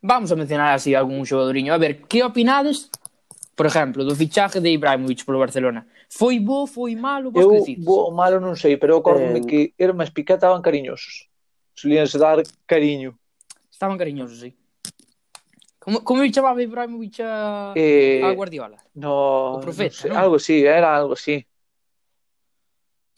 Vamos 0.00 0.30
a 0.30 0.36
mencionar 0.36 0.74
así 0.74 0.94
algún 0.94 1.26
xogadoriño. 1.26 1.74
A 1.74 1.78
ver, 1.78 2.02
que 2.06 2.22
opinades, 2.22 2.90
por 3.58 3.66
exemplo, 3.66 4.06
do 4.06 4.14
fichaje 4.14 4.62
de 4.62 4.70
Ibrahimovic 4.70 5.26
polo 5.26 5.42
Barcelona? 5.42 5.82
Foi 6.06 6.38
bo, 6.38 6.66
foi 6.66 6.94
malo? 6.94 7.34
Vos 7.34 7.42
eu, 7.42 7.82
bo, 7.82 8.14
malo 8.14 8.38
non 8.38 8.54
sei, 8.54 8.78
pero 8.78 9.02
acordome 9.02 9.42
eh... 9.42 9.46
que 9.46 9.58
Hermes 9.74 10.14
Piqué 10.14 10.38
estaban 10.38 10.62
cariñosos. 10.62 11.26
Solíanse 11.74 12.18
dar 12.18 12.38
cariño. 12.62 13.18
Estaban 13.66 13.98
cariñosos, 13.98 14.38
sí. 14.38 14.54
Como, 15.82 16.04
como 16.04 16.22
lle 16.22 16.30
chamaba 16.30 16.62
Ibrahimovic 16.62 17.18
a, 17.20 17.72
eh, 17.74 18.22
a 18.22 18.30
Guardiola? 18.32 18.78
No, 18.94 19.58
o 19.58 19.60
profeta, 19.60 19.90
non 19.90 19.98
sei, 19.98 20.10
non? 20.14 20.18
algo 20.22 20.34
así, 20.38 20.56
era 20.62 20.94
algo 20.94 21.18
así. 21.18 21.42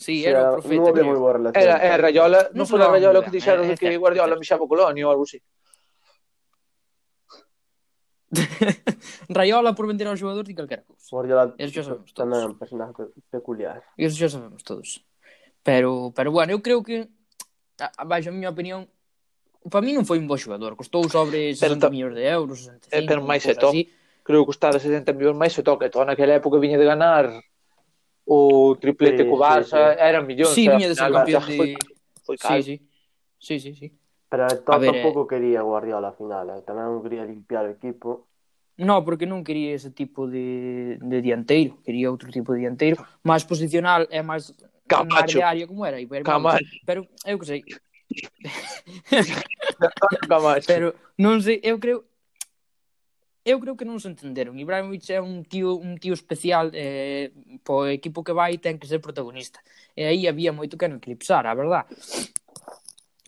Sí, 0.01 0.25
era, 0.25 0.41
era 0.41 0.49
o 0.49 0.65
profeta. 0.65 0.81
Non 0.81 0.89
había 0.97 1.05
moi 1.05 1.21
boa 1.21 1.35
relación. 1.37 1.61
Era, 1.61 1.77
era 1.77 1.97
Rayola, 2.01 2.41
non, 2.57 2.65
non 2.65 2.71
foi 2.71 2.81
a 2.81 2.89
Rayola 2.89 3.21
que 3.21 3.33
dixeron 3.35 3.69
eh, 3.69 3.77
que 3.77 3.93
Guardiola 4.01 4.39
mixaba 4.41 4.65
Colonia 4.65 5.05
ou 5.05 5.13
algo 5.13 5.29
así. 5.29 5.37
Raiola 9.29 9.75
por 9.75 9.87
vender 9.91 10.07
ao 10.07 10.17
xogador 10.17 10.47
de 10.47 10.55
calquera 10.55 10.83
cousa. 10.87 11.03
Guardiola 11.11 11.55
Eso 11.59 11.75
xa 11.75 11.83
sabemos 11.83 12.11
todos. 12.15 12.23
tamén 12.23 12.41
é 12.43 12.47
un 12.47 12.59
personaje 12.59 13.03
peculiar. 13.31 13.83
Eso 13.99 14.15
xa 14.17 14.29
sabemos 14.31 14.63
todos. 14.63 15.03
Pero, 15.67 16.15
pero 16.15 16.31
bueno, 16.33 16.55
eu 16.55 16.61
creo 16.63 16.81
que, 16.87 17.11
a- 17.83 17.91
a- 17.91 18.07
baixo 18.07 18.31
a 18.31 18.35
miña 18.35 18.55
opinión, 18.55 18.87
para 19.69 19.83
mí 19.85 19.93
non 19.93 20.07
foi 20.07 20.17
un 20.23 20.31
bo 20.31 20.39
xogador. 20.39 20.79
Costou 20.79 21.05
sobre 21.11 21.53
60 21.53 21.61
Pero 21.61 21.75
ta- 21.85 21.91
millóns 21.93 22.15
de 22.17 22.25
euros, 22.31 22.59
65, 22.65 22.95
Eh, 22.97 23.05
pero 23.05 23.21
máis 23.27 23.43
unha 23.43 23.51
se 23.51 23.53
cousa 23.59 23.63
to- 23.67 23.73
así. 23.75 23.83
creo 24.25 24.39
que 24.47 24.49
custaba 24.55 24.79
70 24.79 25.11
millóns 25.13 25.37
máis 25.37 25.53
o 25.59 25.63
toque. 25.67 25.91
Todo 25.91 26.07
naquela 26.07 26.39
época 26.39 26.57
viña 26.63 26.79
de 26.81 26.87
ganar 26.87 27.29
o 28.31 28.79
triplete 28.79 29.27
Sí, 29.27 29.29
co 29.29 29.37
Barça, 29.37 29.91
sí, 29.91 29.99
sí. 29.99 30.07
eran 30.07 30.23
millóns. 30.25 30.55
Sí, 30.55 30.63
viña 30.71 30.87
de 30.89 30.95
ser 30.95 31.11
campeón 31.11 31.43
de... 31.51 31.57
Foi, 31.59 31.71
foi 32.25 32.37
Sí, 32.39 32.43
caro. 32.47 32.63
sí. 32.63 32.75
Sí, 33.43 33.55
sí, 33.59 33.71
sí. 33.75 33.89
Pero 34.31 34.47
a 34.47 34.79
ver, 34.79 34.95
tampouco 34.95 35.27
eh. 35.27 35.29
quería 35.29 35.67
Guardiola 35.67 36.09
a 36.09 36.15
final, 36.15 36.51
eh? 36.55 36.63
tamén 36.63 37.03
quería 37.03 37.27
limpiar 37.27 37.67
o 37.67 37.75
equipo. 37.75 38.31
No, 38.79 39.03
porque 39.03 39.27
non 39.27 39.43
quería 39.43 39.75
ese 39.75 39.91
tipo 39.91 40.31
de, 40.31 41.03
de 41.03 41.19
dianteiro, 41.19 41.83
quería 41.83 42.07
outro 42.09 42.31
tipo 42.31 42.55
de 42.55 42.63
dianteiro, 42.65 42.97
máis 43.27 43.43
posicional 43.43 44.07
eh, 44.09 44.19
e 44.19 44.23
máis 44.23 44.55
Camacho. 44.87 45.43
área 45.43 45.67
como 45.67 45.83
era. 45.83 45.99
Iber, 45.99 46.23
Camacho. 46.23 46.63
Pero 46.87 47.11
eu 47.27 47.37
que 47.43 47.47
sei. 47.47 47.61
Camacho. 50.31 50.67
Pero 50.71 50.95
non 51.19 51.43
sei, 51.43 51.59
eu 51.67 51.83
creo 51.83 52.07
eu 53.45 53.59
creo 53.59 53.77
que 53.77 53.89
non 53.89 53.99
se 53.99 54.09
entenderon. 54.13 54.61
Ibrahimovic 54.61 55.11
é 55.11 55.19
un 55.19 55.43
tío 55.43 55.75
un 55.75 55.99
tío 55.99 56.15
especial 56.15 56.71
eh, 56.71 57.35
po 57.67 57.91
equipo 57.91 58.23
que 58.23 58.37
vai 58.37 58.63
ten 58.63 58.79
que 58.79 58.87
ser 58.87 59.03
protagonista. 59.03 59.59
E 59.97 60.07
aí 60.07 60.31
había 60.31 60.55
moito 60.55 60.79
que 60.79 60.87
non 60.87 61.01
eclipsar, 61.01 61.51
a 61.51 61.57
verdad 61.57 61.89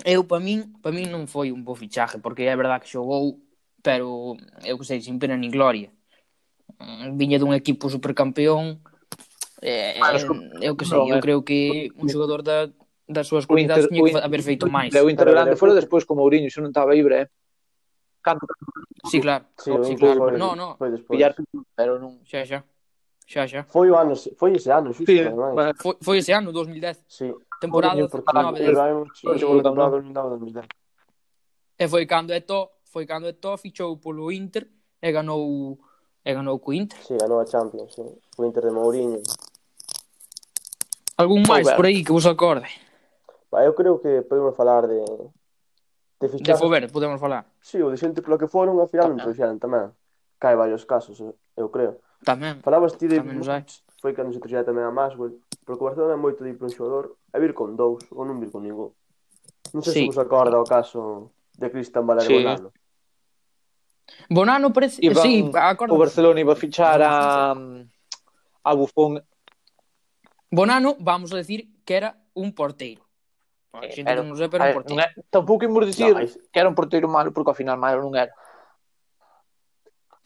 eu 0.05 0.25
para 0.25 0.41
min, 0.41 0.73
para 0.81 0.95
min 0.95 1.13
non 1.13 1.29
foi 1.29 1.53
un 1.53 1.63
bo 1.65 1.77
fichaje, 1.77 2.19
porque 2.19 2.49
é 2.49 2.57
verdad 2.57 2.81
que 2.81 2.89
xogou, 2.89 3.41
pero 3.85 4.37
eu 4.65 4.77
que 4.81 4.89
sei, 4.89 5.01
sin 5.05 5.21
pena 5.21 5.37
nin 5.37 5.53
gloria. 5.53 5.93
Mm, 6.81 7.19
viña 7.21 7.37
dun 7.37 7.53
equipo 7.53 7.93
supercampeón, 7.93 8.81
eh, 9.61 10.01
eu 10.61 10.75
que 10.75 10.89
sei, 10.89 10.99
eu 10.99 11.19
eh, 11.19 11.23
creo 11.23 11.45
que 11.45 11.93
un 12.01 12.09
xogador 12.09 12.41
da, 12.43 12.73
das 13.07 13.29
súas 13.29 13.45
cualidades 13.45 13.89
tiña 13.89 14.03
que 14.09 14.19
haber 14.19 14.43
feito 14.43 14.67
máis. 14.67 14.91
O 14.97 15.11
Inter 15.11 15.29
Grande 15.29 15.61
fora 15.61 15.77
despois 15.77 16.09
como 16.09 16.25
Mourinho, 16.25 16.49
se 16.49 16.61
non 16.65 16.73
estaba 16.73 16.97
libre, 16.97 17.27
eh. 17.27 17.29
Canto. 18.23 18.47
Sí, 19.11 19.21
claro. 19.21 19.45
Sí, 19.59 19.71
oh, 19.71 19.83
sí 19.83 19.97
claro. 19.97 20.31
Foi, 20.31 20.39
no, 20.39 20.55
no. 20.55 20.77
Foi 20.79 20.91
despois. 20.95 21.19
Pillar, 21.19 21.35
pero 21.75 21.99
non. 21.99 22.23
Xa, 22.23 22.47
xa. 22.47 22.63
Xa, 23.27 23.43
xa. 23.51 23.61
Foi 23.67 23.91
o 23.91 23.99
ano, 23.99 24.15
foi 24.15 24.55
ese 24.55 24.71
ano, 24.71 24.95
xusto, 24.95 25.11
sí, 25.11 25.19
ademais. 25.19 25.75
Foi, 25.83 25.95
foi 25.99 26.17
ese 26.19 26.33
ano, 26.33 26.55
2010. 26.55 27.03
Sí 27.09 27.35
temporada 27.63 27.95
19 27.95 28.67
E 31.79 31.85
foi 31.87 32.05
cando 32.07 32.35
Eto, 32.35 32.83
foi 32.91 33.07
cando 33.07 33.31
Eto 33.31 33.55
fichou 33.57 33.97
polo 34.03 34.35
Inter 34.35 34.67
e 34.99 35.09
ganou 35.15 35.79
e 36.25 36.31
ganou 36.35 36.59
co 36.59 36.73
Inter. 36.75 36.99
Si, 36.99 37.15
sí, 37.15 37.17
ganou 37.19 37.39
a 37.39 37.47
Champions, 37.47 37.95
sí. 37.95 38.03
o 38.03 38.45
Inter 38.45 38.67
de 38.67 38.73
Mourinho. 38.75 39.23
Algún 41.19 41.43
máis 41.47 41.71
por 41.75 41.87
aí 41.87 42.03
que 42.03 42.11
vos 42.11 42.27
acorde? 42.27 42.67
Ba, 43.51 43.63
eu 43.63 43.75
creo 43.75 43.99
que 44.03 44.23
podemos 44.23 44.57
falar 44.57 44.87
de 44.87 45.03
de 46.23 46.27
fichajes. 46.31 46.55
De 46.55 46.63
Fover, 46.63 46.83
podemos 46.91 47.21
falar. 47.21 47.47
Si, 47.61 47.79
sí, 47.79 47.83
o 47.83 47.91
de 47.91 47.99
xente 47.99 48.23
polo 48.23 48.39
que 48.39 48.47
foron, 48.47 48.79
ao 48.79 48.87
final 48.87 49.11
non 49.15 49.23
puxeron 49.23 49.59
tamén. 49.59 49.91
Cae 50.39 50.55
varios 50.55 50.87
casos, 50.87 51.19
eu 51.19 51.69
creo. 51.71 51.99
Tamén. 52.23 52.63
Falabas 52.63 52.95
ti 52.95 53.11
de 53.11 53.19
tamén 53.19 53.43
os 53.43 53.51
hai 53.51 53.67
foi 54.03 54.13
cando 54.13 54.35
se 54.35 54.43
trouxera 54.43 54.67
tamén 54.67 54.83
a 54.83 54.91
Maswell, 54.91 55.39
porque 55.63 55.79
o 55.79 55.87
Barcelona 55.87 56.19
é 56.19 56.21
moito 56.21 56.43
de 56.43 56.51
ir 56.51 56.59
para 56.59 56.67
un 56.67 56.75
xogador 56.75 57.15
a 57.31 57.39
vir 57.39 57.55
con 57.55 57.79
dous 57.79 58.03
ou 58.11 58.27
non 58.27 58.43
vir 58.43 58.51
con 58.51 58.67
ningún. 58.67 58.91
Non 59.71 59.81
sei 59.87 59.95
sí. 59.95 60.01
se 60.03 60.11
vos 60.11 60.19
acorda 60.19 60.59
o 60.59 60.67
caso 60.67 61.31
de 61.55 61.71
Cristian 61.71 62.03
Valer 62.03 62.27
sí. 62.27 62.35
Bonano. 62.35 62.75
Bonano 64.27 64.67
parece... 64.75 64.99
Iba, 65.07 65.23
sí, 65.23 65.47
acordo. 65.55 65.95
O 65.95 66.03
Barcelona 66.03 66.43
iba 66.43 66.53
a 66.53 66.59
fichar 66.59 66.99
a, 66.99 67.55
a 67.55 68.71
Buffon. 68.75 69.23
Bonano, 70.51 70.99
vamos 70.99 71.33
a 71.33 71.39
decir 71.39 71.71
que 71.87 71.95
era 71.95 72.19
un 72.35 72.51
porteiro. 72.53 73.07
Eh, 73.73 73.87
pois, 73.87 73.95
xente 73.95 74.11
era, 74.11 74.27
non 74.27 74.35
sei, 74.35 74.51
pero 74.51 74.67
un 74.67 74.83
porteiro. 74.83 74.99
Non 74.99 75.07
é, 75.07 75.15
tampouco 75.31 75.63
imos 75.63 75.87
dicir 75.87 76.11
no, 76.11 76.27
que 76.27 76.59
era 76.59 76.67
un 76.67 76.75
porteiro 76.75 77.07
malo, 77.07 77.31
porque 77.31 77.55
ao 77.55 77.57
final 77.57 77.79
malo 77.79 78.03
non 78.03 78.19
era. 78.19 78.35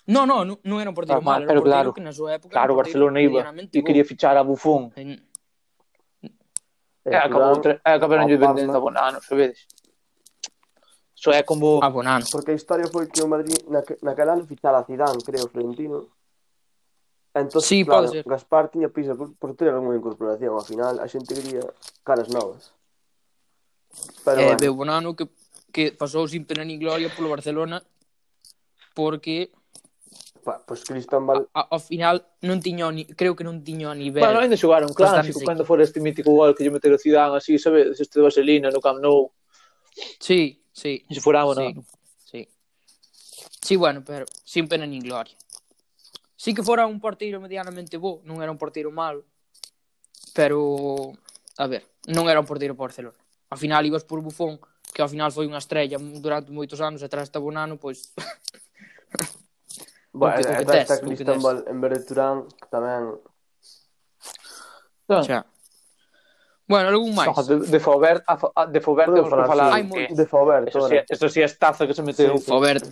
No, 0.07 0.25
no, 0.25 0.45
non 0.47 0.79
era 0.79 0.91
un 0.91 0.95
portero 0.95 1.19
ah, 1.19 1.25
malo, 1.25 1.51
era 1.51 1.59
un 1.59 1.67
claro. 1.67 1.91
que 1.91 1.99
na 1.99 2.15
súa 2.15 2.39
época... 2.39 2.55
Claro, 2.55 2.75
o 2.75 2.79
Barcelona 2.79 3.19
iba 3.19 3.43
e 3.51 3.83
quería 3.83 4.07
fichar 4.07 4.39
a 4.39 4.47
Buffon. 4.47 4.95
En... 4.95 5.19
E 5.19 6.31
eh, 7.11 7.11
eh 7.11 7.19
acabou, 7.19 7.59
tre... 7.59 7.83
eh, 7.83 7.95
acabaron 7.99 8.31
lle 8.31 8.39
vendendo 8.39 8.79
a 8.79 8.83
Bonano, 8.83 9.19
sabedes? 9.19 9.67
Iso 11.11 11.35
é 11.35 11.43
como... 11.43 11.83
A 11.83 11.91
Bonano. 11.91 12.23
Porque 12.31 12.55
a 12.55 12.59
historia 12.59 12.87
foi 12.87 13.11
que 13.11 13.19
o 13.19 13.27
Madrid 13.27 13.59
na, 13.67 13.83
naquela 14.07 14.39
ano 14.39 14.47
fichara 14.47 14.79
a 14.79 14.87
Zidane, 14.87 15.19
creo, 15.27 15.51
Florentino. 15.51 16.07
Entón, 17.35 17.61
sí, 17.61 17.83
claro, 17.83 18.07
pode 18.07 18.15
ser. 18.15 18.25
Gaspar 18.25 18.71
tiña 18.71 18.89
prisa 18.95 19.19
por, 19.19 19.35
por 19.35 19.59
ter 19.59 19.75
algunha 19.75 19.99
incorporación. 19.99 20.55
Ao 20.55 20.63
final, 20.63 21.03
a 21.03 21.11
xente 21.11 21.35
quería 21.35 21.67
caras 22.07 22.31
novas. 22.31 22.71
Pero, 24.23 24.41
eh, 24.41 24.55
bueno. 24.55 24.75
Bonano 24.79 25.19
que, 25.19 25.27
que 25.75 25.91
pasou 25.91 26.31
sin 26.31 26.47
pena 26.47 26.63
ni 26.63 26.79
gloria 26.79 27.11
polo 27.11 27.35
Barcelona 27.35 27.83
porque 28.95 29.53
Pa, 30.47 30.63
pois 30.65 30.87
Val... 30.87 31.49
A, 31.59 31.75
ao 31.75 31.83
final 31.83 32.23
non 32.47 32.63
tiño 32.63 32.87
ni, 32.95 33.03
creo 33.03 33.35
que 33.35 33.43
non 33.43 33.67
tiño 33.67 33.91
a 33.91 33.99
nivel. 33.99 34.23
Bueno, 34.23 34.39
ainda 34.39 34.55
xogaron 34.55 34.95
clásico 34.95 35.43
cando 35.43 35.67
fora 35.67 35.83
este 35.83 35.99
mítico 35.99 36.31
gol 36.31 36.55
que 36.55 36.63
lle 36.63 36.71
meteu 36.71 36.95
o 36.95 37.03
Zidane 37.03 37.35
así, 37.35 37.59
sabes, 37.59 37.99
este 37.99 38.23
de 38.23 38.31
vaselina 38.31 38.71
no 38.71 38.79
Camp 38.79 39.03
Nou. 39.03 39.35
Sí, 40.23 40.63
sí. 40.71 41.03
Se 41.11 41.19
fora 41.19 41.43
bueno. 41.43 41.83
Sí, 42.23 42.47
sí. 42.47 42.49
Sí, 43.59 43.75
bueno, 43.75 44.07
pero 44.07 44.23
sin 44.47 44.71
pena 44.71 44.87
nin 44.87 45.03
gloria. 45.03 45.35
Sí 46.39 46.55
que 46.55 46.63
fora 46.63 46.87
un 46.87 47.03
partido 47.03 47.43
medianamente 47.43 47.99
bo, 47.99 48.23
non 48.23 48.39
era 48.39 48.55
un 48.55 48.61
partido 48.63 48.95
malo, 48.95 49.27
pero 50.31 51.11
a 51.59 51.67
ver, 51.67 51.91
non 52.07 52.31
era 52.31 52.39
un 52.39 52.47
partido 52.47 52.79
por 52.79 52.95
Barcelona. 52.95 53.19
Ao 53.51 53.59
final 53.59 53.83
ibas 53.83 54.07
por 54.07 54.23
Bufón, 54.23 54.63
que 54.95 55.03
ao 55.03 55.11
final 55.11 55.35
foi 55.35 55.51
unha 55.51 55.59
estrella 55.59 55.99
durante 55.99 56.55
moitos 56.55 56.79
anos, 56.79 57.03
atrás 57.03 57.35
de 57.35 57.43
Bonano, 57.43 57.83
pois 57.83 58.15
Bueno, 60.17 60.33
o 60.33 60.41
que, 60.41 60.49
o 60.49 60.57
que 60.57 60.65
tes, 60.65 60.89
está 60.89 60.97
en 61.69 61.79
vez 61.85 61.93
de 61.93 62.01
Turán, 62.09 62.49
que 62.49 62.69
tamén... 62.73 63.21
Xa. 65.07 65.45
Bueno, 66.67 66.89
algún 66.89 67.15
máis. 67.15 67.31
De, 67.47 67.69
de 67.69 67.79
Faubert, 67.79 68.25
a, 68.27 68.67
de 68.67 68.81
Faubert 68.81 69.13
temos 69.13 69.31
que 69.31 69.45
falar. 69.47 69.71
Ai, 69.77 69.85
de 69.87 70.27
Faubert, 70.27 70.67
eso, 70.67 70.89
sí, 70.89 70.97
eso 71.05 71.29
sí, 71.29 71.41
estazo 71.45 71.87
que 71.87 71.95
se 71.95 72.03
meteu. 72.03 72.35
Sí, 72.35 72.43
sí. 72.43 72.51
Fobert. 72.51 72.85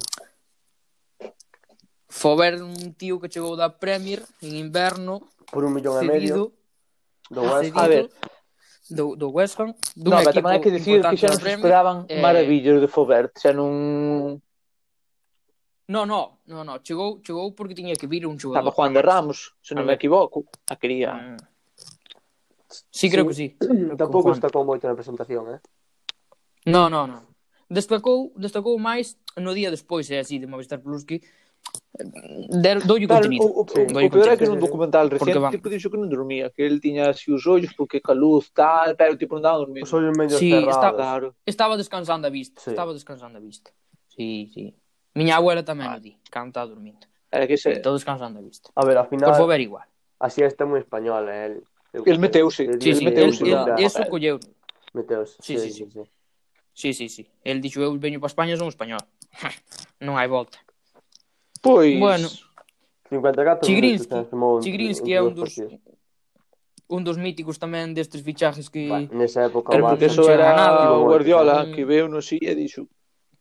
Fobert, 2.07 2.61
un 2.61 2.95
tío 2.95 3.18
que 3.18 3.33
chegou 3.33 3.57
da 3.57 3.72
Premier 3.72 4.22
en 4.45 4.55
inverno. 4.55 5.27
Por 5.51 5.64
un 5.64 5.75
millón 5.75 5.99
cedido, 5.99 6.07
e 6.07 6.20
medio. 6.20 6.53
Do 7.33 7.43
West, 7.43 7.72
a 7.75 7.89
ver, 7.89 8.07
do, 8.93 9.16
do 9.16 9.33
West 9.33 9.59
Ham. 9.59 9.75
Dun 9.97 10.12
no, 10.12 10.22
pero 10.22 10.39
tamén 10.39 10.55
hai 10.55 10.62
que 10.62 10.70
dicir 10.70 11.03
que 11.03 11.16
xa 11.18 11.33
nos 11.35 11.43
esperaban 11.43 12.07
eh... 12.07 12.20
maravillas 12.22 12.79
de 12.79 12.87
Faubert. 12.87 13.35
Xa 13.35 13.51
non... 13.51 14.39
No, 15.87 16.07
no, 16.07 16.41
no, 16.47 16.64
no, 16.64 16.78
chegou, 16.80 17.20
chegou 17.20 17.53
porque 17.53 17.74
tiña 17.74 17.93
que 17.95 18.07
vir 18.07 18.26
un 18.26 18.41
xogador. 18.41 18.64
Estaba 18.64 18.74
Juan 18.74 18.95
de 18.95 19.03
Ramos, 19.03 19.53
se 19.61 19.76
non 19.76 19.85
me 19.85 19.93
equivoco, 20.01 20.49
a 20.72 20.80
quería. 20.80 21.12
Mm. 21.12 21.37
Sí, 22.89 23.12
creo 23.12 23.28
sí. 23.28 23.28
que 23.28 23.35
sí. 23.35 23.47
Tampouco 24.01 24.32
Juan. 24.32 24.41
destacou 24.41 24.64
moito 24.64 24.89
na 24.89 24.97
presentación, 24.97 25.45
eh? 25.53 25.61
No, 26.64 26.89
no, 26.89 27.05
no. 27.05 27.28
Destacou, 27.68 28.32
destacou 28.41 28.80
máis 28.80 29.20
no 29.37 29.53
día 29.53 29.68
despois, 29.68 30.09
é 30.09 30.24
así, 30.24 30.41
de 30.41 30.49
Movistar 30.49 30.80
Plus 30.80 31.05
que 31.05 31.20
eh, 32.01 32.80
doulle 32.89 33.05
contenido. 33.05 33.45
O, 33.45 33.62
o, 33.62 33.68
sí. 33.68 33.85
o 33.85 34.11
peor 34.11 34.28
é 34.32 34.37
que 34.41 34.49
nun 34.49 34.57
documental 34.57 35.12
recente 35.12 35.37
van... 35.37 35.53
tipo 35.53 35.68
dixo 35.68 35.93
que 35.93 36.01
non 36.01 36.09
dormía, 36.09 36.49
que 36.49 36.64
el 36.64 36.80
tiña 36.80 37.12
así 37.12 37.28
os 37.28 37.45
ollos 37.45 37.76
porque 37.76 38.01
ca 38.01 38.16
luz, 38.16 38.49
tal, 38.57 38.97
pero 38.97 39.20
tipo 39.20 39.37
non 39.37 39.45
daba 39.45 39.61
dormir. 39.61 39.85
Os 39.85 39.93
ollos 39.93 40.16
medio 40.16 40.41
sí, 40.41 40.49
cerrados. 40.49 40.80
Está, 40.80 40.89
claro. 40.97 41.26
Estaba 41.45 41.76
descansando 41.76 42.24
a 42.24 42.32
vista, 42.32 42.64
sí. 42.64 42.72
estaba 42.72 42.97
descansando 42.97 43.37
a 43.37 43.43
vista. 43.45 43.68
Sí, 44.09 44.49
sí. 44.49 44.72
Miña 45.15 45.39
abuela 45.39 45.62
tamén 45.62 45.89
ah. 45.89 45.97
o 45.97 46.01
di, 46.03 46.19
cando 46.31 46.51
estaba 46.51 46.67
dormindo. 46.67 47.07
Era 47.31 47.47
que 47.47 47.57
se... 47.57 47.79
Estou 47.79 47.95
descansando 47.95 48.39
a 48.39 48.43
vista. 48.43 48.71
A 48.75 48.83
ver, 48.85 48.99
ao 48.99 49.07
final... 49.07 49.31
Pois 49.31 49.39
por 49.39 49.47
favor, 49.47 49.61
igual. 49.62 49.89
Así 50.19 50.43
está 50.43 50.67
moi 50.67 50.83
español, 50.83 51.27
eh? 51.31 51.59
El, 51.95 52.03
el 52.07 52.19
meteuse. 52.19 52.67
Sí, 52.83 52.95
sí, 52.95 53.05
meteuse. 53.07 53.43
El, 53.43 53.55
el, 53.55 53.79
el, 53.79 53.85
eso 53.85 54.03
colleu. 54.11 54.39
Meteuse. 54.95 55.39
Sí, 55.39 55.59
sí, 55.59 55.71
sí. 55.71 55.87
Sí, 56.75 56.91
sí, 56.93 57.07
sí. 57.09 57.23
El 57.47 57.62
dixo, 57.62 57.83
eu 57.83 57.95
veño 57.99 58.19
para 58.19 58.31
España, 58.35 58.59
son 58.59 58.67
español. 58.67 59.03
non 60.07 60.19
hai 60.19 60.27
volta. 60.27 60.59
Pois... 61.62 61.95
Bueno, 61.99 62.27
54 63.09 63.67
Chigrinsky, 63.67 64.15
Chigrinsky 64.62 65.11
é 65.15 65.23
un 65.23 65.35
dos 65.35 65.55
un 66.89 67.03
dos 67.03 67.17
míticos 67.17 67.57
tamén 67.57 67.97
destes 67.97 68.21
fichajes 68.21 68.69
que... 68.69 68.91
Bueno, 68.91 69.09
nesa 69.17 69.49
época... 69.49 69.73
Era 69.73 69.89
porque 69.89 70.07
eso 70.12 70.29
era 70.29 70.53
nada, 70.53 70.93
o 70.93 71.09
Guardiola, 71.09 71.71
que 71.73 71.83
veu 71.87 72.07
no 72.11 72.21
sí 72.21 72.37
e 72.43 72.53
dixo, 72.53 72.85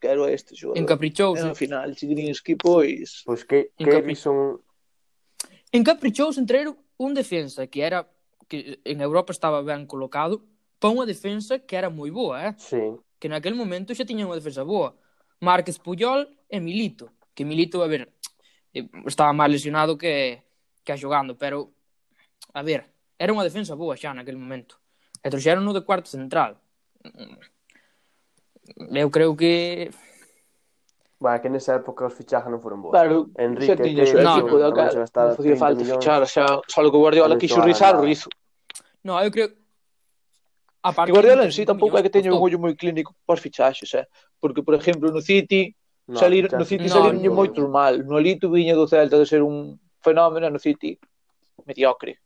quero 0.03 0.27
a 0.27 0.31
este 0.35 0.51
xogador. 0.51 0.83
Encaprichouse. 0.83 1.39
E 1.39 1.47
no 1.47 1.55
final, 1.55 1.95
Chigrinsky, 1.95 2.59
pois... 2.59 3.23
Pois 3.23 3.47
que, 3.47 3.71
que 3.79 3.87
que 3.87 4.15
son... 4.19 4.59
Encaprichouse 5.71 6.43
en 6.43 6.75
un 6.99 7.11
defensa 7.15 7.67
que 7.71 7.81
era 7.87 8.11
que 8.51 8.83
en 8.83 8.99
Europa 8.99 9.31
estaba 9.31 9.63
ben 9.63 9.87
colocado 9.87 10.43
para 10.77 10.91
unha 10.91 11.07
defensa 11.07 11.63
que 11.63 11.79
era 11.79 11.87
moi 11.87 12.11
boa, 12.11 12.51
eh? 12.51 12.53
Sí. 12.59 12.83
Que 13.15 13.31
naquel 13.31 13.55
momento 13.55 13.95
xa 13.95 14.03
tiña 14.03 14.27
unha 14.27 14.35
defensa 14.35 14.67
boa. 14.67 14.91
Márquez 15.39 15.79
Puyol 15.79 16.27
e 16.51 16.59
Milito. 16.59 17.07
Que 17.31 17.47
Milito, 17.47 17.79
a 17.79 17.87
ver, 17.87 18.11
eh, 18.75 18.83
estaba 19.07 19.31
máis 19.31 19.55
lesionado 19.55 19.95
que, 19.95 20.43
que 20.83 20.91
a 20.91 20.99
xogando, 20.99 21.39
pero, 21.39 21.71
a 22.51 22.61
ver, 22.61 22.91
era 23.15 23.31
unha 23.31 23.47
defensa 23.47 23.79
boa 23.79 23.95
xa 23.95 24.11
naquel 24.11 24.35
momento. 24.35 24.83
E 25.23 25.31
trouxeron 25.31 25.63
no 25.63 25.71
de 25.71 25.87
cuarto 25.87 26.11
central 26.11 26.59
eu 28.93 29.09
creo 29.09 29.35
que 29.35 29.91
Va, 31.23 31.39
que 31.39 31.47
nesa 31.47 31.79
época 31.79 32.05
os 32.05 32.13
fichajes 32.13 32.51
non 32.51 32.59
foron 32.59 32.83
bons. 32.83 32.91
Claro, 32.91 33.31
Enrique, 33.39 33.71
xa 33.71 33.79
tiña 33.79 34.03
o 34.03 34.19
no, 34.19 34.33
equipo 34.43 34.59
no, 34.59 34.63
da 34.67 34.69
cara. 34.75 35.07
Non 35.07 35.39
facía 35.39 35.55
falta 35.55 35.79
millóns. 35.79 36.03
fichar, 36.03 36.21
xa, 36.27 36.43
só 36.67 36.79
que 36.83 36.99
Guardiola 36.99 37.39
quixo 37.39 37.63
rizar, 37.63 37.95
rizo. 37.95 38.27
No, 39.07 39.15
eu 39.23 39.31
creo... 39.31 39.47
A 40.83 40.91
parte 40.91 41.15
Guardiola 41.15 41.47
en 41.47 41.55
sí 41.55 41.63
tampouco 41.63 41.95
é 41.95 42.03
que 42.03 42.11
teña 42.11 42.35
un 42.35 42.43
ollo 42.43 42.59
moi 42.59 42.75
clínico 42.75 43.15
para 43.23 43.39
os 43.39 43.43
fichaxes, 43.43 43.87
eh? 43.95 44.03
porque, 44.43 44.59
por 44.59 44.75
exemplo, 44.75 45.07
no 45.15 45.23
City, 45.23 45.71
no, 46.11 46.19
salir, 46.19 46.51
no 46.51 46.67
City 46.67 46.91
no, 46.91 46.95
salir 46.99 47.15
no, 47.15 47.31
moitos 47.31 47.63
mal. 47.71 48.03
No 48.03 48.19
Alito 48.19 48.51
viña 48.51 48.75
do 48.75 48.83
Celta 48.83 49.15
de 49.15 49.23
ser 49.23 49.39
un 49.39 49.79
fenómeno 50.03 50.51
no 50.51 50.59
City 50.59 50.99
mediocre. 51.63 52.19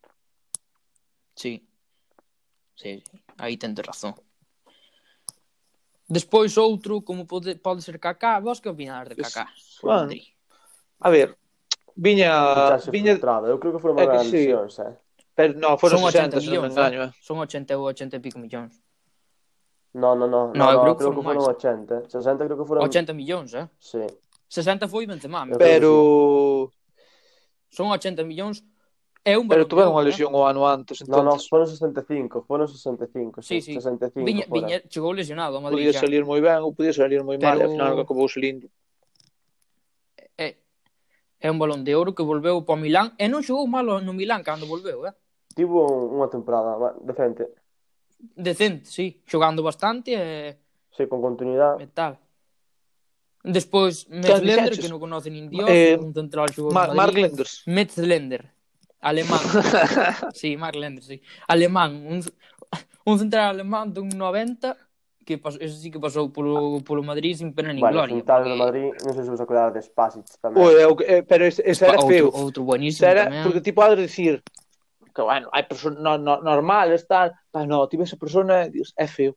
Sí. 1.37 1.61
Sí, 2.73 3.03
aí 3.37 3.57
tens 3.61 3.77
razón. 3.85 4.17
Despois 6.09 6.55
outro, 6.57 7.01
como 7.01 7.27
pode, 7.27 7.55
pode 7.55 7.81
ser 7.81 7.99
Kaká, 7.99 8.39
vos 8.39 8.59
que 8.59 8.69
opinades 8.69 9.11
de 9.11 9.21
Kaká? 9.21 9.51
Bueno, 9.83 10.15
a 10.99 11.09
ver, 11.09 11.37
viña... 11.95 12.77
viña... 12.89 13.13
Filtrado. 13.13 13.47
Eu 13.47 13.59
creo 13.59 13.73
que 13.73 13.79
foron 13.79 13.99
eh, 13.99 14.07
máis 14.07 14.23
sí. 14.31 14.47
lesións, 14.47 14.79
eh? 14.79 14.95
Pero 15.35 15.59
no, 15.59 15.77
foron 15.77 15.99
son 15.99 16.07
80, 16.07 16.37
80 16.37 16.47
millóns, 16.47 16.71
engaño, 16.71 16.99
eh? 17.03 17.11
Son 17.19 17.37
80 17.37 17.77
ou 17.77 17.85
80 17.91 18.15
e 18.15 18.19
pico 18.23 18.39
millóns. 18.39 18.79
No, 19.93 20.15
no, 20.15 20.25
no, 20.25 20.49
no, 20.49 20.55
no 20.55 20.65
eu 20.71 20.79
creo, 20.81 20.95
creo 20.95 21.11
que 21.11 21.21
foron, 21.21 21.43
que 21.43 21.43
foron 21.43 22.07
80. 22.07 22.09
60 22.09 22.45
creo 22.45 22.57
que 22.57 22.65
foron... 22.65 22.81
80 22.87 23.13
millóns, 23.13 23.53
eh? 23.53 23.67
Sí. 23.77 24.01
60 24.47 24.87
foi 24.87 25.05
Benzema. 25.05 25.45
Pero... 25.59 26.71
Son 27.69 27.91
80 27.91 28.23
millóns 28.23 28.63
É 29.27 29.37
un 29.37 29.43
Pero 29.51 29.67
tuveron 29.67 29.91
unha 29.91 30.07
lesión 30.07 30.31
eh. 30.31 30.39
o 30.39 30.47
ano 30.47 30.63
antes, 30.63 31.03
entonces. 31.03 31.19
no, 31.19 31.35
non, 31.35 31.43
foron 31.51 31.67
65, 31.67 32.47
foron 32.47 32.63
65, 32.63 33.43
sí, 33.43 33.59
sí. 33.59 33.75
65. 33.75 34.23
Viña, 34.23 34.47
viña 34.47 34.79
chegou 34.87 35.11
lesionado 35.11 35.59
a 35.59 35.61
Madrid. 35.67 35.83
Podía 35.83 35.91
salir 35.91 36.23
moi 36.23 36.39
ben 36.39 36.63
ou 36.63 36.71
podía 36.71 36.95
salir 36.95 37.19
moi 37.27 37.35
mal, 37.35 37.59
e 37.59 37.67
ao 37.67 37.75
final 37.75 37.91
acabou 37.99 38.31
salindo. 38.31 38.71
É, 40.39 40.55
é 41.43 41.47
un 41.51 41.59
balón 41.59 41.83
de 41.83 41.91
ouro 41.91 42.15
que 42.15 42.23
volveu 42.23 42.63
para 42.63 42.79
o 42.79 42.81
Milán 42.81 43.19
e 43.19 43.27
non 43.27 43.43
xogou 43.43 43.67
malo 43.67 43.99
no 43.99 44.15
Milán 44.15 44.47
cando 44.47 44.63
volveu, 44.63 45.03
eh? 45.03 45.11
Tivo 45.51 45.83
unha 46.07 46.31
temporada 46.31 46.79
decente. 47.03 47.51
Decente, 48.31 48.87
sí, 48.87 49.19
xogando 49.27 49.59
bastante 49.59 50.15
e 50.15 50.55
Sí, 50.95 51.03
con 51.11 51.19
continuidade. 51.19 51.83
E 51.83 51.91
tal. 51.91 52.15
Despois, 53.43 54.07
Metzlender, 54.07 54.71
que 54.79 54.87
non 54.87 55.03
conoce 55.03 55.27
nin 55.27 55.51
Dios, 55.51 55.67
eh, 55.67 55.99
un 55.99 56.15
central 56.15 56.47
xogou 56.47 56.71
Mar 56.71 56.95
Madrid. 56.95 57.27
Mark 57.27 57.35
Lenders. 57.35 57.67
Metzlender. 57.67 58.55
Alemán. 59.01 59.39
sí, 60.33 60.57
Mark 60.57 60.75
Lenders, 60.75 61.07
sí. 61.07 61.21
Alemán, 61.47 61.95
un, 62.05 62.23
un 63.05 63.19
central 63.19 63.55
alemán 63.55 63.93
dun 63.93 64.09
90 64.09 64.75
que 65.27 65.37
pasou, 65.37 65.59
ese 65.59 65.75
sí 65.75 65.91
que 65.91 65.99
pasou 65.99 66.31
polo, 66.31 66.79
polo 66.87 67.03
Madrid 67.03 67.35
sin 67.35 67.51
pena 67.51 67.75
nin 67.75 67.83
bueno, 67.83 67.99
gloria. 67.99 68.15
Bueno, 68.15 68.25
porque... 68.25 68.49
do 68.49 68.55
Madrid, 68.55 68.87
non 69.03 69.11
sei 69.11 69.23
se 69.27 69.31
vos 69.31 69.43
acordar 69.43 69.75
de 69.75 69.83
Spasic 69.83 70.23
tamén. 70.39 70.63
Ui, 70.63 70.71
eh, 71.03 71.19
pero 71.27 71.43
ese, 71.43 71.59
ese 71.67 71.83
era 71.83 71.99
outro, 71.99 72.07
feo. 72.07 72.27
Outro 72.31 72.63
buenísimo 72.63 73.03
ese 73.03 73.11
era, 73.11 73.23
tamén. 73.27 73.43
Porque 73.43 73.59
ti 73.59 73.75
podes 73.75 73.99
dicir 73.99 74.39
que, 75.11 75.21
bueno, 75.21 75.51
hai 75.51 75.67
persoas 75.67 75.99
no, 75.99 76.15
no, 76.15 76.39
normales, 76.39 77.03
tal, 77.11 77.35
pero 77.51 77.67
no, 77.67 77.91
ti 77.91 77.99
ves 77.99 78.15
a 78.15 78.17
persona, 78.17 78.71
dios, 78.71 78.95
é 78.95 79.03
feo. 79.03 79.35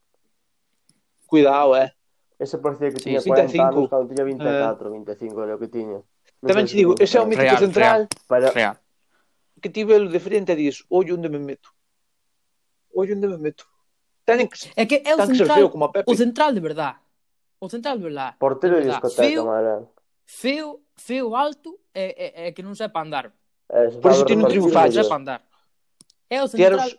Cuidado, 1.27 1.75
eh. 1.75 1.91
Ese 2.39 2.57
parecía 2.57 2.87
que 2.89 3.03
tiña 3.03 3.19
sí, 3.19 3.27
40 3.27 3.51
anos, 3.59 3.91
cando 3.91 4.07
tiña 4.07 4.23
24, 4.23 4.87
eh. 4.87 4.91
25, 4.95 5.43
era 5.43 5.55
o 5.55 5.59
que 5.59 5.67
tiña. 5.67 5.99
Tamén 6.39 6.71
che 6.71 6.79
digo, 6.79 6.95
ese 6.97 7.19
é 7.19 7.21
o 7.21 7.27
mítico 7.27 7.51
real, 7.51 7.59
central. 7.59 7.99
Real, 8.07 8.27
para, 8.31 8.47
real. 8.49 8.75
Que 9.61 9.69
ti 9.69 9.85
velo 9.85 10.09
de 10.09 10.19
frente 10.19 10.51
e 10.53 10.57
dices, 10.57 10.83
ollo 10.89 11.15
onde 11.15 11.29
me 11.29 11.37
meto. 11.39 11.69
Ollo 12.93 13.13
onde 13.15 13.27
me 13.29 13.37
meto. 13.37 13.63
Tenen 14.25 14.49
que, 14.49 14.57
É 14.75 14.85
que 14.89 15.01
é 15.05 15.13
o 15.15 15.21
que 15.21 15.37
central, 15.37 15.57
feo 15.57 15.69
como 15.69 15.85
a 15.85 15.91
Pepe. 15.93 16.09
o 16.09 16.15
central 16.17 16.51
de 16.53 16.61
verdad. 16.61 16.97
O 17.61 17.69
central 17.69 17.97
de 18.01 18.03
verdad. 18.09 18.35
portero 18.41 18.81
de 18.81 18.89
discoteca, 18.89 19.21
Feo, 19.21 19.45
feo, 20.25 20.67
feo 20.97 21.35
alto 21.35 21.77
e, 21.93 22.03
e, 22.17 22.47
e 22.49 22.51
que 22.57 22.63
non 22.65 22.73
sepa 22.73 23.05
andar. 23.05 23.29
Eh, 23.69 23.93
Por 24.01 24.11
iso 24.11 24.25
ti 24.25 24.33
non 24.35 24.49
mellor. 24.49 24.91
sepa 24.91 25.15
andar. 25.15 25.41
É 26.31 26.41
o 26.41 26.47
central... 26.49 26.89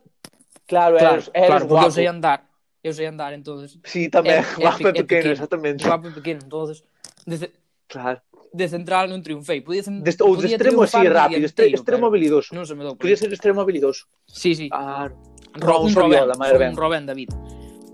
claro, 0.70 0.94
Claro, 0.96 0.96
eras 0.96 1.28
claro, 1.32 1.64
porque 1.66 1.74
guapo. 1.74 1.88
eu 1.88 1.96
sei 1.98 2.06
andar. 2.06 2.38
Eu 2.82 2.92
sei 2.92 3.06
andar, 3.06 3.30
entonces. 3.34 3.78
Sí, 3.86 4.06
tamén, 4.10 4.38
É- 4.38 4.42
é 4.58 4.62
guapo 4.62 4.80
e 4.80 4.84
pe- 4.86 4.90
é 4.90 5.02
pequeno, 5.02 5.06
pequeno. 5.06 5.32
exactamente. 5.34 5.80
Guapo 5.82 6.06
e 6.08 6.12
pequeno, 6.14 6.40
entonces. 6.46 6.78
Ce- 7.26 7.52
Claro. 7.88 8.20
de 8.52 8.66
central 8.68 9.08
non 9.08 9.24
triunfei. 9.24 9.64
Podía, 9.64 9.82
de, 9.82 10.12
ou 10.20 10.36
de 10.36 10.52
extremo 10.52 10.84
así 10.84 11.00
rápido, 11.08 11.48
estre, 11.48 11.72
extremo 11.72 12.06
habilidoso. 12.06 12.52
Non 12.52 12.68
se 12.68 12.76
me 12.76 12.84
dou. 12.84 12.94
Podía 12.94 13.16
ser 13.16 13.32
extremo 13.32 13.64
habilidoso. 13.64 14.04
Sí, 14.28 14.52
sí. 14.52 14.68
Ah, 14.68 15.08
Ro, 15.56 15.84
un, 15.84 15.92
Robén, 15.92 16.20
Saviola, 16.20 16.34
madre 16.36 16.58
ben. 16.60 16.70
un 16.72 16.76
Robén 16.76 17.04
David. 17.08 17.30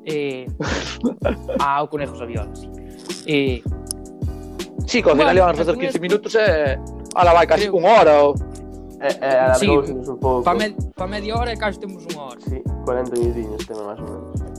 Eh, 0.04 0.46
ah, 1.62 1.82
o 1.82 1.90
Conejo 1.90 2.18
Saviola, 2.18 2.50
sí. 2.54 2.66
Eh, 3.26 3.62
sí, 4.86 5.02
co 5.02 5.14
final 5.14 5.36
bueno, 5.36 5.54
facer 5.54 5.76
15 5.76 6.00
minutos 6.00 6.34
e... 6.34 6.42
Eh, 6.42 6.78
a 7.14 7.32
vai 7.32 7.46
casi 7.46 7.66
creo... 7.66 7.78
unha 7.78 7.92
hora 7.98 8.14
ou... 8.22 8.34
Eh, 8.98 9.14
eh, 9.14 9.54
sí, 9.54 9.70
un 9.70 10.18
pouco. 10.18 10.42
Pa, 10.42 10.54
med 10.58 10.74
pa 10.94 11.06
media 11.06 11.38
hora 11.38 11.54
e 11.54 11.58
casi 11.58 11.78
temos 11.78 12.02
unha 12.10 12.34
hora. 12.34 12.40
Sí, 12.42 12.58
40 12.82 13.14
minutinhos 13.14 13.62
tema 13.66 13.94
máis 13.94 14.00
ou 14.02 14.06
menos. 14.06 14.58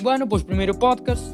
Bueno, 0.00 0.28
pois 0.28 0.44
pues, 0.44 0.48
primeiro 0.48 0.76
podcast, 0.76 1.24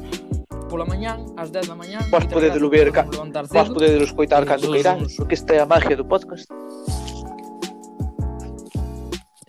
pola 0.71 0.85
mañán, 0.85 1.25
ás 1.35 1.51
10 1.51 1.67
da 1.67 1.75
mañán. 1.75 2.09
vas 2.09 2.25
poder 2.31 2.55
ver, 2.55 2.95
ca... 2.95 3.03
poder 3.03 3.43
podedelo 3.75 4.07
escoitar 4.07 4.47
cando 4.47 4.71
queiráis, 4.71 5.19
porque 5.19 5.35
esta 5.35 5.51
é 5.53 5.59
a 5.59 5.67
magia 5.67 5.99
do 5.99 6.07
podcast. 6.07 6.47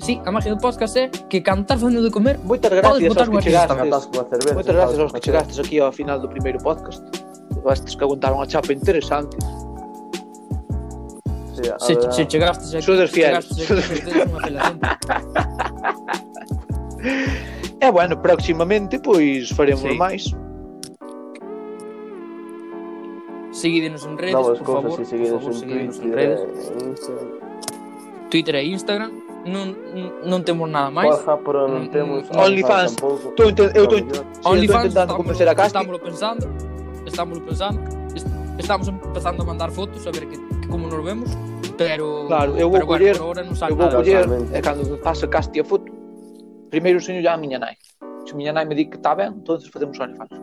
Sí, 0.02 0.18
a 0.26 0.34
magia 0.34 0.50
do 0.50 0.60
podcast 0.60 0.98
é 0.98 1.06
que 1.30 1.38
cantar 1.40 1.78
facendo 1.78 2.02
de 2.02 2.10
comer 2.10 2.40
Moitas 2.42 2.74
gracias 2.74 3.16
aos 3.16 3.28
que 3.30 3.40
chegastes. 3.40 4.10
Moitas 4.52 4.74
gracias 4.74 4.98
aos 4.98 5.14
que 5.14 5.20
chegastes 5.22 5.62
aquí 5.62 5.78
ao 5.78 5.94
final 5.94 6.18
do 6.18 6.26
primeiro 6.28 6.58
podcast. 6.58 7.06
Estes 7.70 7.94
que 7.94 8.02
aguantaron 8.02 8.42
a 8.42 8.46
chapa 8.50 8.74
interesante. 8.74 9.38
Sí, 11.54 11.70
a 11.70 11.78
se, 11.78 11.94
se 12.10 12.26
chegastes 12.26 12.74
aquí 12.74 12.82
Sodes 12.82 13.14
fieles. 13.14 13.46
Sodes 13.46 13.86
E 17.82 17.90
bueno, 17.90 18.20
próximamente 18.20 18.98
pois 18.98 19.50
faremos 19.50 19.90
sí. 19.90 19.98
máis. 19.98 20.34
Seguídenos 23.62 24.02
en 24.04 24.18
redes, 24.18 24.34
Novas 24.34 24.58
por 24.58 24.66
cousas 24.66 24.82
favor, 24.82 24.98
e 24.98 25.06
por 25.06 25.38
favor, 25.38 25.52
en 25.54 25.58
seguídenos 25.62 25.96
en 25.96 26.02
Twitter, 26.02 26.18
redes, 26.18 26.40
Instagram. 26.82 27.30
Twitter 28.30 28.54
e 28.58 28.64
Instagram. 28.66 29.12
Non, 29.42 29.66
non 30.26 30.40
temos 30.42 30.66
nada 30.70 30.90
máis. 30.90 31.14
Porja, 31.14 31.34
pero 31.46 31.58
non 31.70 31.86
Mm, 31.86 31.94
temos 31.94 32.20
mm, 32.26 32.42
OnlyFans. 32.42 32.90
inte- 32.98 33.70
eu 33.78 33.86
estou 33.86 33.98
OnlyFans, 34.50 34.90
intentando 34.90 35.14
convencer 35.14 35.46
a 35.46 35.54
Casti. 35.54 35.78
Estámoslo 35.78 35.98
pensando, 36.02 36.44
estámoslo 37.06 37.42
pensando, 37.46 37.78
est- 38.18 38.30
estamos 38.58 38.86
empezando 38.90 39.42
a 39.42 39.46
mandar 39.46 39.70
fotos 39.70 40.02
a 40.06 40.10
ver 40.10 40.26
que, 40.30 40.38
que 40.38 40.66
como 40.70 40.86
nos 40.90 41.02
vemos, 41.02 41.30
pero 41.78 42.26
Claro, 42.30 42.54
eu 42.58 42.66
vou 42.70 42.82
coller- 42.82 43.18
non 43.18 43.54
sale 43.54 43.74
Eu 43.74 43.78
vou 43.78 43.90
coller 43.90 44.26
e 44.54 44.58
cando 44.62 44.82
pase 45.02 45.26
casti 45.30 45.58
a 45.58 45.64
foto, 45.66 45.86
primeiro 46.70 46.98
enseño 47.02 47.18
ya 47.22 47.34
a 47.34 47.38
miña 47.38 47.58
nai. 47.62 47.74
Se 48.26 48.34
miña 48.34 48.50
nai 48.54 48.66
me 48.66 48.74
di 48.74 48.86
que 48.90 48.98
está 48.98 49.14
ben, 49.14 49.38
entonces 49.42 49.66
facemos 49.70 49.98
OnlyFans. 49.98 50.34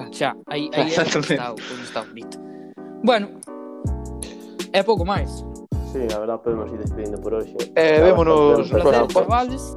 claro. 0.00 0.12
Xa, 0.12 0.36
aí, 0.46 0.70
aí 0.72 0.94
é 0.94 1.00
onde 1.00 1.18
está, 1.18 1.52
onde 1.52 1.82
está 1.82 2.02
bonito. 2.02 2.38
Bueno, 3.02 3.28
é 4.72 4.82
pouco 4.82 5.04
máis. 5.04 5.30
Sí, 5.92 6.06
a 6.14 6.18
verdad 6.18 6.40
podemos 6.40 6.70
ir 6.72 6.78
despedindo 6.78 7.20
por 7.20 7.34
hoxe. 7.34 7.56
Eh, 7.74 8.00
vémonos. 8.02 8.70
Un 8.70 8.80
placer, 8.80 9.06
chavales. 9.08 9.76